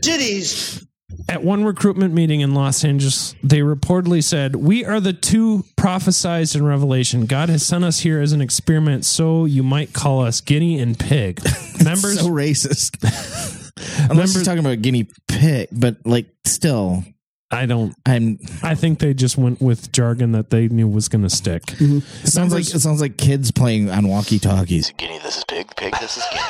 [0.00, 0.87] Titties.
[1.28, 6.54] At one recruitment meeting in Los Angeles, they reportedly said, We are the two prophesized
[6.54, 7.26] in Revelation.
[7.26, 10.98] God has sent us here as an experiment, so you might call us guinea and
[10.98, 11.40] pig.
[11.84, 12.96] Members, so racist.
[13.98, 17.04] Unless Members- you're talking about guinea pig, but like still,
[17.50, 18.38] I don't, I'm.
[18.62, 21.62] I think they just went with jargon that they knew was going to stick.
[21.64, 21.98] Mm-hmm.
[22.24, 24.92] It sounds like it sounds like kids playing on walkie talkies.
[24.98, 25.74] Guinea, this is pig.
[25.76, 26.42] Pig, this is guinea.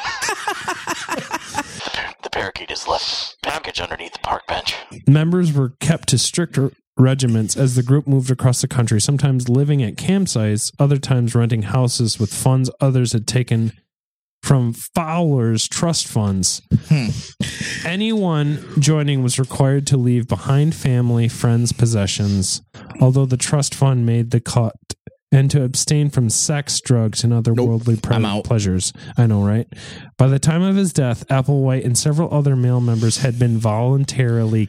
[2.28, 4.74] the, par- parakeet has left package underneath the park bench.
[5.06, 9.82] Members were kept to stricter regiments as the group moved across the country, sometimes living
[9.82, 13.72] at campsites, other times renting houses with funds others had taken
[14.42, 16.62] from Fowler's trust funds.
[16.86, 17.08] Hmm.
[17.84, 22.62] Anyone joining was required to leave behind family, friends, possessions,
[23.00, 24.74] although the trust fund made the cut
[25.30, 28.92] and to abstain from sex, drugs, and other worldly pre- pleasures.
[29.16, 29.68] I know, right?
[30.16, 34.66] By the time of his death, Applewhite and several other male members had been voluntarily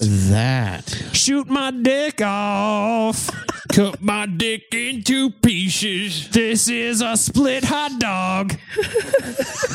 [0.00, 0.88] Fuck that.
[1.12, 3.30] Shoot my dick off.
[3.72, 6.28] Cut my dick into pieces.
[6.28, 8.54] This is a split hot dog.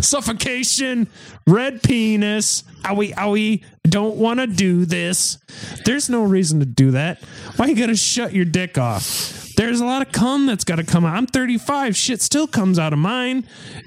[0.00, 1.08] Suffocation,
[1.46, 2.62] red penis.
[2.82, 3.62] Owie, owie.
[3.94, 5.38] Don't want to do this.
[5.84, 7.22] There's no reason to do that.
[7.54, 9.52] Why you gotta shut your dick off?
[9.56, 11.16] There's a lot of cum that's got to come out.
[11.16, 11.94] I'm 35.
[11.94, 13.46] Shit still comes out of mine.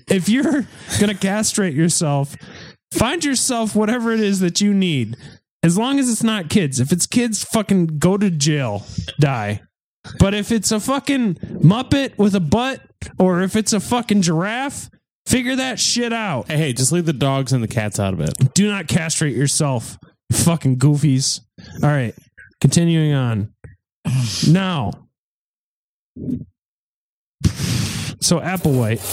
[0.09, 0.65] If you're
[1.01, 2.37] gonna castrate yourself,
[2.93, 5.17] find yourself whatever it is that you need.
[5.61, 6.79] As long as it's not kids.
[6.79, 8.85] If it's kids, fucking go to jail,
[9.19, 9.59] die.
[10.19, 12.79] But if it's a fucking Muppet with a butt,
[13.19, 14.89] or if it's a fucking giraffe,
[15.27, 16.47] figure that shit out.
[16.47, 18.53] Hey, hey, just leave the dogs and the cats out of it.
[18.53, 19.97] Do not castrate yourself,
[20.29, 21.41] you fucking goofies.
[21.83, 22.15] All right,
[22.61, 23.53] continuing on.
[24.49, 24.91] Now,
[28.21, 29.03] so Applewhite,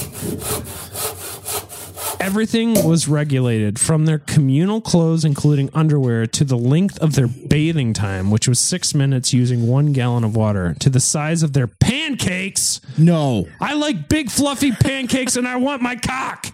[2.24, 7.92] everything was regulated from their communal clothes, including underwear, to the length of their bathing
[7.92, 11.66] time, which was six minutes using one gallon of water, to the size of their
[11.66, 12.80] pancakes.
[12.96, 13.46] No.
[13.60, 16.46] I like big fluffy pancakes and I want my cock.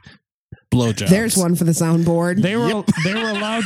[0.72, 1.08] Blowjob.
[1.08, 2.42] There's one for the soundboard.
[2.42, 3.64] They were they were allowed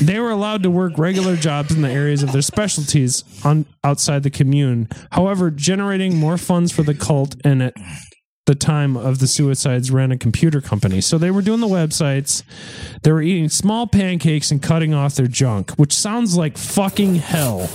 [0.00, 4.22] they were allowed to work regular jobs in the areas of their specialties on outside
[4.22, 4.88] the commune.
[5.10, 7.74] However, generating more funds for the cult and at
[8.46, 11.00] the time of the suicides ran a computer company.
[11.00, 12.42] So they were doing the websites.
[13.02, 17.70] They were eating small pancakes and cutting off their junk, which sounds like fucking hell.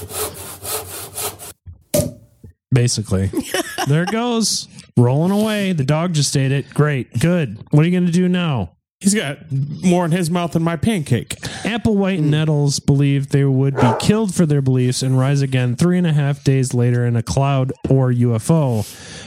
[2.73, 3.31] Basically.
[3.87, 4.67] there it goes.
[4.97, 5.71] Rolling away.
[5.71, 6.69] The dog just ate it.
[6.73, 7.17] Great.
[7.17, 7.63] Good.
[7.71, 8.77] What are you going to do now?
[8.99, 11.39] He's got more in his mouth than my pancake.
[11.61, 15.99] Applewhite and Nettles believed they would be killed for their beliefs and rise again three
[15.99, 18.83] and a half days later in a cloud or UFO,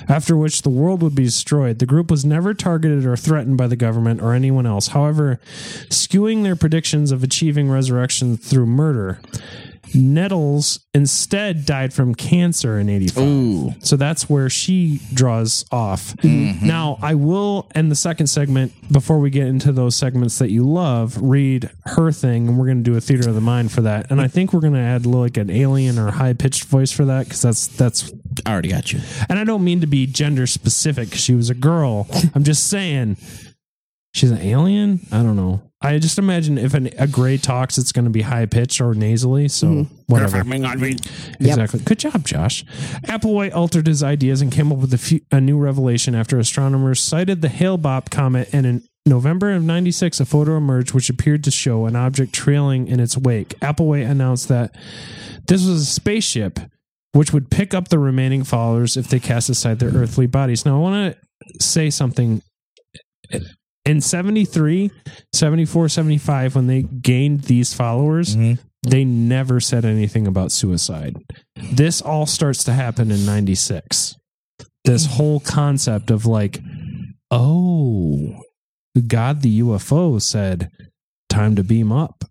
[0.09, 1.78] after which the world would be destroyed.
[1.78, 5.40] The group was never targeted or threatened by the government or anyone else, however,
[5.88, 9.20] skewing their predictions of achieving resurrection through murder.
[9.95, 13.84] Nettles instead died from cancer in 85.
[13.84, 16.16] So that's where she draws off.
[16.18, 16.66] Mm-hmm.
[16.66, 20.64] Now, I will end the second segment before we get into those segments that you
[20.64, 23.82] love, read her thing, and we're going to do a theater of the mind for
[23.82, 24.11] that.
[24.11, 27.05] And I think we're going to add like an alien or high pitched voice for
[27.07, 28.12] that because that's that's
[28.47, 29.01] I already got you.
[29.28, 32.07] and I don't mean to be gender specific 'cause she was a girl.
[32.34, 33.16] I'm just saying
[34.13, 35.01] she's an alien.
[35.13, 35.63] I don't know.
[35.83, 38.93] I just imagine if an, a gray talks, it's going to be high pitched or
[38.93, 39.49] nasally.
[39.49, 39.95] So mm-hmm.
[40.07, 40.39] whatever.
[41.41, 41.81] Exactly.
[41.81, 42.65] Good job, Josh.
[43.07, 47.03] Applewhite altered his ideas and came up with a, few, a new revelation after astronomers
[47.03, 51.51] sighted the Hale-Bopp comet, and in November of '96, a photo emerged which appeared to
[51.51, 53.59] show an object trailing in its wake.
[53.61, 54.75] Applewhite announced that
[55.49, 56.61] this was a spaceship
[57.13, 60.67] which would pick up the remaining followers if they cast aside their earthly bodies.
[60.67, 62.43] Now, I want to say something.
[63.91, 64.93] In 73,
[65.32, 68.62] 74, 75, when they gained these followers, mm-hmm.
[68.88, 71.16] they never said anything about suicide.
[71.72, 74.14] This all starts to happen in 96.
[74.84, 76.61] This whole concept of like,
[77.32, 78.41] oh,
[79.09, 80.70] God the UFO said,
[81.28, 82.24] time to beam up.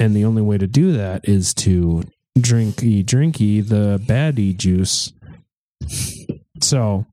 [0.00, 2.02] And the only way to do that is to
[2.36, 5.12] drinky drinky the baddie juice.
[6.60, 7.06] So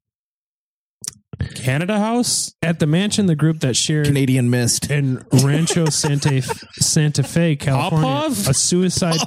[1.43, 6.41] Canada House at the mansion, the group that shared Canadian Mist in Rancho Santa
[6.73, 8.47] Santa Fe, California, Popov?
[8.47, 9.19] a suicide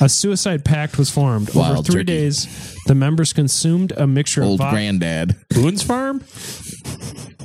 [0.00, 1.54] a suicide pact was formed.
[1.56, 2.04] Over three turkey.
[2.04, 4.74] days, the members consumed a mixture Old of vodka.
[4.76, 5.36] granddad.
[5.50, 6.20] Boone's Farm.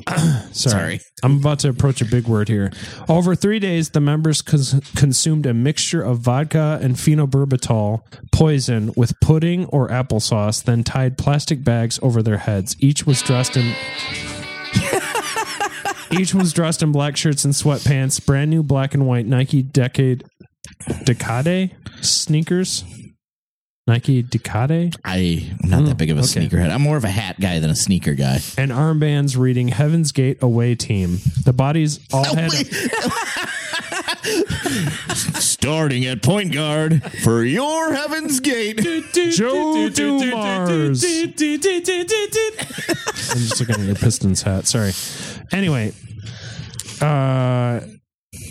[0.52, 0.54] Sorry.
[0.54, 1.00] Sorry.
[1.24, 2.72] I'm about to approach a big word here.
[3.08, 8.02] Over three days, the members cons- consumed a mixture of vodka and phenobarbital
[8.32, 12.76] poison with pudding or applesauce, then tied plastic bags over their heads.
[12.80, 13.76] Each was dressed in.
[16.12, 20.24] Each was dressed in black shirts and sweatpants, brand new black and white Nike Decade
[21.04, 22.84] Decade sneakers.
[23.90, 26.48] Nike Decade I, I'm not that big of a okay.
[26.48, 26.70] sneakerhead.
[26.70, 28.36] I'm more of a hat guy than a sneaker guy.
[28.56, 31.18] and armbands reading Heaven's Gate away team.
[31.44, 32.52] The bodies all had
[35.16, 38.78] Starting at point guard for your Heaven's Gate.
[39.32, 41.04] Joe Dumars.
[41.04, 44.68] I'm just looking at your Pistons hat.
[44.68, 44.92] Sorry.
[45.52, 45.94] Anyway,
[47.02, 47.80] uh,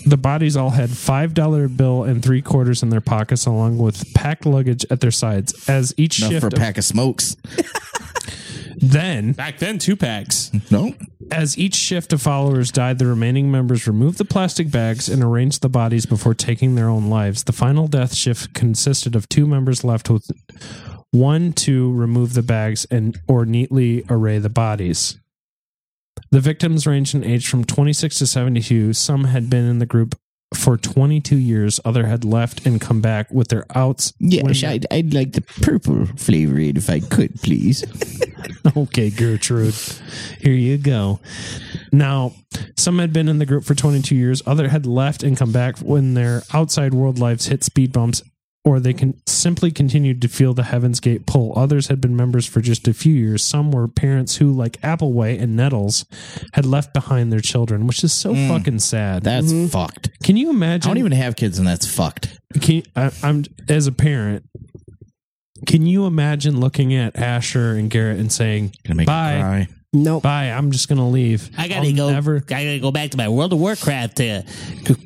[0.07, 4.12] the bodies all had five dollar bill and three quarters in their pockets, along with
[4.14, 5.68] packed luggage at their sides.
[5.68, 7.36] As each Enough shift, for a of- pack of smokes.
[8.76, 10.51] then Back then, two packs.
[10.70, 10.94] No.
[11.30, 15.61] As each shift of followers died, the remaining members removed the plastic bags and arranged
[15.62, 17.44] the bodies before taking their own lives.
[17.44, 20.30] The final death shift consisted of two members left with
[21.11, 25.18] one to remove the bags and or neatly array the bodies.
[26.30, 28.92] The victims ranged in age from 26 to 72.
[28.92, 30.14] Some had been in the group
[30.54, 31.80] for 22 years.
[31.84, 34.12] Other had left and come back with their outs.
[34.18, 37.84] Yes, I'd, I'd like the purple flavor if I could, please.
[38.76, 39.74] Okay, Gertrude.
[40.40, 41.20] Here you go.
[41.90, 42.34] Now,
[42.76, 44.42] some had been in the group for 22 years.
[44.46, 48.22] Other had left and come back when their outside world lives hit speed bumps
[48.64, 51.52] or they can simply continued to feel the Heaven's Gate pull.
[51.56, 53.42] Others had been members for just a few years.
[53.42, 56.04] Some were parents who, like Applewhite and Nettles,
[56.52, 58.48] had left behind their children, which is so Mm.
[58.48, 59.22] fucking sad.
[59.22, 60.11] That's fucked.
[60.22, 60.90] Can you imagine?
[60.90, 62.38] I don't even have kids, and that's fucked.
[62.61, 64.44] Can you- I, I'm as a parent.
[65.66, 69.68] Can you imagine looking at Asher and Garrett and saying, Gonna make me "Bye, cry.
[69.92, 70.22] Nope.
[70.22, 71.50] bye, I'm just gonna leave.
[71.56, 72.11] I gotta I'll go.
[72.11, 74.42] Never, I gotta go back to my World of Warcraft uh,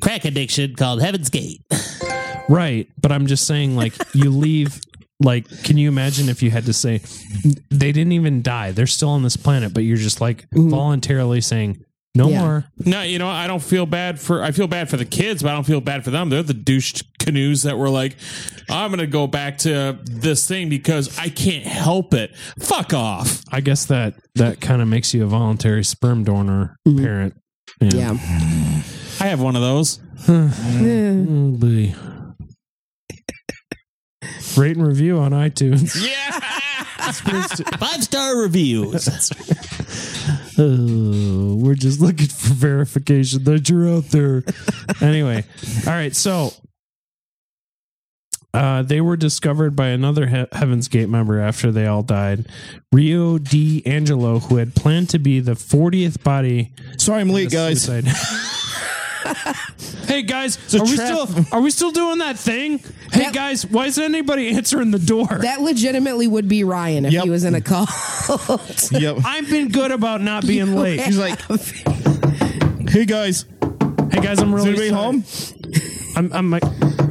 [0.01, 1.61] crack addiction called Heaven's Gate.
[2.49, 4.81] Right, but I'm just saying, like, you leave.
[5.19, 7.01] Like, can you imagine if you had to say
[7.69, 8.71] they didn't even die?
[8.71, 10.69] They're still on this planet, but you're just like mm-hmm.
[10.69, 11.85] voluntarily saying
[12.15, 12.39] no Yeah.
[12.39, 12.65] more.
[12.85, 14.43] No, you know, I don't feel bad for.
[14.43, 16.29] I feel bad for the kids, but I don't feel bad for them.
[16.29, 18.17] They're the douche canoes that were like,
[18.69, 23.41] "I'm going to go back to this thing because I can't help it." Fuck off.
[23.51, 27.03] I guess that that kind of makes you a voluntary sperm donor mm-hmm.
[27.03, 27.33] parent.
[27.79, 28.11] Yeah.
[28.11, 29.99] I have one of those.
[30.27, 31.93] Oh, boy.
[34.57, 35.95] Rate and review on iTunes.
[36.09, 36.39] Yeah.
[37.77, 39.31] Five star reviews.
[40.57, 44.43] Oh, we're just looking for verification that you're out there.
[45.01, 45.43] anyway,
[45.85, 46.15] all right.
[46.15, 46.51] So
[48.53, 52.45] uh, they were discovered by another he- Heaven's Gate member after they all died.
[52.91, 56.71] Rio DiAngelo, who had planned to be the 40th body.
[56.97, 57.89] Sorry, I'm late, guys.
[59.23, 59.55] suicide-
[60.07, 62.79] hey guys, a are we still are we still doing that thing?
[63.11, 65.27] Hey That- guys, why isn't anybody answering the door?
[65.27, 67.23] That legitimately would be Ryan if Yep.
[67.23, 67.89] he was in a cult.
[68.91, 69.17] Yep.
[69.25, 70.99] I've been good about not being late.
[71.01, 71.39] He's like,
[72.89, 73.45] hey guys,
[74.11, 75.01] Hey guys, I'm is really anybody sorry.
[75.03, 75.23] home?
[76.15, 76.59] I'm, I'm my,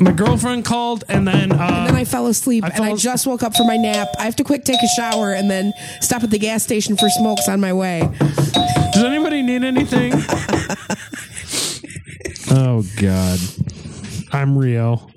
[0.00, 3.02] my girlfriend called and then uh, and then I fell asleep I and I as-
[3.02, 4.06] just woke up from my nap.
[4.18, 7.08] I have to quick take a shower and then stop at the gas station for
[7.10, 8.08] smokes on my way.
[8.92, 10.12] does anybody need anything?
[12.50, 13.38] oh God,
[14.32, 15.08] I'm Rio.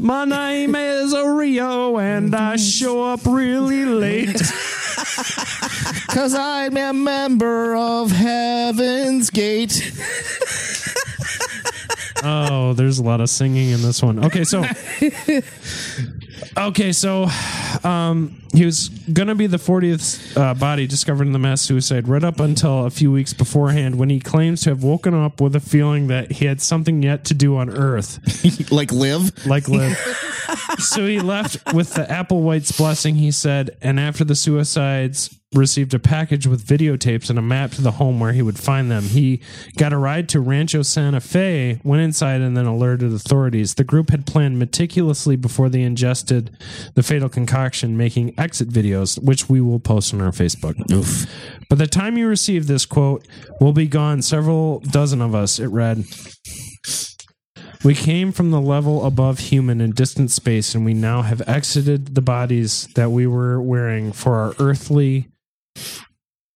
[0.00, 4.34] My name is Rio and I show up really late.
[6.08, 9.92] Cause I'm a member of Heaven's Gate.
[12.28, 14.24] Oh, there's a lot of singing in this one.
[14.24, 14.64] Okay, so
[16.56, 17.28] okay, so
[17.84, 22.24] um, he was gonna be the 40th uh, body discovered in the mass suicide right
[22.24, 25.60] up until a few weeks beforehand, when he claims to have woken up with a
[25.60, 28.18] feeling that he had something yet to do on Earth,
[28.72, 29.46] like live?
[29.46, 29.96] like live.
[30.78, 33.14] so he left with the Applewhite's blessing.
[33.16, 37.82] He said, and after the suicides received a package with videotapes and a map to
[37.82, 39.04] the home where he would find them.
[39.04, 39.40] He
[39.76, 43.74] got a ride to Rancho Santa Fe, went inside, and then alerted authorities.
[43.74, 46.56] The group had planned meticulously before they ingested
[46.94, 50.76] the fatal concoction, making exit videos, which we will post on our Facebook.
[50.92, 51.26] Oof.
[51.68, 53.26] By the time you receive this quote,
[53.60, 56.04] we'll be gone several dozen of us, it read.
[57.84, 62.14] We came from the level above human in distant space, and we now have exited
[62.14, 65.28] the bodies that we were wearing for our earthly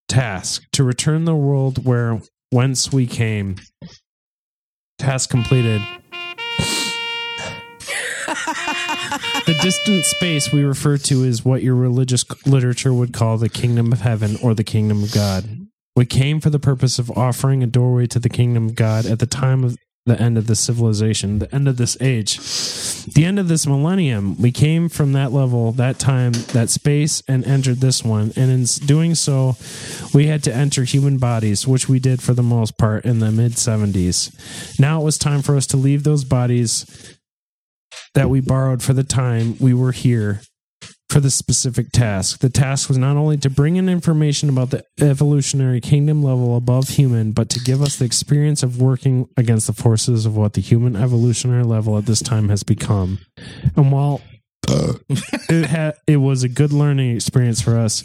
[0.08, 3.56] task to return the world where whence we came.
[4.98, 5.80] Task completed.
[9.46, 13.92] the distant space we refer to is what your religious literature would call the kingdom
[13.92, 15.66] of heaven or the kingdom of God.
[15.96, 19.18] We came for the purpose of offering a doorway to the kingdom of God at
[19.18, 19.76] the time of
[20.10, 22.38] the end of this civilization, the end of this age,
[23.14, 24.36] the end of this millennium.
[24.40, 28.32] We came from that level, that time, that space, and entered this one.
[28.34, 29.56] And in doing so,
[30.12, 33.30] we had to enter human bodies, which we did for the most part in the
[33.30, 34.78] mid 70s.
[34.80, 37.16] Now it was time for us to leave those bodies
[38.14, 40.40] that we borrowed for the time we were here
[41.10, 42.38] for the specific task.
[42.38, 46.88] The task was not only to bring in information about the evolutionary kingdom level above
[46.88, 50.60] human, but to give us the experience of working against the forces of what the
[50.60, 53.18] human evolutionary level at this time has become.
[53.74, 54.20] And while
[54.68, 54.92] uh.
[55.48, 58.04] it had it was a good learning experience for us.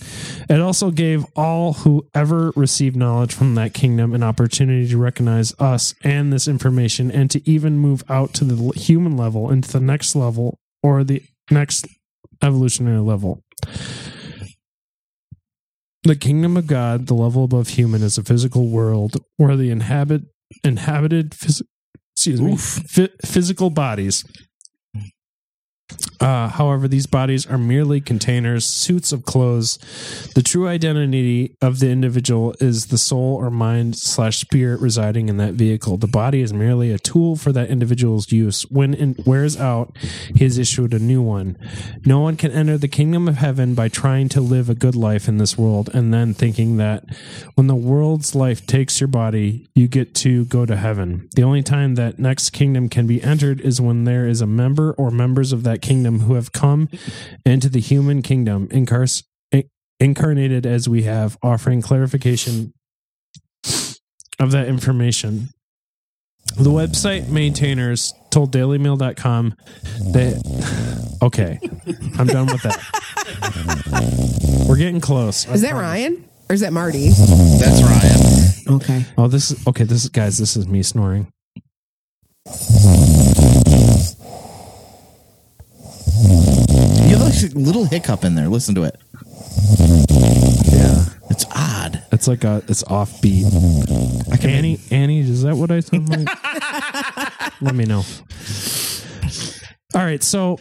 [0.49, 5.53] It also gave all who ever received knowledge from that kingdom an opportunity to recognize
[5.59, 9.79] us and this information and to even move out to the human level into the
[9.79, 11.85] next level or the next
[12.41, 13.41] evolutionary level.
[16.03, 20.23] The kingdom of God, the level above human, is a physical world where the inhabit
[20.63, 21.63] inhabited phys-
[22.15, 24.23] excuse me, phy- physical bodies
[26.20, 29.78] Uh, however, these bodies are merely containers, suits of clothes.
[30.36, 35.38] The true identity of the individual is the soul or mind slash spirit residing in
[35.38, 35.97] that vehicle.
[35.97, 38.63] The body is merely a tool for that individual's use.
[38.63, 39.95] When it wears out,
[40.34, 41.57] he is issued a new one.
[42.05, 45.28] No one can enter the kingdom of heaven by trying to live a good life
[45.28, 47.03] in this world and then thinking that
[47.55, 51.30] when the world's life takes your body, you get to go to heaven.
[51.36, 54.93] The only time that next kingdom can be entered is when there is a member
[54.93, 56.89] or members of that kingdom who have come
[57.45, 59.23] into the human kingdom, incar-
[59.99, 62.73] incarnated as we have, offering clarification
[64.39, 65.49] of that information.
[66.57, 69.55] The website maintainers told dailymail.com
[70.13, 71.59] that okay,
[72.19, 74.65] I'm done with that.
[74.67, 75.47] We're getting close.
[75.47, 77.09] Is that Ryan or is that Marty?
[77.09, 78.75] That's Ryan.
[78.77, 79.05] Okay.
[79.17, 79.83] Oh, this is okay.
[79.83, 80.37] This is guys.
[80.37, 81.27] This is me snoring.
[87.07, 88.47] You have like a little hiccup in there.
[88.47, 88.99] Listen to it.
[90.71, 92.03] Yeah, it's odd.
[92.11, 93.45] It's like a it's offbeat.
[94.45, 96.27] Annie, Annie, is that what I sound like?
[97.61, 98.03] Let me know.
[99.93, 100.59] All right, so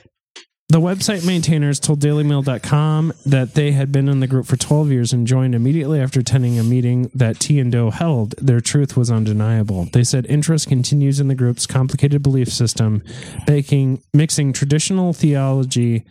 [0.75, 5.13] the website maintainers told dailymail.com that they had been in the group for 12 years
[5.13, 8.33] and joined immediately after attending a meeting that Ti and Do held.
[8.39, 9.85] Their truth was undeniable.
[9.93, 13.05] They said interest continues in the group's complicated belief system,
[13.47, 16.07] making, mixing traditional theology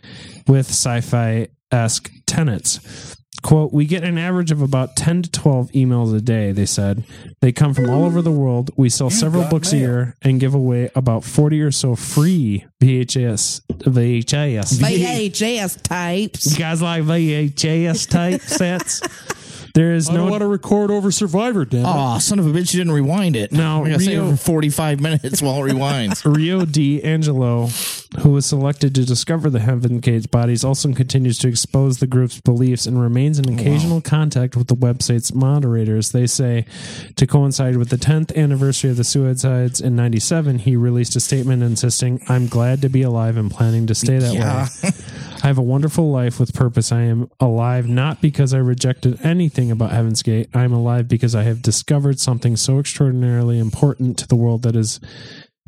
[0.48, 2.80] with sci fi esque tenets.
[3.42, 7.04] Quote, we get an average of about 10 to 12 emails a day, they said.
[7.40, 8.70] They come from all over the world.
[8.76, 13.60] We sell several books a year and give away about 40 or so free VHS,
[13.68, 14.78] VHS.
[14.78, 16.52] VHS types.
[16.52, 19.02] You guys like VHS type sets?
[19.74, 21.88] There is I no don't want to record over Survivor, damn it.
[21.88, 22.72] Oh, son of a bitch!
[22.72, 23.50] You didn't rewind it.
[23.50, 26.24] No, I gotta save Rio- it for forty-five minutes while it rewinds.
[26.36, 31.98] Rio DiAngelo, who was selected to discover the Heaven Gate bodies, also continues to expose
[31.98, 36.12] the group's beliefs and remains in occasional contact with the website's moderators.
[36.12, 36.66] They say
[37.16, 41.64] to coincide with the 10th anniversary of the suicides in 97, he released a statement
[41.64, 44.34] insisting, I'm glad to be alive and planning to stay that
[44.84, 44.90] way.
[45.44, 46.90] I have a wonderful life with purpose.
[46.90, 50.48] I am alive not because I rejected anything about Heaven's Gate.
[50.54, 54.74] I am alive because I have discovered something so extraordinarily important to the world that
[54.74, 55.00] is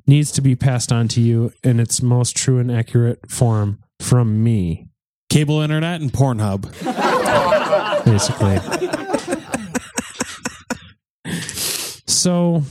[0.07, 4.43] needs to be passed on to you in its most true and accurate form from
[4.43, 4.89] me.
[5.29, 6.63] Cable internet and Pornhub.
[8.07, 8.57] Basically.
[12.07, 12.63] so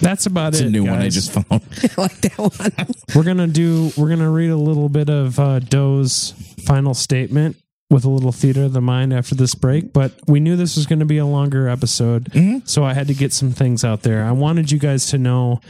[0.00, 0.64] that's about It's it.
[0.64, 1.46] It's a new one I just found.
[1.50, 2.94] I like that one.
[3.14, 3.90] We're gonna do.
[3.96, 6.32] We're gonna read a little bit of uh, Do's
[6.66, 7.56] final statement
[7.90, 9.92] with a little theater of the mind after this break.
[9.92, 12.58] But we knew this was going to be a longer episode, mm-hmm.
[12.64, 14.24] so I had to get some things out there.
[14.24, 15.60] I wanted you guys to know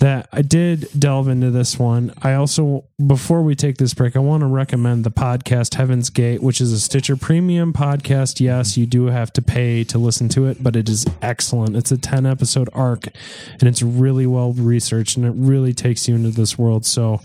[0.00, 2.12] that I did delve into this one.
[2.22, 6.42] I also, before we take this break, I want to recommend the podcast Heaven's Gate,
[6.42, 8.40] which is a Stitcher Premium podcast.
[8.40, 11.76] Yes, you do have to pay to listen to it, but it is excellent.
[11.76, 13.06] It's a ten episode arc,
[13.58, 16.84] and it's really well researched, and it really takes you into this world.
[16.84, 17.20] So.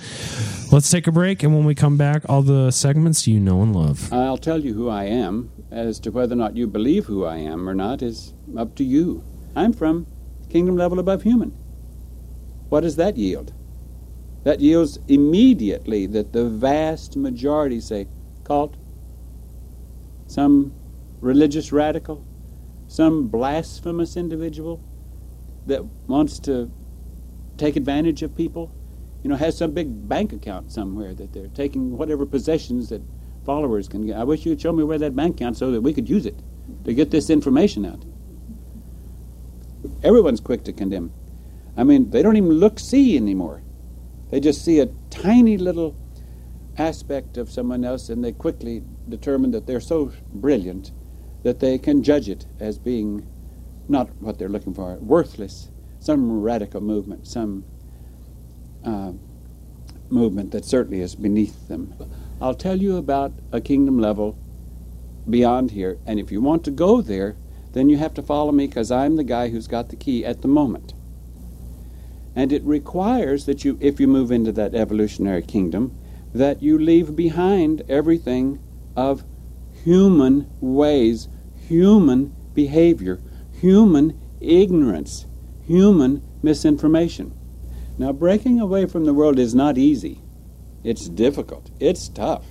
[0.71, 3.75] Let's take a break, and when we come back, all the segments you know and
[3.75, 4.11] love.
[4.11, 5.51] I'll tell you who I am.
[5.71, 8.83] As to whether or not you believe who I am or not is up to
[8.83, 9.23] you.
[9.55, 10.05] I'm from
[10.49, 11.49] kingdom level above human.
[12.69, 13.53] What does that yield?
[14.43, 18.07] That yields immediately that the vast majority say
[18.43, 18.75] cult,
[20.27, 20.71] some
[21.21, 22.23] religious radical,
[22.87, 24.79] some blasphemous individual
[25.65, 26.71] that wants to
[27.57, 28.71] take advantage of people,
[29.23, 33.01] you know, has some big bank account somewhere that they're taking whatever possessions that
[33.45, 34.17] followers can get.
[34.17, 36.39] I wish you'd show me where that bank account so that we could use it
[36.83, 38.03] to get this information out.
[40.03, 41.13] Everyone's quick to condemn.
[41.77, 43.61] I mean, they don't even look see anymore.
[44.31, 45.95] They just see a tiny little
[46.77, 50.91] aspect of someone else and they quickly determine that they're so brilliant
[51.43, 53.25] that they can judge it as being
[53.87, 55.69] not what they're looking for, worthless,
[55.99, 57.63] some radical movement, some
[58.83, 59.11] uh,
[60.09, 61.93] movement that certainly is beneath them.
[62.41, 64.37] I'll tell you about a kingdom level
[65.29, 67.37] beyond here, and if you want to go there,
[67.71, 70.41] then you have to follow me because I'm the guy who's got the key at
[70.41, 70.93] the moment.
[72.35, 75.97] And it requires that you, if you move into that evolutionary kingdom,
[76.33, 78.59] that you leave behind everything
[78.95, 79.23] of
[79.83, 81.29] human ways,
[81.67, 83.21] human behavior,
[83.53, 85.25] human ignorance,
[85.65, 87.33] human misinformation.
[87.97, 90.21] Now, breaking away from the world is not easy.
[90.85, 91.71] It's difficult.
[91.79, 92.45] It's tough.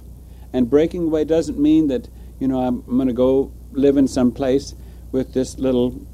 [0.52, 2.08] And breaking away doesn't mean that,
[2.40, 4.74] you know, I'm, I'm going to go live in some place
[5.12, 6.04] with this little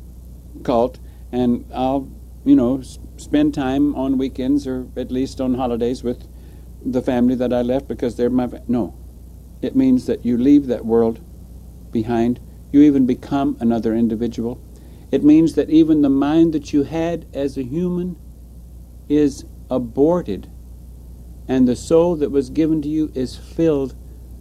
[0.63, 0.99] cult
[1.33, 2.11] and I'll,
[2.45, 2.83] you know,
[3.17, 6.29] spend time on weekends or at least on holidays with
[6.85, 8.63] the family that I left because they're my fa-.
[8.69, 8.95] no.
[9.63, 11.21] It means that you leave that world
[11.91, 12.39] behind.
[12.71, 14.61] You even become another individual.
[15.11, 18.17] It means that even the mind that you had as a human
[19.09, 20.51] is aborted,
[21.51, 23.97] and the soul that was given to you is filled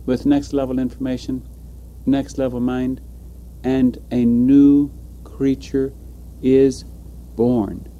[0.06, 1.42] with next level information,
[2.06, 3.02] next level mind,
[3.64, 4.92] and a new
[5.24, 5.92] creature
[6.44, 6.84] is
[7.36, 7.92] born.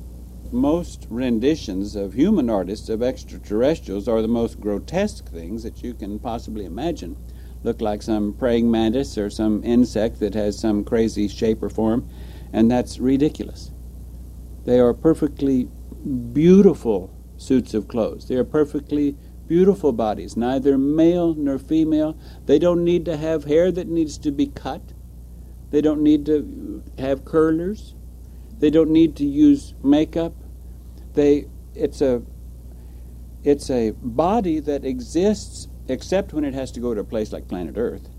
[0.52, 6.20] Most renditions of human artists of extraterrestrials are the most grotesque things that you can
[6.20, 7.18] possibly imagine.
[7.64, 12.08] Look like some praying mantis or some insect that has some crazy shape or form,
[12.54, 13.72] and that's ridiculous.
[14.66, 15.68] They are perfectly
[16.32, 18.28] beautiful suits of clothes.
[18.28, 19.16] They are perfectly
[19.48, 22.18] beautiful bodies, neither male nor female.
[22.46, 24.94] They don't need to have hair that needs to be cut.
[25.72, 27.96] They don't need to have curlers.
[28.60, 30.34] They don't need to use makeup.
[31.14, 32.22] They it's a
[33.44, 37.48] it's a body that exists except when it has to go to a place like
[37.48, 38.10] planet Earth.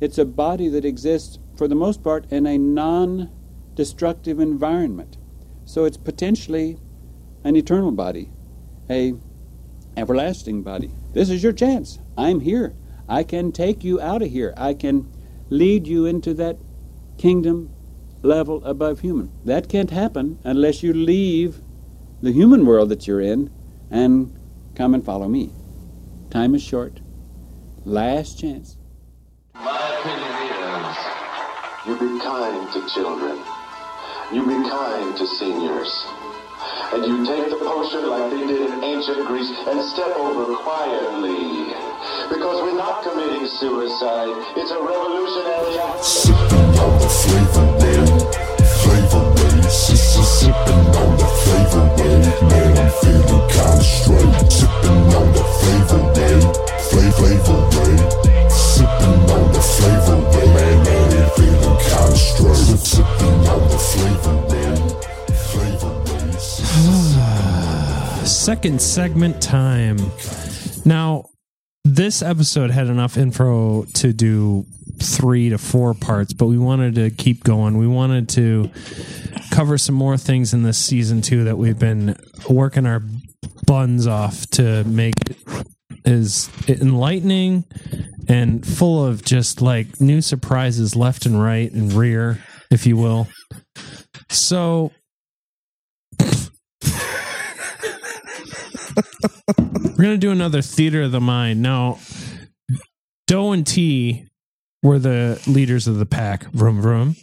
[0.00, 5.16] It's a body that exists for the most part in a non-destructive environment.
[5.64, 6.78] So it's potentially
[7.44, 8.30] an eternal body,
[8.88, 9.14] a
[9.96, 10.90] everlasting body.
[11.12, 11.98] This is your chance.
[12.16, 12.74] I'm here.
[13.08, 14.54] I can take you out of here.
[14.56, 15.10] I can
[15.50, 16.58] lead you into that
[17.18, 17.70] kingdom
[18.22, 19.30] level above human.
[19.44, 21.60] That can't happen unless you leave
[22.22, 23.50] the human world that you're in
[23.90, 24.36] and
[24.74, 25.50] come and follow me.
[26.30, 27.00] Time is short.
[27.84, 28.76] Last chance.
[29.54, 30.34] My opinion
[30.90, 31.14] is
[31.86, 33.38] you be kind to children.
[34.32, 36.06] You be kind to seniors.
[36.92, 41.72] And you take the potion like they did in ancient Greece and step over quietly.
[42.28, 44.34] Because we're not committing suicide.
[44.56, 46.04] It's a revolutionary act.
[46.04, 48.08] Sipping on the flavor wave,
[48.82, 49.24] flavor.
[49.70, 54.52] Sister sipping on the flavor wave, man, I'm feeling kinda straight.
[54.52, 56.44] Sipping on the flavor wave,
[56.90, 58.23] flavor flavor
[68.44, 69.96] Second segment time.
[70.84, 71.30] Now,
[71.82, 74.66] this episode had enough info to do
[75.02, 77.78] three to four parts, but we wanted to keep going.
[77.78, 78.68] We wanted to
[79.50, 82.16] cover some more things in this season too that we've been
[82.46, 83.00] working our
[83.66, 85.14] buns off to make
[86.04, 87.64] is enlightening
[88.28, 93.26] and full of just like new surprises left and right and rear, if you will.
[94.28, 94.92] So
[99.58, 101.98] we're gonna do another theater of the mind now.
[103.26, 104.26] Do and Ti
[104.82, 107.16] were the leaders of the pack, vroom vroom,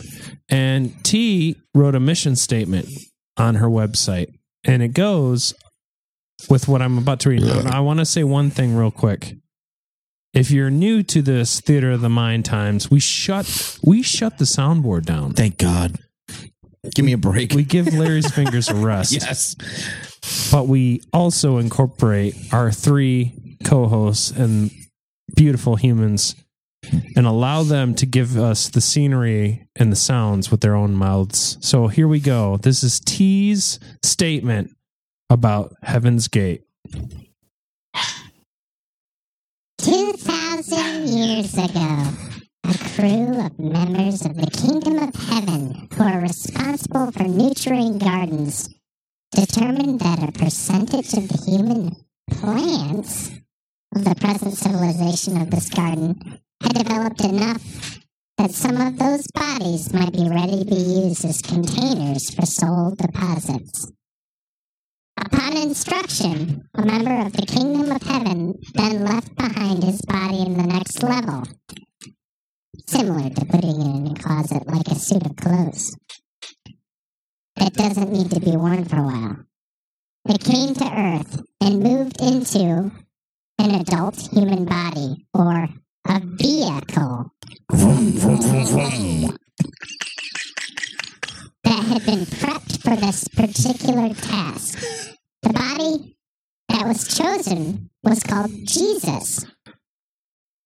[0.50, 2.88] and Ti wrote a mission statement
[3.38, 4.34] on her website,
[4.64, 5.54] and it goes
[6.50, 7.42] with what I'm about to read.
[7.42, 9.36] Now, I want to say one thing real quick.
[10.34, 14.46] If you're new to this theater of the mind times, we shut we shut the
[14.46, 15.34] soundboard down.
[15.34, 15.98] Thank God.
[16.96, 17.54] Give me a break.
[17.54, 19.12] We give Larry's fingers a rest.
[19.22, 19.56] Yes.
[20.52, 24.72] But we also incorporate our three co-hosts and
[25.36, 26.36] beautiful humans
[27.16, 31.58] and allow them to give us the scenery and the sounds with their own mouths.
[31.62, 32.58] So here we go.
[32.58, 34.76] This is Ti's statement
[35.30, 36.64] about Heaven's Gate.
[39.78, 42.08] 2,000 years ago,
[42.66, 48.70] a crew of members of the Kingdom of Heaven who are responsible for nurturing gardens
[49.32, 51.96] determined that a percentage of the human
[52.30, 53.32] plants
[53.96, 58.00] of the present civilization of this garden had developed enough
[58.38, 62.96] that some of those bodies might be ready to be used as containers for soul
[62.96, 63.92] deposits.
[65.18, 70.58] Upon instruction, a member of the kingdom of heaven then left behind his body in
[70.58, 71.44] the next level,
[72.88, 75.96] similar to putting it in a closet like a suit of clothes.
[77.58, 79.38] That doesn't need to be worn for a while.
[80.26, 82.92] They came to Earth and moved into
[83.60, 85.68] an adult human body or
[86.08, 87.32] a vehicle
[91.64, 94.80] that had been prepped for this particular task.
[95.44, 96.16] The body
[96.70, 99.46] that was chosen was called Jesus.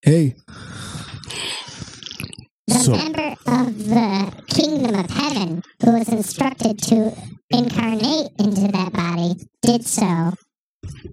[0.01, 0.35] Hey.
[2.67, 7.15] The So- member of the kingdom of heaven who was instructed to
[7.51, 10.33] incarnate into that body did so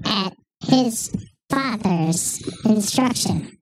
[0.04, 0.34] at
[0.64, 1.10] his
[1.50, 3.58] father's instruction.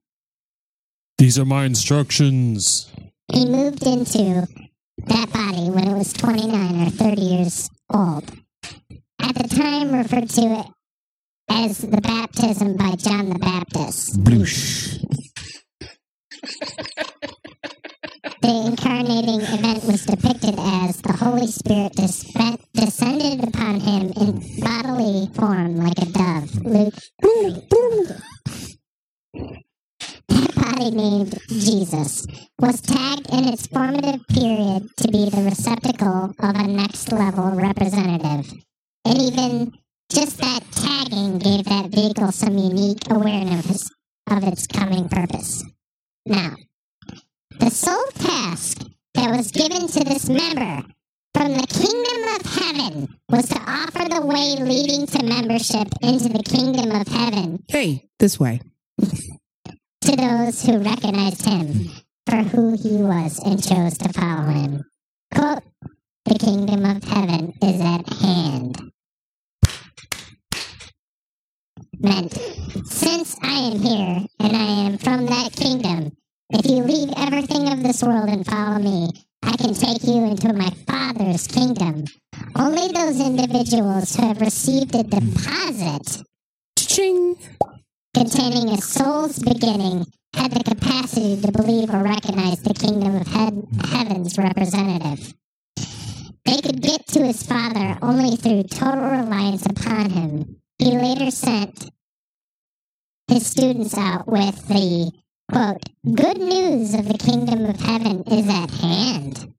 [1.17, 2.87] These are my instructions.
[3.31, 4.47] He moved into
[5.07, 8.31] that body when it was 29 or 30 years old.
[9.19, 10.65] At the time, referred to it
[11.49, 14.17] as the baptism by John the Baptist.
[18.41, 25.77] The incarnating event was depicted as the Holy Spirit descended upon him in bodily form
[25.77, 26.55] like a dove.
[26.65, 26.95] Luke.
[30.29, 32.25] That body named Jesus
[32.59, 38.51] was tagged in its formative period to be the receptacle of a next level representative.
[39.05, 39.71] And even
[40.11, 43.87] just that tagging gave that vehicle some unique awareness
[44.29, 45.63] of its coming purpose.
[46.25, 46.55] Now,
[47.61, 50.83] the sole task that was given to this member
[51.35, 56.41] from the kingdom of heaven was to offer the way leading to membership into the
[56.41, 58.61] kingdom of heaven Hey, this way.
[58.99, 61.91] to those who recognized him
[62.27, 64.83] for who he was and chose to follow him.
[65.31, 65.61] Quote,
[66.25, 68.91] the kingdom of heaven is at hand.
[71.99, 72.33] Meant,
[72.85, 76.17] since I am here and I am from that kingdom,
[76.53, 79.09] if you leave everything of this world and follow me,
[79.43, 82.05] I can take you into my Father's kingdom.
[82.55, 86.23] Only those individuals who have received a deposit
[86.77, 87.37] Ching.
[88.13, 90.05] containing a soul's beginning
[90.35, 95.33] had the capacity to believe or recognize the kingdom of head, heaven's representative.
[96.45, 100.57] They could get to his father only through total reliance upon him.
[100.79, 101.89] He later sent
[103.27, 105.11] his students out with the
[105.51, 105.83] quote,
[106.15, 109.53] good news of the kingdom of heaven is at hand.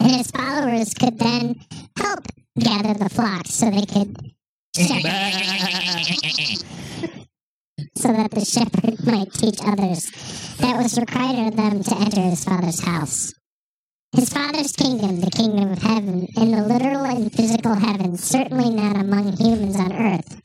[0.00, 1.60] And his followers could then
[1.96, 2.20] help
[2.58, 4.16] gather the flock so they could
[7.96, 10.10] so that the shepherd might teach others
[10.58, 13.34] that was required of them to enter his father's house.
[14.14, 18.96] His father's kingdom, the kingdom of heaven, in the literal and physical heavens, certainly not
[18.96, 20.40] among humans on earth.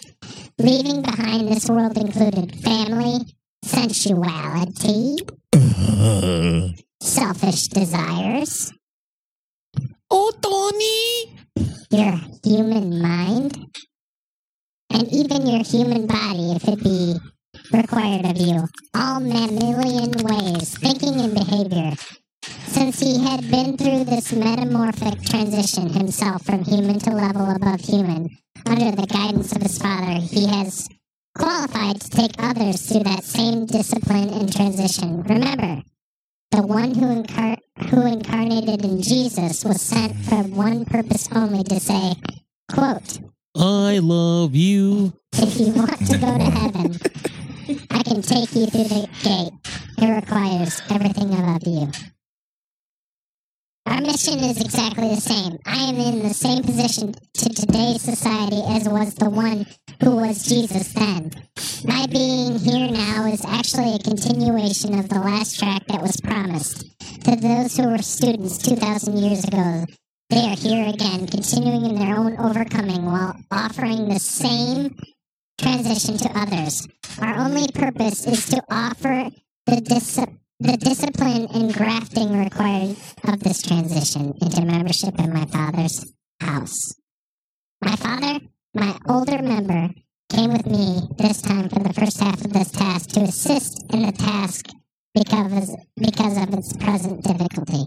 [0.58, 3.20] Leaving behind this world included family,
[3.64, 5.18] sensuality,
[7.02, 8.72] selfish desires.
[10.11, 11.35] Oh, Tony!
[11.90, 13.57] Your human mind,
[14.91, 17.15] and even your human body, if it be
[17.72, 18.68] required of you.
[18.95, 21.94] All mammalian ways, thinking and behavior.
[22.68, 28.30] Since he had been through this metamorphic transition himself from human to level above human,
[28.65, 30.90] under the guidance of his father, he has
[31.38, 35.24] qualified to take others through that same discipline and transition.
[35.24, 35.82] Remember,
[36.52, 37.58] the one who, incar-
[37.90, 42.16] who incarnated in Jesus was sent for one purpose only to say,
[42.72, 43.20] quote,
[43.56, 45.14] I love you.
[45.34, 47.00] if you want to go to heaven,
[47.92, 49.54] I can take you through the gate.
[49.98, 51.92] It requires everything above you.
[53.86, 55.58] Our mission is exactly the same.
[55.66, 59.66] I am in the same position to today's society as was the one
[60.02, 61.32] who was Jesus then.
[61.84, 66.86] My being here now is actually a continuation of the last track that was promised.
[67.26, 69.86] To those who were students 2,000 years ago,
[70.30, 74.96] they are here again, continuing in their own overcoming while offering the same
[75.60, 76.88] transition to others.
[77.20, 79.30] Our only purpose is to offer
[79.66, 80.26] the, dis-
[80.64, 82.95] the discipline and grafting required
[83.27, 86.95] of this transition into membership in my father's house.
[87.84, 88.40] My father,
[88.73, 89.90] my older member,
[90.30, 94.03] came with me this time for the first half of this task to assist in
[94.03, 94.69] the task
[95.14, 97.84] because, because of its present difficulty.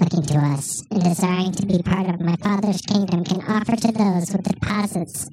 [0.00, 3.92] Looking to us and desiring to be part of my Father's kingdom can offer to
[3.92, 5.28] those with deposits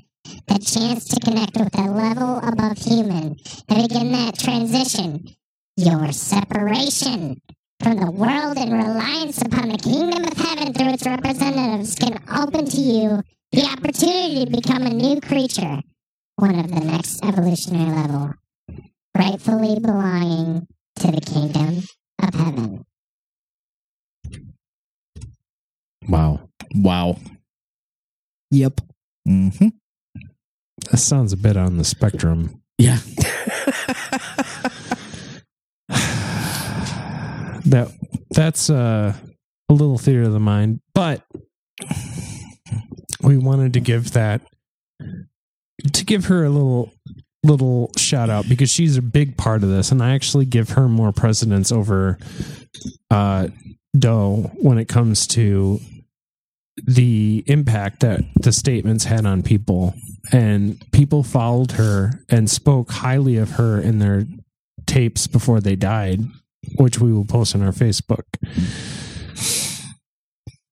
[0.47, 3.35] the chance to connect with a level above human
[3.67, 5.26] and begin that transition.
[5.77, 7.41] Your separation
[7.81, 12.65] from the world and reliance upon the kingdom of heaven through its representatives can open
[12.65, 13.22] to you
[13.52, 15.81] the opportunity to become a new creature,
[16.38, 18.34] one of the next evolutionary level,
[19.18, 20.65] rightfully belonging
[20.95, 21.84] to the kingdom
[22.23, 22.85] of heaven.
[26.07, 26.47] Wow.
[26.73, 27.18] Wow.
[28.52, 28.80] Yep.
[29.27, 29.68] Mm-hmm.
[30.89, 32.61] That sounds a bit on the spectrum.
[32.77, 32.99] Yeah.
[37.66, 37.92] That
[38.32, 39.14] that's uh,
[39.70, 41.24] a little theater of the mind, but
[43.22, 44.42] we wanted to give that
[45.94, 46.94] to give her a little
[47.44, 50.88] little shout out because she's a big part of this, and I actually give her
[50.88, 52.18] more precedence over
[53.10, 53.48] uh,
[53.98, 55.80] Do when it comes to
[56.84, 59.94] the impact that the statements had on people.
[60.32, 64.26] And people followed her and spoke highly of her in their
[64.86, 66.22] tapes before they died
[66.78, 68.24] which we will post on our facebook.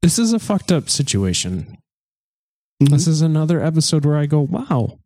[0.02, 1.78] This is a fucked up situation.
[2.82, 2.94] Mm-hmm.
[2.94, 5.00] This is another episode where i go wow.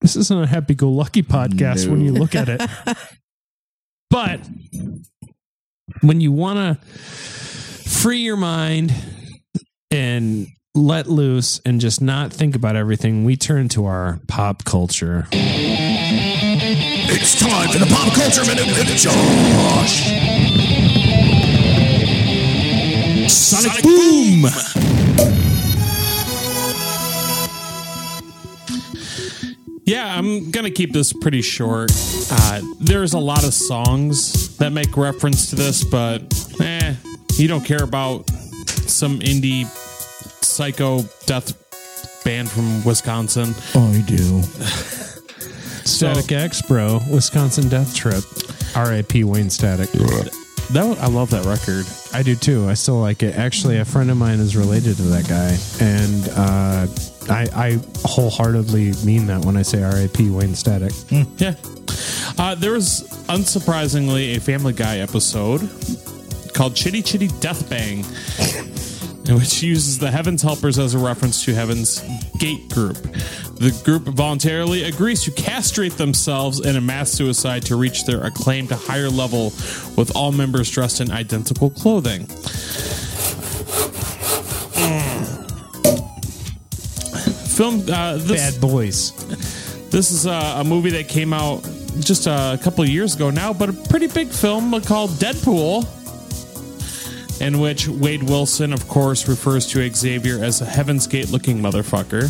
[0.00, 2.62] This isn't a happy go lucky podcast when you look at it.
[4.10, 4.40] but
[6.02, 6.86] when you want to
[7.88, 8.92] free your mind
[9.90, 15.26] and let loose and just not think about everything, we turn to our pop culture.
[17.10, 20.04] It's time for the Pop Culture Minute with Josh.
[23.32, 24.44] Sonic, Boom!
[29.86, 31.90] Yeah, I'm gonna keep this pretty short.
[32.30, 36.22] Uh, there's a lot of songs that make reference to this, but
[36.60, 36.94] eh,
[37.36, 39.64] you don't care about some indie
[40.44, 41.54] psycho death
[42.22, 43.54] band from Wisconsin.
[43.74, 44.42] Oh, I do.
[45.88, 47.00] Static X, bro.
[47.10, 48.24] Wisconsin Death Trip.
[48.76, 49.24] R.I.P.
[49.24, 49.90] Wayne Static.
[50.72, 51.86] That I love that record.
[52.12, 52.68] I do too.
[52.68, 53.36] I still like it.
[53.36, 56.86] Actually, a friend of mine is related to that guy, and uh,
[57.32, 60.30] I, I wholeheartedly mean that when I say R.I.P.
[60.30, 60.92] Wayne Static.
[61.38, 61.54] Yeah.
[62.38, 65.60] Uh, there was unsurprisingly a Family Guy episode
[66.52, 68.04] called Chitty Chitty Death Bang,
[69.36, 72.02] which uses the Heaven's Helpers as a reference to Heaven's
[72.38, 72.96] Gate group.
[73.56, 78.70] The group voluntarily agrees to castrate themselves in a mass suicide to reach their acclaimed
[78.70, 79.46] higher level,
[79.96, 82.24] with all members dressed in identical clothing.
[87.58, 89.12] Film uh, this, Bad Boys.
[89.90, 91.68] This is a, a movie that came out
[92.00, 95.84] just a couple of years ago now, but a pretty big film called Deadpool,
[97.40, 102.28] in which Wade Wilson, of course, refers to Xavier as a Heaven's Gate looking motherfucker.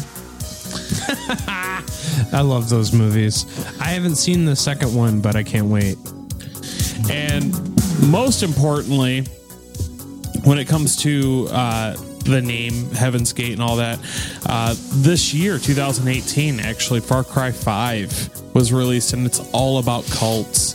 [2.32, 3.47] I love those movies.
[3.80, 5.97] I haven't seen the second one, but I can't wait.
[7.10, 7.52] And
[8.10, 9.22] most importantly,
[10.44, 13.98] when it comes to uh, the name Heaven's Gate and all that,
[14.47, 20.74] uh, this year, 2018, actually, Far Cry 5 was released, and it's all about cults.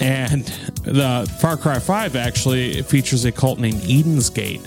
[0.00, 4.60] And the Far Cry 5 actually features a cult named Eden's Gate.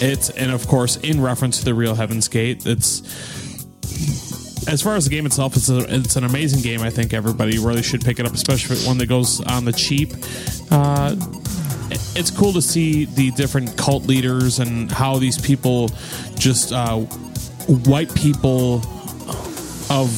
[0.00, 3.02] It's, and of course, in reference to the real Heaven's Gate, it's
[4.68, 6.82] as far as the game itself, it's a, it's an amazing game.
[6.82, 9.64] I think everybody really should pick it up, especially if it- one that goes on
[9.64, 10.12] the cheap.
[10.70, 11.16] Uh,
[12.14, 15.88] it's cool to see the different cult leaders and how these people
[16.36, 16.96] just uh,
[17.86, 18.82] white people
[19.90, 20.10] of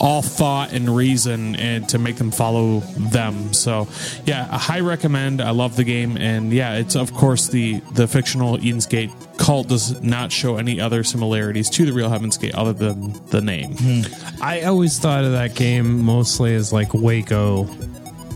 [0.00, 3.52] all thought and reason and to make them follow them.
[3.52, 3.86] So
[4.24, 5.40] yeah i high recommend.
[5.40, 6.16] I love the game.
[6.16, 10.80] And yeah it's of course the the fictional eden's gate cult does not show any
[10.80, 13.74] other similarities to the real heaven's gate other than the name.
[13.78, 14.42] Hmm.
[14.42, 17.68] I always thought of that game mostly as like Waco,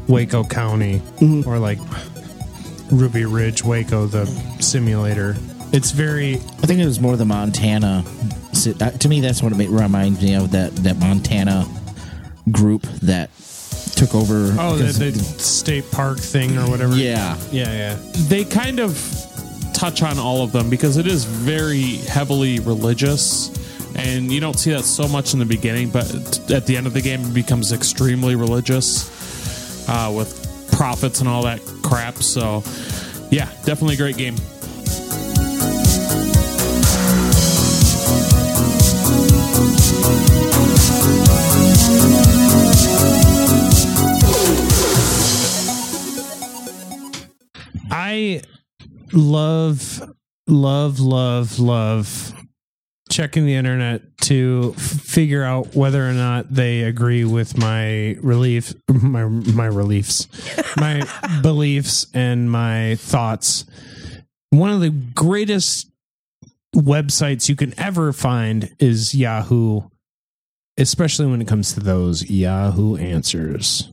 [0.08, 1.48] Waco County, mm-hmm.
[1.48, 1.78] or like
[2.90, 4.26] Ruby Ridge, Waco, the
[4.60, 5.36] simulator.
[5.74, 6.34] It's very.
[6.34, 8.04] I think it was more the Montana.
[8.62, 11.66] To me, that's what it reminds me of that that Montana
[12.52, 13.30] group that
[13.96, 14.54] took over.
[14.56, 16.94] Oh, the, the state park thing or whatever.
[16.94, 17.36] Yeah.
[17.50, 17.98] Yeah, yeah.
[18.28, 18.96] they kind of
[19.74, 23.50] touch on all of them because it is very heavily religious
[23.96, 26.08] and you don't see that so much in the beginning but
[26.50, 31.42] at the end of the game it becomes extremely religious uh, with prophets and all
[31.42, 32.62] that crap so
[33.30, 34.36] yeah definitely a great game
[48.14, 48.42] I
[49.12, 50.00] love,
[50.46, 52.32] love, love, love
[53.10, 59.24] checking the internet to figure out whether or not they agree with my relief, my
[59.24, 60.28] my reliefs,
[60.76, 61.02] my
[61.42, 63.64] beliefs, and my thoughts.
[64.50, 65.90] One of the greatest
[66.76, 69.82] websites you can ever find is Yahoo,
[70.78, 73.90] especially when it comes to those Yahoo answers.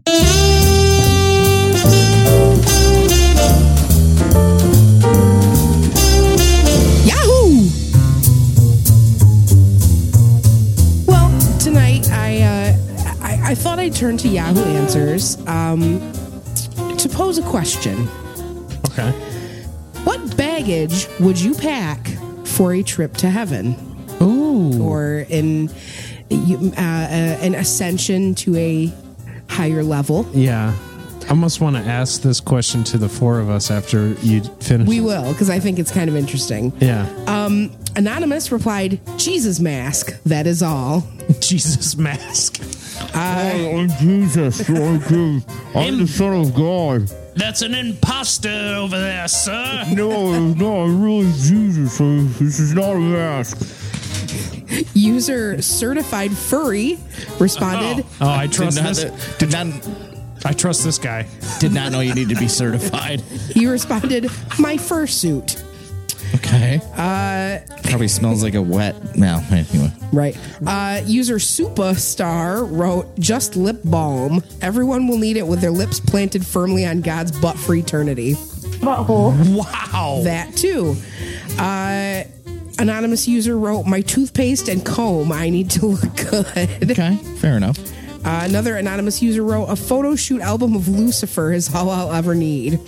[13.52, 16.00] I thought I'd turn to Yahoo Answers um,
[16.96, 18.08] to pose a question.
[18.86, 19.12] Okay.
[20.06, 22.00] What baggage would you pack
[22.46, 23.76] for a trip to heaven?
[24.22, 24.82] Ooh.
[24.82, 25.70] Or in
[26.32, 26.34] uh,
[26.78, 28.94] uh, an ascension to a
[29.50, 30.26] higher level?
[30.32, 30.74] Yeah.
[31.32, 34.86] I almost want to ask this question to the four of us after you finish.
[34.86, 36.74] We will, because I think it's kind of interesting.
[36.82, 37.08] Yeah.
[37.26, 41.08] Um, Anonymous replied, Jesus mask, that is all.
[41.40, 42.62] Jesus mask.
[43.16, 44.68] Uh, I'm Jesus.
[44.70, 47.08] I'm the Son of God.
[47.38, 49.86] That's an imposter over there, sir.
[49.94, 51.98] No, no, I'm really Jesus.
[52.40, 53.58] This is not a mask.
[54.94, 57.00] User certified furry
[57.40, 58.06] responded.
[58.20, 59.38] Oh, I trust Did not- this.
[59.38, 60.11] Did not.
[60.46, 61.28] I trust this guy.
[61.60, 63.22] Did not know you need to be certified.
[63.52, 64.24] He responded,
[64.60, 65.62] "My fursuit."
[66.36, 66.80] Okay.
[66.96, 67.60] Uh,
[67.90, 68.96] Probably smells like a wet.
[69.18, 69.92] Well, anyway.
[70.14, 70.38] Right.
[70.66, 74.42] Uh, user Superstar wrote, just lip balm.
[74.62, 78.36] Everyone will need it with their lips planted firmly on God's butt for eternity.
[78.80, 79.34] Butthole.
[79.56, 80.22] Wow.
[80.24, 80.96] That too.
[81.60, 82.24] Uh,
[82.80, 85.32] anonymous user wrote, my toothpaste and comb.
[85.34, 86.48] I need to look good.
[86.90, 87.18] Okay.
[87.40, 87.78] Fair enough.
[88.24, 92.36] Uh, another anonymous user wrote, a photo shoot album of Lucifer is all I'll ever
[92.36, 92.80] need.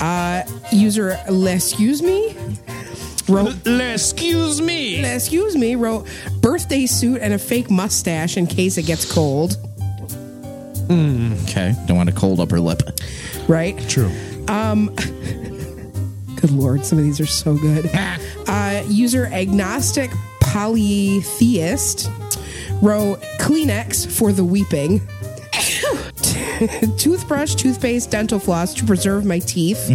[0.00, 0.42] Uh,
[0.72, 2.34] user Lescuse Me
[3.28, 5.04] wrote, Excuse me.
[5.04, 6.06] Excuse me, wrote
[6.40, 9.56] birthday suit and a fake mustache in case it gets cold.
[10.88, 11.74] Mm, Okay.
[11.86, 12.82] Don't want a cold upper lip.
[13.46, 13.78] Right?
[13.88, 14.10] True.
[14.48, 14.86] Um,
[16.36, 17.88] good lord, some of these are so good.
[18.48, 20.10] Uh, user agnostic
[20.40, 22.10] polytheist
[22.82, 25.00] wrote Kleenex for the weeping.
[26.98, 29.88] Toothbrush, toothpaste, dental floss to preserve my teeth.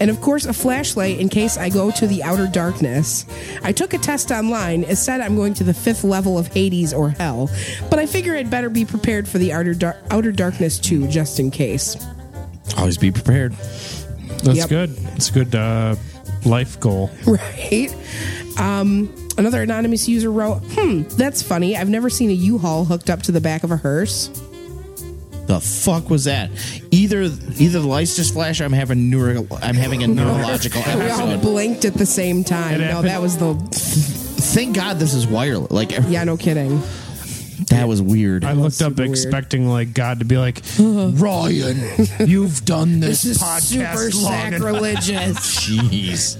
[0.00, 3.26] And of course, a flashlight in case I go to the outer darkness.
[3.62, 4.84] I took a test online.
[4.84, 7.50] It said I'm going to the fifth level of Hades or hell,
[7.90, 11.38] but I figure I'd better be prepared for the outer, dar- outer darkness too, just
[11.38, 11.96] in case.
[12.78, 13.52] Always be prepared.
[14.42, 14.68] That's Yep.
[14.70, 14.96] good.
[15.16, 15.96] It's a good uh,
[16.46, 17.10] life goal.
[17.26, 17.94] Right.
[18.58, 21.76] Um, another anonymous user wrote, "Hmm, that's funny.
[21.76, 24.30] I've never seen a U-Haul hooked up to the back of a hearse."
[25.46, 26.48] The fuck was that?
[26.92, 28.60] Either either the lights just flash.
[28.60, 29.46] Or I'm having neuro.
[29.60, 31.40] I'm having a neurological We all episode.
[31.42, 32.80] blinked at the same time.
[32.80, 35.70] No, that was the Thank God this is wireless.
[35.72, 36.80] Like yeah, no kidding.
[37.68, 38.44] that was weird.
[38.44, 43.38] I looked up expecting like God to be like, Ryan, you've done this, This is
[43.38, 45.36] podcast super long enough." sacrilegious.
[45.68, 46.36] Jeez.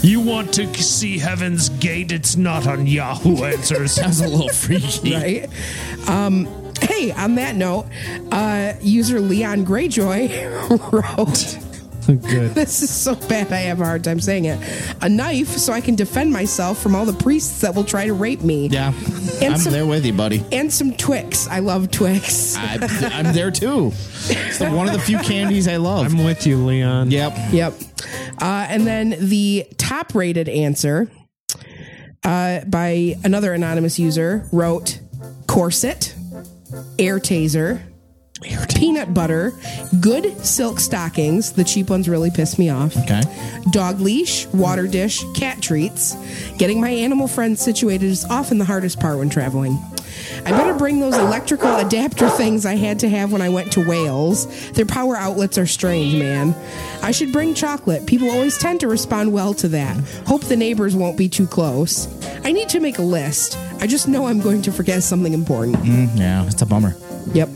[0.00, 2.10] You want to see Heaven's Gate?
[2.10, 3.92] It's not on Yahoo Answers.
[3.92, 5.14] Sounds a little freaky.
[5.14, 6.08] right?
[6.08, 6.46] Um,
[6.80, 7.86] hey, on that note,
[8.32, 11.71] uh, user Leon Greyjoy wrote.
[12.06, 12.54] Good.
[12.54, 14.58] This is so bad I have a hard time saying it.
[15.00, 18.12] A knife so I can defend myself from all the priests that will try to
[18.14, 18.68] rape me.
[18.68, 18.92] Yeah,
[19.40, 20.44] And I'm some- there with you, buddy.
[20.52, 21.46] And some Twix.
[21.48, 22.56] I love Twix.
[22.56, 22.78] I,
[23.12, 23.88] I'm there too.
[24.28, 26.06] It's the, one of the few candies I love.
[26.06, 27.10] I'm with you, Leon.
[27.10, 27.32] Yep.
[27.52, 27.74] Yep.
[28.40, 31.10] Uh, and then the top rated answer
[32.24, 34.98] uh, by another anonymous user wrote
[35.46, 36.14] corset,
[36.98, 37.82] air taser,
[38.74, 39.52] peanut butter,
[40.00, 41.52] good silk stockings.
[41.52, 42.96] The cheap ones really piss me off.
[42.96, 43.22] Okay.
[43.70, 46.16] Dog leash, water dish, cat treats.
[46.58, 49.78] Getting my animal friends situated is often the hardest part when traveling.
[50.44, 53.86] I better bring those electrical adapter things I had to have when I went to
[53.86, 54.70] Wales.
[54.72, 56.54] Their power outlets are strange, man.
[57.02, 58.06] I should bring chocolate.
[58.06, 59.96] People always tend to respond well to that.
[60.26, 62.08] Hope the neighbors won't be too close.
[62.44, 63.56] I need to make a list.
[63.80, 65.76] I just know I'm going to forget something important.
[65.78, 66.94] Mm, yeah, it's a bummer.
[67.32, 67.50] Yep.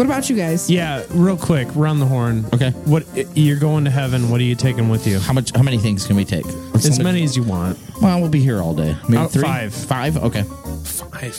[0.00, 0.70] What about you guys?
[0.70, 2.46] Yeah, real quick, run the horn.
[2.54, 2.70] Okay.
[2.86, 3.04] What
[3.36, 4.30] you're going to heaven?
[4.30, 5.18] What are you taking with you?
[5.18, 5.54] How much?
[5.54, 6.46] How many things can we take?
[6.74, 7.78] As many as you want.
[8.00, 8.96] Well, we'll be here all day.
[9.10, 9.74] Maybe Uh, three, five.
[9.74, 10.16] five.
[10.16, 10.42] Okay.
[10.84, 11.34] Five.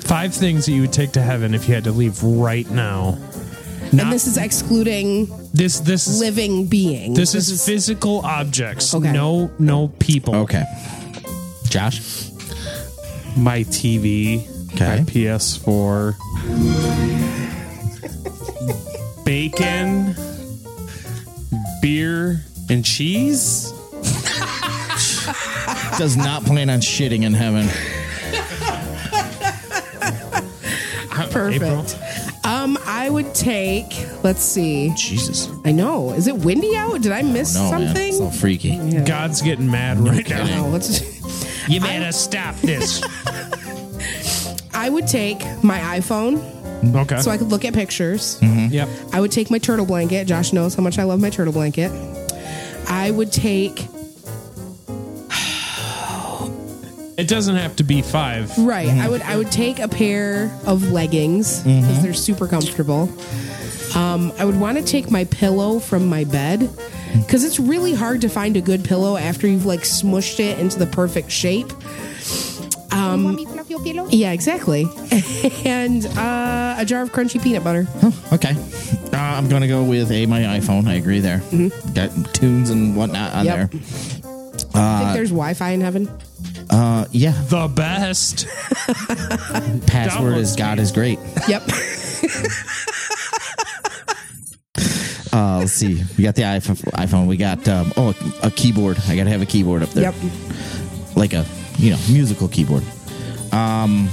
[0.00, 3.16] Five things that you would take to heaven if you had to leave right now.
[3.92, 7.14] and this is excluding This this is living being.
[7.14, 8.92] this is physical objects.
[8.92, 9.12] Okay.
[9.12, 10.34] No no people.
[10.34, 10.64] Okay.
[11.70, 12.00] Josh.
[13.36, 14.42] My TV,
[14.74, 14.96] Okay.
[14.98, 16.16] my PS4,
[19.32, 20.14] bacon,
[21.80, 23.72] beer, and cheese.
[25.96, 27.66] Does not plan on shitting in heaven.
[31.30, 31.98] Perfect.
[32.44, 34.06] Um, I would take.
[34.22, 34.92] Let's see.
[34.98, 35.48] Jesus.
[35.64, 36.12] I know.
[36.12, 37.00] Is it windy out?
[37.00, 37.86] Did I miss No, man.
[37.86, 38.08] something?
[38.08, 39.00] It's a little freaky.
[39.04, 40.64] God's getting mad right I now.
[40.64, 40.68] know.
[40.68, 41.10] Let's.
[41.68, 43.00] You better stop this.
[44.74, 47.20] I would take my iPhone Okay.
[47.20, 48.38] so I could look at pictures.
[48.42, 48.88] Yep.
[49.12, 50.26] I would take my turtle blanket.
[50.26, 51.90] Josh knows how much I love my turtle blanket.
[52.88, 53.86] I would take.
[57.18, 58.56] It doesn't have to be five.
[58.58, 58.88] Right.
[58.88, 59.20] I would.
[59.22, 63.08] I would take a pair of leggings because they're super comfortable.
[63.94, 66.70] Um, I would want to take my pillow from my bed
[67.18, 70.78] because it's really hard to find a good pillow after you've like smushed it into
[70.78, 71.70] the perfect shape.
[72.92, 73.36] Um,
[74.10, 74.86] yeah, exactly.
[75.64, 77.86] and uh, a jar of crunchy peanut butter.
[78.32, 78.54] Okay.
[79.12, 80.86] Uh, I'm gonna go with a my iPhone.
[80.86, 81.42] I agree there.
[81.94, 83.54] Got tunes and whatnot on Yep.
[83.56, 83.64] there.
[83.64, 86.08] I think Uh, there's Wi-Fi in heaven.
[86.70, 87.32] uh, yeah.
[87.48, 88.46] The best.
[89.86, 91.18] Password is God is great.
[91.48, 91.62] Yep.
[95.34, 96.02] Uh, let's see.
[96.18, 96.76] We got the iPhone.
[96.92, 97.26] iPhone.
[97.26, 98.98] We got um, oh a keyboard.
[99.08, 100.12] I gotta have a keyboard up there.
[100.12, 100.14] Yep.
[101.16, 101.46] like a
[101.78, 102.82] you know musical keyboard.
[103.52, 104.08] Um,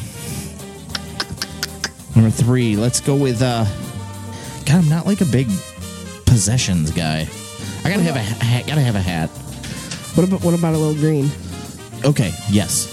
[2.15, 3.41] number three, let's go with.
[3.41, 3.65] uh
[4.65, 5.47] God, I'm not like a big
[6.25, 7.27] possessions guy.
[7.83, 8.67] I gotta have a hat.
[8.67, 9.29] Gotta have a hat.
[10.15, 11.31] What about what about a little green?
[12.05, 12.31] Okay.
[12.49, 12.87] Yes.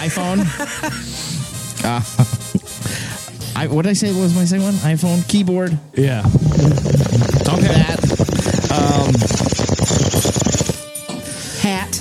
[0.00, 0.40] iPhone.
[1.84, 2.00] uh,
[3.58, 4.74] I what did I say was my second one?
[4.74, 5.76] iPhone keyboard.
[5.94, 6.22] Yeah.
[7.48, 7.66] Okay.
[7.66, 7.98] That.
[8.70, 9.14] Um,
[11.62, 12.00] Hat.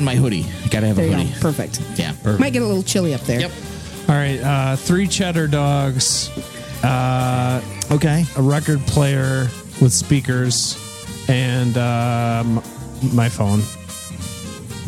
[0.00, 0.46] Hat uh, and my hoodie.
[0.70, 1.22] Gotta have There a you go.
[1.24, 1.40] hoodie.
[1.40, 1.80] Perfect.
[1.96, 2.12] Yeah.
[2.22, 2.40] Perfect.
[2.40, 3.40] Might get a little chilly up there.
[3.40, 3.52] Yep.
[4.08, 6.30] All right, uh, three cheddar dogs.
[6.82, 7.60] Uh,
[7.92, 8.24] okay.
[8.36, 9.48] A record player
[9.80, 10.76] with speakers
[11.28, 12.54] and um,
[13.14, 13.60] my phone.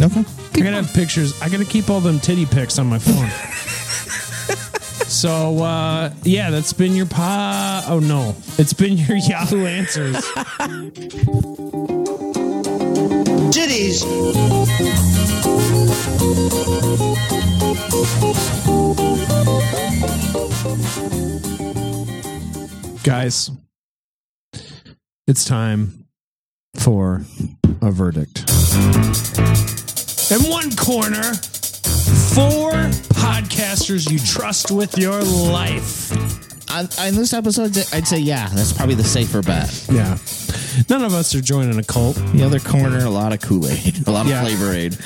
[0.01, 0.25] Okay.
[0.55, 1.41] I gotta have pictures.
[1.41, 3.29] I gotta keep all them titty pics on my phone.
[5.09, 7.85] so uh, yeah, that's been your pa.
[7.89, 10.25] Oh no, it's been your Yahoo Answers.
[13.53, 14.03] Titties.
[23.05, 23.51] Guys,
[25.27, 26.07] it's time
[26.77, 27.21] for
[27.83, 28.39] a verdict.
[30.31, 31.35] In one corner,
[32.33, 32.71] four
[33.13, 36.52] podcasters you trust with your life.
[36.73, 39.87] On, on this episode, I'd say yeah, that's probably the safer bet.
[39.93, 40.17] Yeah.
[40.89, 42.17] None of us are joining a cult.
[42.33, 44.41] The other corner, a lot of Kool Aid, a lot Yeah.
[44.41, 44.97] of Flavor Aid.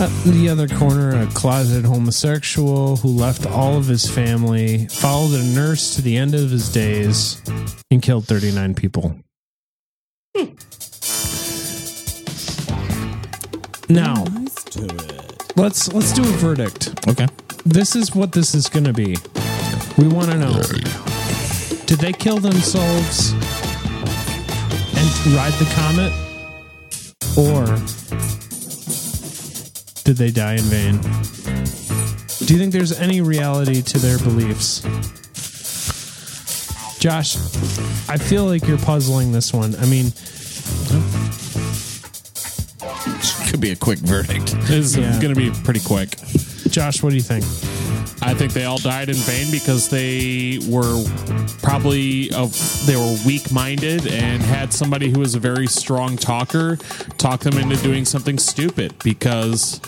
[0.00, 5.44] Uh, the other corner, a closeted homosexual who left all of his family, followed a
[5.44, 7.40] nurse to the end of his days,
[7.92, 9.14] and killed 39 people.
[13.88, 14.24] Now,
[15.56, 17.06] let's let's do a verdict.
[17.08, 17.28] Okay.
[17.64, 19.16] This is what this is going to be.
[19.98, 20.60] We want to know:
[21.92, 23.36] Did they kill themselves and
[25.36, 26.10] ride the comet,
[27.36, 27.66] or
[30.02, 30.96] did they die in vain?
[32.46, 34.80] Do you think there's any reality to their beliefs?
[36.98, 37.36] Josh,
[38.08, 39.74] I feel like you're puzzling this one.
[39.76, 40.12] I mean,
[43.50, 44.56] Could be a quick verdict.
[44.62, 45.20] This is Yeah.
[45.20, 46.16] going to be pretty quick.
[46.72, 47.44] Josh, what do you think?
[48.22, 51.04] I think they all died in vain because they were
[51.60, 52.28] probably
[52.86, 56.76] they were weak minded and had somebody who was a very strong talker
[57.18, 59.80] talk them into doing something stupid because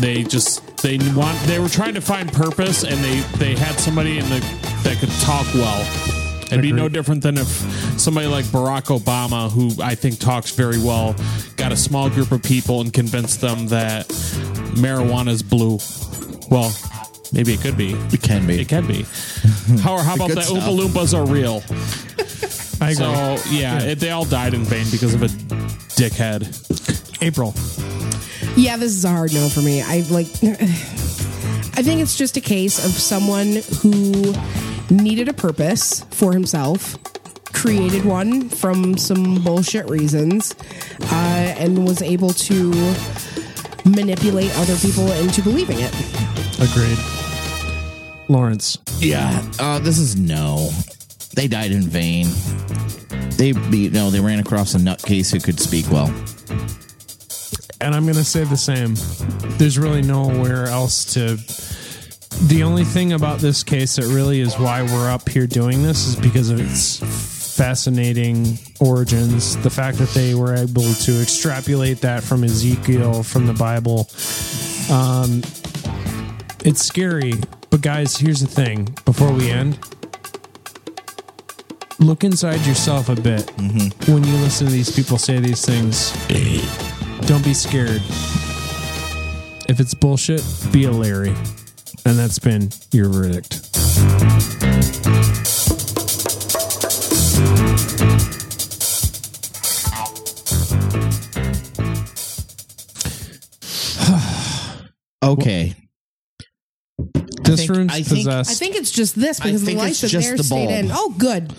[0.00, 4.18] they just they want they were trying to find purpose and they they had somebody
[4.18, 4.40] in the
[4.84, 6.15] that could talk well.
[6.46, 7.46] It'd be no different than if
[8.00, 11.14] somebody like Barack Obama, who I think talks very well,
[11.56, 14.06] got a small group of people and convinced them that
[14.76, 15.78] marijuana is blue.
[16.50, 16.72] Well,
[17.32, 17.92] maybe it could be.
[18.12, 18.60] It can be.
[18.60, 19.02] It can be.
[19.82, 20.62] How, how The about good that stuff.
[20.62, 21.62] Oompa Loompas are real?
[22.80, 22.94] I agree.
[22.94, 25.26] So, yeah, It, they all died in vain because of a
[25.96, 26.44] dickhead.
[27.22, 27.54] April.
[28.56, 29.82] Yeah, this is a hard no for me.
[29.82, 30.26] I like.
[31.78, 34.32] I think it's just a case of someone who
[34.90, 36.96] needed a purpose for himself,
[37.52, 40.54] created one from some bullshit reasons,
[41.02, 42.70] uh, and was able to
[43.84, 45.94] manipulate other people into believing it.
[46.60, 46.98] Agreed.
[48.28, 48.78] Lawrence.
[48.98, 50.70] Yeah, uh, this is no.
[51.34, 52.26] They died in vain.
[53.36, 56.12] They be no, they ran across a nutcase who could speak well.
[57.80, 58.94] And I'm going to say the same.
[59.58, 61.38] There's really nowhere else to.
[62.42, 66.06] The only thing about this case that really is why we're up here doing this
[66.06, 66.98] is because of its
[67.56, 69.56] fascinating origins.
[69.56, 74.08] The fact that they were able to extrapolate that from Ezekiel, from the Bible.
[74.90, 75.42] Um,
[76.64, 77.34] it's scary.
[77.70, 79.78] But, guys, here's the thing before we end
[81.98, 86.12] look inside yourself a bit when you listen to these people say these things.
[87.26, 88.02] Don't be scared.
[89.68, 91.34] If it's bullshit, be a Larry.
[92.06, 93.66] And that's been your verdict.
[105.22, 105.74] Okay.
[107.42, 108.50] This think- room's I think- possessed.
[108.50, 110.44] I think it's just this I because the think lights it's are just there the
[110.44, 110.90] stayed in.
[110.92, 111.52] Oh, good.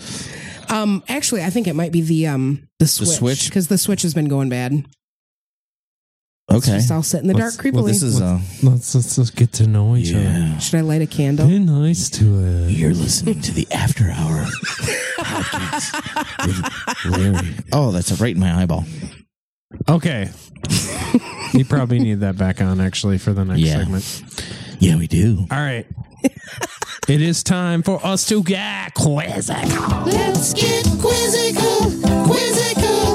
[0.68, 3.44] Um, actually, I think it might be the um the switch switch?
[3.48, 4.86] because the switch has been going bad.
[6.50, 6.72] Okay.
[6.78, 7.72] Just I'll sit in the dark creepily.
[7.74, 10.58] Well, this is uh, let's, let's let's get to know each other.
[10.60, 11.46] Should I light a candle?
[11.46, 12.70] Be nice to it.
[12.70, 14.44] You're listening to the After Hour
[15.18, 17.54] podcast with Larry.
[17.72, 18.84] Oh, that's right in my eyeball.
[19.90, 20.30] Okay.
[21.52, 23.76] you probably need that back on actually for the next Yeah.
[23.78, 24.22] segment.
[24.78, 25.46] Yeah, we do.
[25.50, 25.86] All right.
[27.08, 30.02] it is time for us to get quizzical.
[30.06, 33.07] Let's get quizzical, quizzical.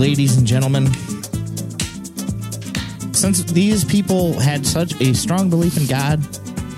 [0.00, 0.86] ladies and gentlemen.
[3.12, 6.24] Since these people had such a strong belief in God,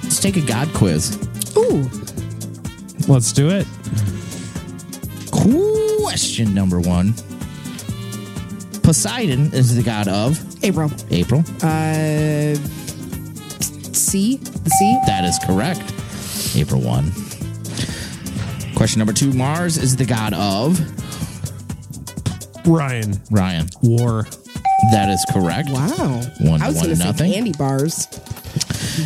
[0.02, 1.16] let's take a God quiz.
[1.56, 1.88] Ooh.
[3.06, 3.66] Let's do it.
[5.30, 7.14] Question number one
[8.82, 10.90] Poseidon is the god of April.
[11.10, 11.44] April.
[11.62, 12.56] Uh,
[13.94, 14.36] sea.
[14.38, 14.98] The sea.
[15.06, 15.80] That is correct.
[16.56, 17.12] April 1.
[18.74, 21.01] Question number two Mars is the god of
[22.66, 23.20] Ryan.
[23.30, 23.68] Ryan.
[23.82, 24.26] War.
[24.93, 25.70] That is correct.
[25.70, 26.22] Wow.
[26.40, 27.32] One I to was one going to say nothing.
[27.32, 28.06] candy bars.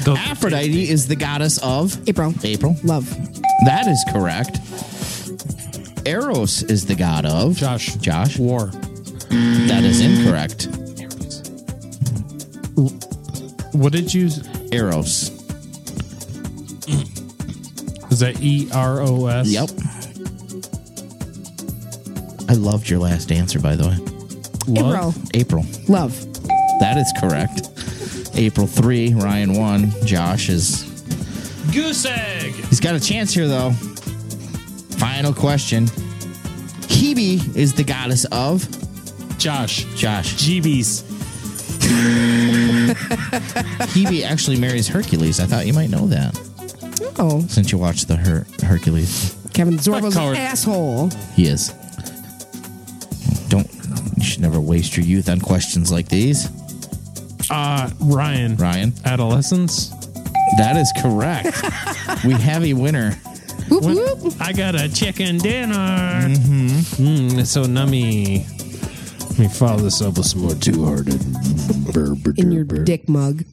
[0.07, 2.35] Aphrodite is the goddess of April.
[2.43, 2.77] April.
[2.83, 3.09] Love.
[3.66, 4.59] That is correct.
[6.07, 7.97] Eros is the god of Josh.
[7.97, 8.39] Josh.
[8.39, 8.66] War.
[9.28, 10.69] That is incorrect.
[13.73, 14.31] What did you?
[14.73, 15.31] Eros.
[18.11, 19.49] Is that E R O S?
[19.49, 19.70] Yep.
[22.48, 23.97] I loved your last answer, by the way.
[24.78, 25.14] April.
[25.35, 25.64] April.
[25.89, 26.12] Love.
[26.81, 27.68] That is correct.
[28.36, 29.93] April 3, Ryan 1.
[30.05, 30.82] Josh is.
[31.73, 32.52] Goose egg.
[32.66, 33.70] He's got a chance here, though.
[34.98, 35.86] Final question.
[36.86, 38.66] Hebe is the goddess of.
[39.39, 39.85] Josh.
[39.97, 40.35] Josh.
[40.35, 41.02] GBs.
[43.93, 45.40] Hebe actually marries Hercules.
[45.40, 46.39] I thought you might know that
[47.18, 49.35] Oh, since you watched the Her- Hercules.
[49.55, 50.36] Kevin Sorbo's an coward.
[50.36, 51.09] asshole.
[51.35, 51.73] He is.
[54.37, 54.53] Don't.
[54.53, 56.49] You should never waste your youth on questions like these.
[57.51, 58.57] Uh, Ryan.
[58.57, 58.93] Ryan.
[59.05, 59.91] Adolescence.
[60.59, 62.25] That is correct.
[62.25, 63.13] we have a winner.
[63.69, 64.35] Whoop, When- whoop.
[64.41, 65.75] I got a chicken dinner.
[65.75, 67.05] Mm-hmm.
[67.05, 68.49] Mm, it's so nummy.
[69.31, 71.21] Let me follow this up with some more two-hearted.
[72.39, 73.45] In your dick mug.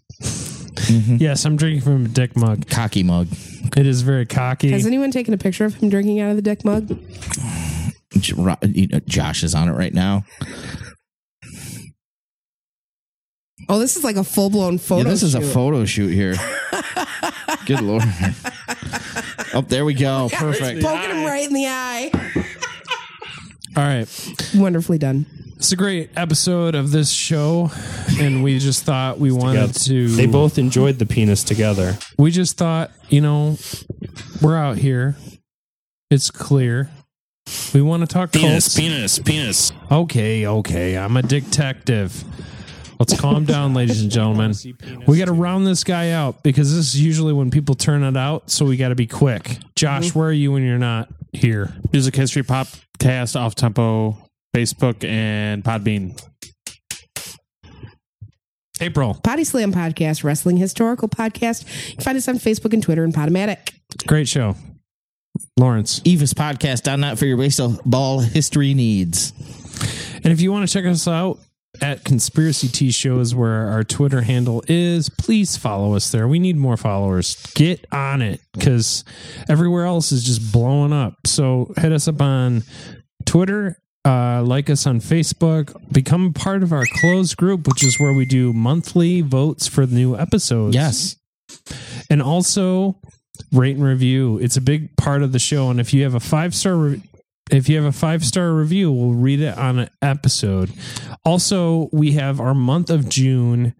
[0.90, 2.68] Yes, I'm drinking from a dick mug.
[2.70, 3.28] Cocky mug.
[3.76, 4.72] It is very cocky.
[4.72, 6.88] Has anyone taken a picture of him drinking out of the dick mug?
[8.24, 8.36] J-
[8.70, 10.24] you know, Josh is on it right now.
[13.70, 15.04] Oh, this is like a full blown photo.
[15.04, 15.54] yeah, this is a shoot.
[15.54, 16.36] photo shoot here.
[17.66, 18.04] Good lord.
[19.54, 20.28] Oh, there we go.
[20.32, 20.82] Yeah, Perfect.
[20.82, 22.12] Poking him right in the eye.
[23.78, 24.36] All right.
[24.56, 25.26] Wonderfully done.
[25.56, 27.72] It's a great episode of this show,
[28.20, 30.10] and we just thought we wanted to.
[30.10, 31.98] They both enjoyed the penis together.
[32.18, 33.58] We just thought, you know,
[34.42, 35.16] we're out here.
[36.12, 36.92] It's clear.
[37.74, 38.76] We want to talk Penis, cults.
[38.76, 39.72] penis, penis.
[39.92, 40.98] Okay, okay.
[40.98, 42.24] I'm a detective.
[43.00, 44.54] Let's calm down, ladies and gentlemen.
[45.08, 48.16] We got to round this guy out because this is usually when people turn it
[48.16, 48.50] out.
[48.52, 49.58] So we got to be quick.
[49.76, 50.20] Josh, mm-hmm.
[50.20, 51.74] where are you when you're not here?
[51.92, 54.18] Music History Podcast, Off Tempo,
[54.56, 56.22] Facebook, and Podbean.
[58.80, 59.20] April.
[59.24, 61.90] Potty Slam Podcast, Wrestling Historical Podcast.
[61.90, 63.74] You can find us on Facebook and Twitter and Podomatic.
[64.08, 64.56] Great show.
[65.58, 66.02] Lawrence.
[66.04, 69.34] Eva's podcast on that for your baseball history needs.
[70.24, 71.40] And if you want to check us out
[71.82, 76.28] at Conspiracy T Shows, where our Twitter handle is, please follow us there.
[76.28, 77.36] We need more followers.
[77.56, 79.04] Get on it because
[79.50, 81.16] everywhere else is just blowing up.
[81.26, 82.64] So hit us up on
[83.26, 83.80] Twitter.
[84.06, 88.26] Uh, like us on Facebook, become part of our closed group, which is where we
[88.26, 90.76] do monthly votes for new episodes.
[90.76, 91.16] Yes.
[92.10, 92.98] And also
[93.52, 94.38] rate and review.
[94.40, 95.70] It's a big part of the show.
[95.70, 97.02] And if you have a five star re-
[97.52, 100.72] if you have a five star review, we'll read it on an episode.
[101.26, 103.76] Also, we have our month of June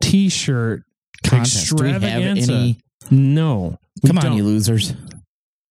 [0.00, 0.82] t shirt
[1.24, 1.76] Contest.
[1.76, 2.52] Do we have extravaganza.
[2.52, 2.78] any-
[3.10, 3.78] No.
[4.02, 4.36] we Come on, don't.
[4.36, 4.92] you losers.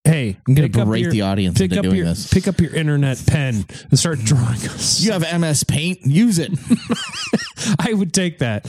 [0.06, 2.32] Hey, I'm gonna pick berate your- the audience Pick into doing your this.
[2.32, 5.02] pick up your internet pen and start drawing us.
[5.02, 6.06] You have MS Paint.
[6.06, 6.52] Use it.
[7.80, 8.68] I would take that.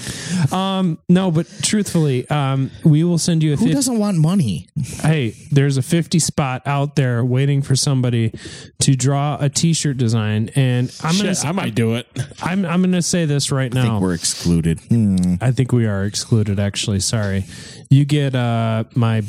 [0.52, 3.56] Um, no, but truthfully, um, we will send you a.
[3.56, 4.68] Who 50 doesn't want money?
[5.02, 8.32] Hey, there's a 50 spot out there waiting for somebody
[8.80, 11.48] to draw a T-shirt design, and I'm Shit, gonna.
[11.48, 12.06] I might do it.
[12.42, 13.90] I'm I'm gonna say this right I now.
[13.90, 14.80] think we're excluded.
[14.88, 15.34] Hmm.
[15.42, 16.58] I think we are excluded.
[16.58, 17.44] Actually, sorry.
[17.90, 19.22] You get uh my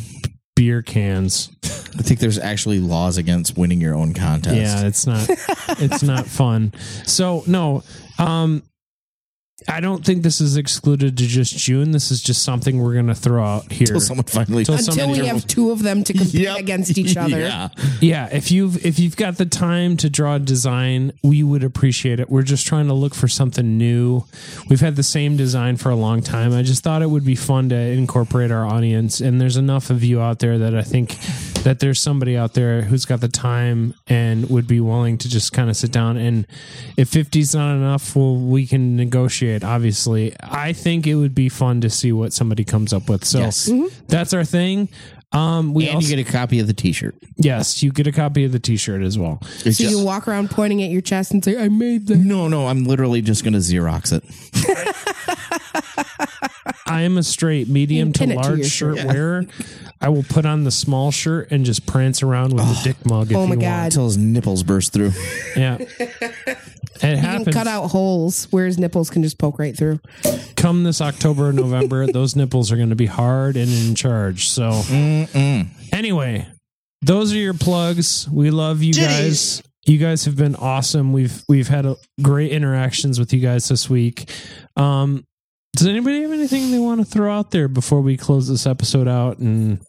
[0.57, 1.49] beer cans.
[1.63, 4.57] I think there's actually laws against winning your own contest.
[4.57, 5.29] Yeah, it's not
[5.79, 6.73] it's not fun.
[7.05, 7.83] So no,
[8.19, 8.63] um
[9.67, 11.89] I don't think this is excluded to just June.
[11.89, 13.87] This is just something we're gonna throw out here.
[13.87, 17.39] Until someone finally Until somebody- we have two of them to compete against each other.
[17.39, 17.69] Yeah.
[17.99, 22.19] yeah, if you've if you've got the time to draw a design, we would appreciate
[22.19, 22.29] it.
[22.29, 24.25] We're just trying to look for something new.
[24.69, 26.53] We've had the same design for a long time.
[26.53, 30.03] I just thought it would be fun to incorporate our audience, and there's enough of
[30.03, 31.17] you out there that I think
[31.67, 35.51] that there's somebody out there who's got the time and would be willing to just
[35.51, 36.15] kind of sit down.
[36.15, 36.47] And
[36.95, 39.65] if 50's not enough, well, we can negotiate.
[39.65, 43.25] Obviously, I think it would be fun to see what somebody comes up with.
[43.25, 43.69] So Yes.
[44.07, 44.87] that's our thing.
[45.33, 47.13] Um, we and also, you get a copy of the T-shirt.
[47.35, 49.39] Yes, you get a copy of the T-shirt as well.
[49.65, 52.07] It's So you just- can walk around pointing at your chest and say, I made
[52.07, 52.15] that.
[52.17, 52.67] no, no.
[52.67, 54.23] I'm literally just going to Xerox it.
[56.87, 59.07] I am a straight medium to pin it to large shirt shirt.
[59.07, 59.45] wearer.
[59.99, 63.31] I will put on the small shirt and just prance around with the dick mug.
[63.31, 63.85] If Oh my you God.
[63.85, 65.11] Until his nipples burst through.
[65.55, 66.57] Yeah, it
[67.01, 67.43] You happens.
[67.45, 69.99] can cut out holes where his nipples can just poke right through.
[70.55, 74.49] Come this October, November, those nipples are going to be hard and in charge.
[74.49, 74.69] So,
[75.91, 76.47] anyway,
[77.01, 78.27] those are your plugs.
[78.29, 79.61] We love you guys.
[79.85, 81.13] You guys have been awesome.
[81.13, 84.29] We've we've had a, great interactions with you guys this week.
[84.75, 85.25] Um,
[85.73, 89.07] does anybody have anything they want to throw out there before we close this episode
[89.07, 89.37] out?
[89.37, 89.79] And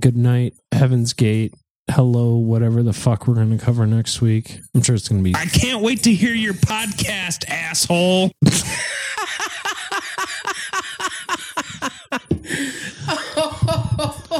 [0.00, 1.54] good night, Heaven's Gate.
[1.90, 4.58] Hello, whatever the fuck we're going to cover next week.
[4.74, 8.30] I'm sure it's going to be I can't wait to hear your podcast, asshole.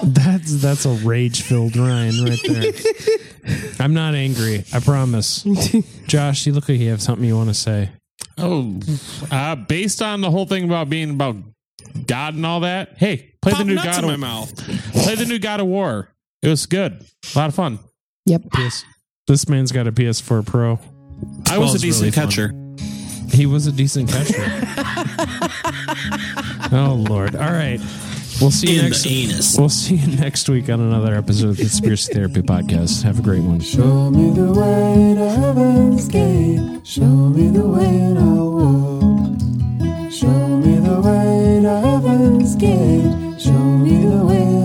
[0.03, 2.73] That's that's a rage filled Ryan right there.
[3.79, 4.65] I'm not angry.
[4.73, 5.47] I promise.
[6.07, 7.91] Josh, you look like you have something you want to say.
[8.37, 8.81] Oh,
[9.31, 11.37] uh, based on the whole thing about being about
[12.07, 12.95] God and all that.
[12.97, 14.55] Hey, play Pop the new nuts God in of my mouth.
[14.93, 16.11] Play the new God of War.
[16.43, 17.05] It was good.
[17.35, 17.79] A lot of fun.
[18.27, 18.43] Yep.
[18.53, 18.85] PS,
[19.27, 20.79] this man's got a PS4 Pro.
[21.49, 22.25] I was a decent really fun.
[22.25, 22.53] catcher.
[23.37, 24.45] He was a decent catcher.
[26.73, 27.37] oh Lord!
[27.37, 27.81] All right,
[28.41, 29.07] we'll see you In the next.
[29.07, 29.57] anus.
[29.59, 33.03] We'll see you next week on another episode of the Conspiracy Therapy Podcast.
[33.03, 33.61] Have a great one.
[33.61, 36.87] Show me the way to heaven's gate.
[36.87, 40.11] Show me the way and I'll walk.
[40.13, 40.29] Show
[40.59, 43.41] me the way to heaven's gate.
[43.41, 44.64] Show me the way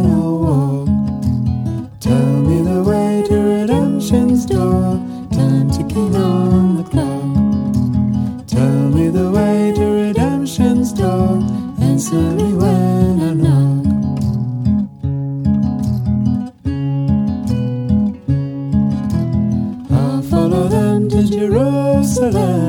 [22.31, 22.68] Jerusalem.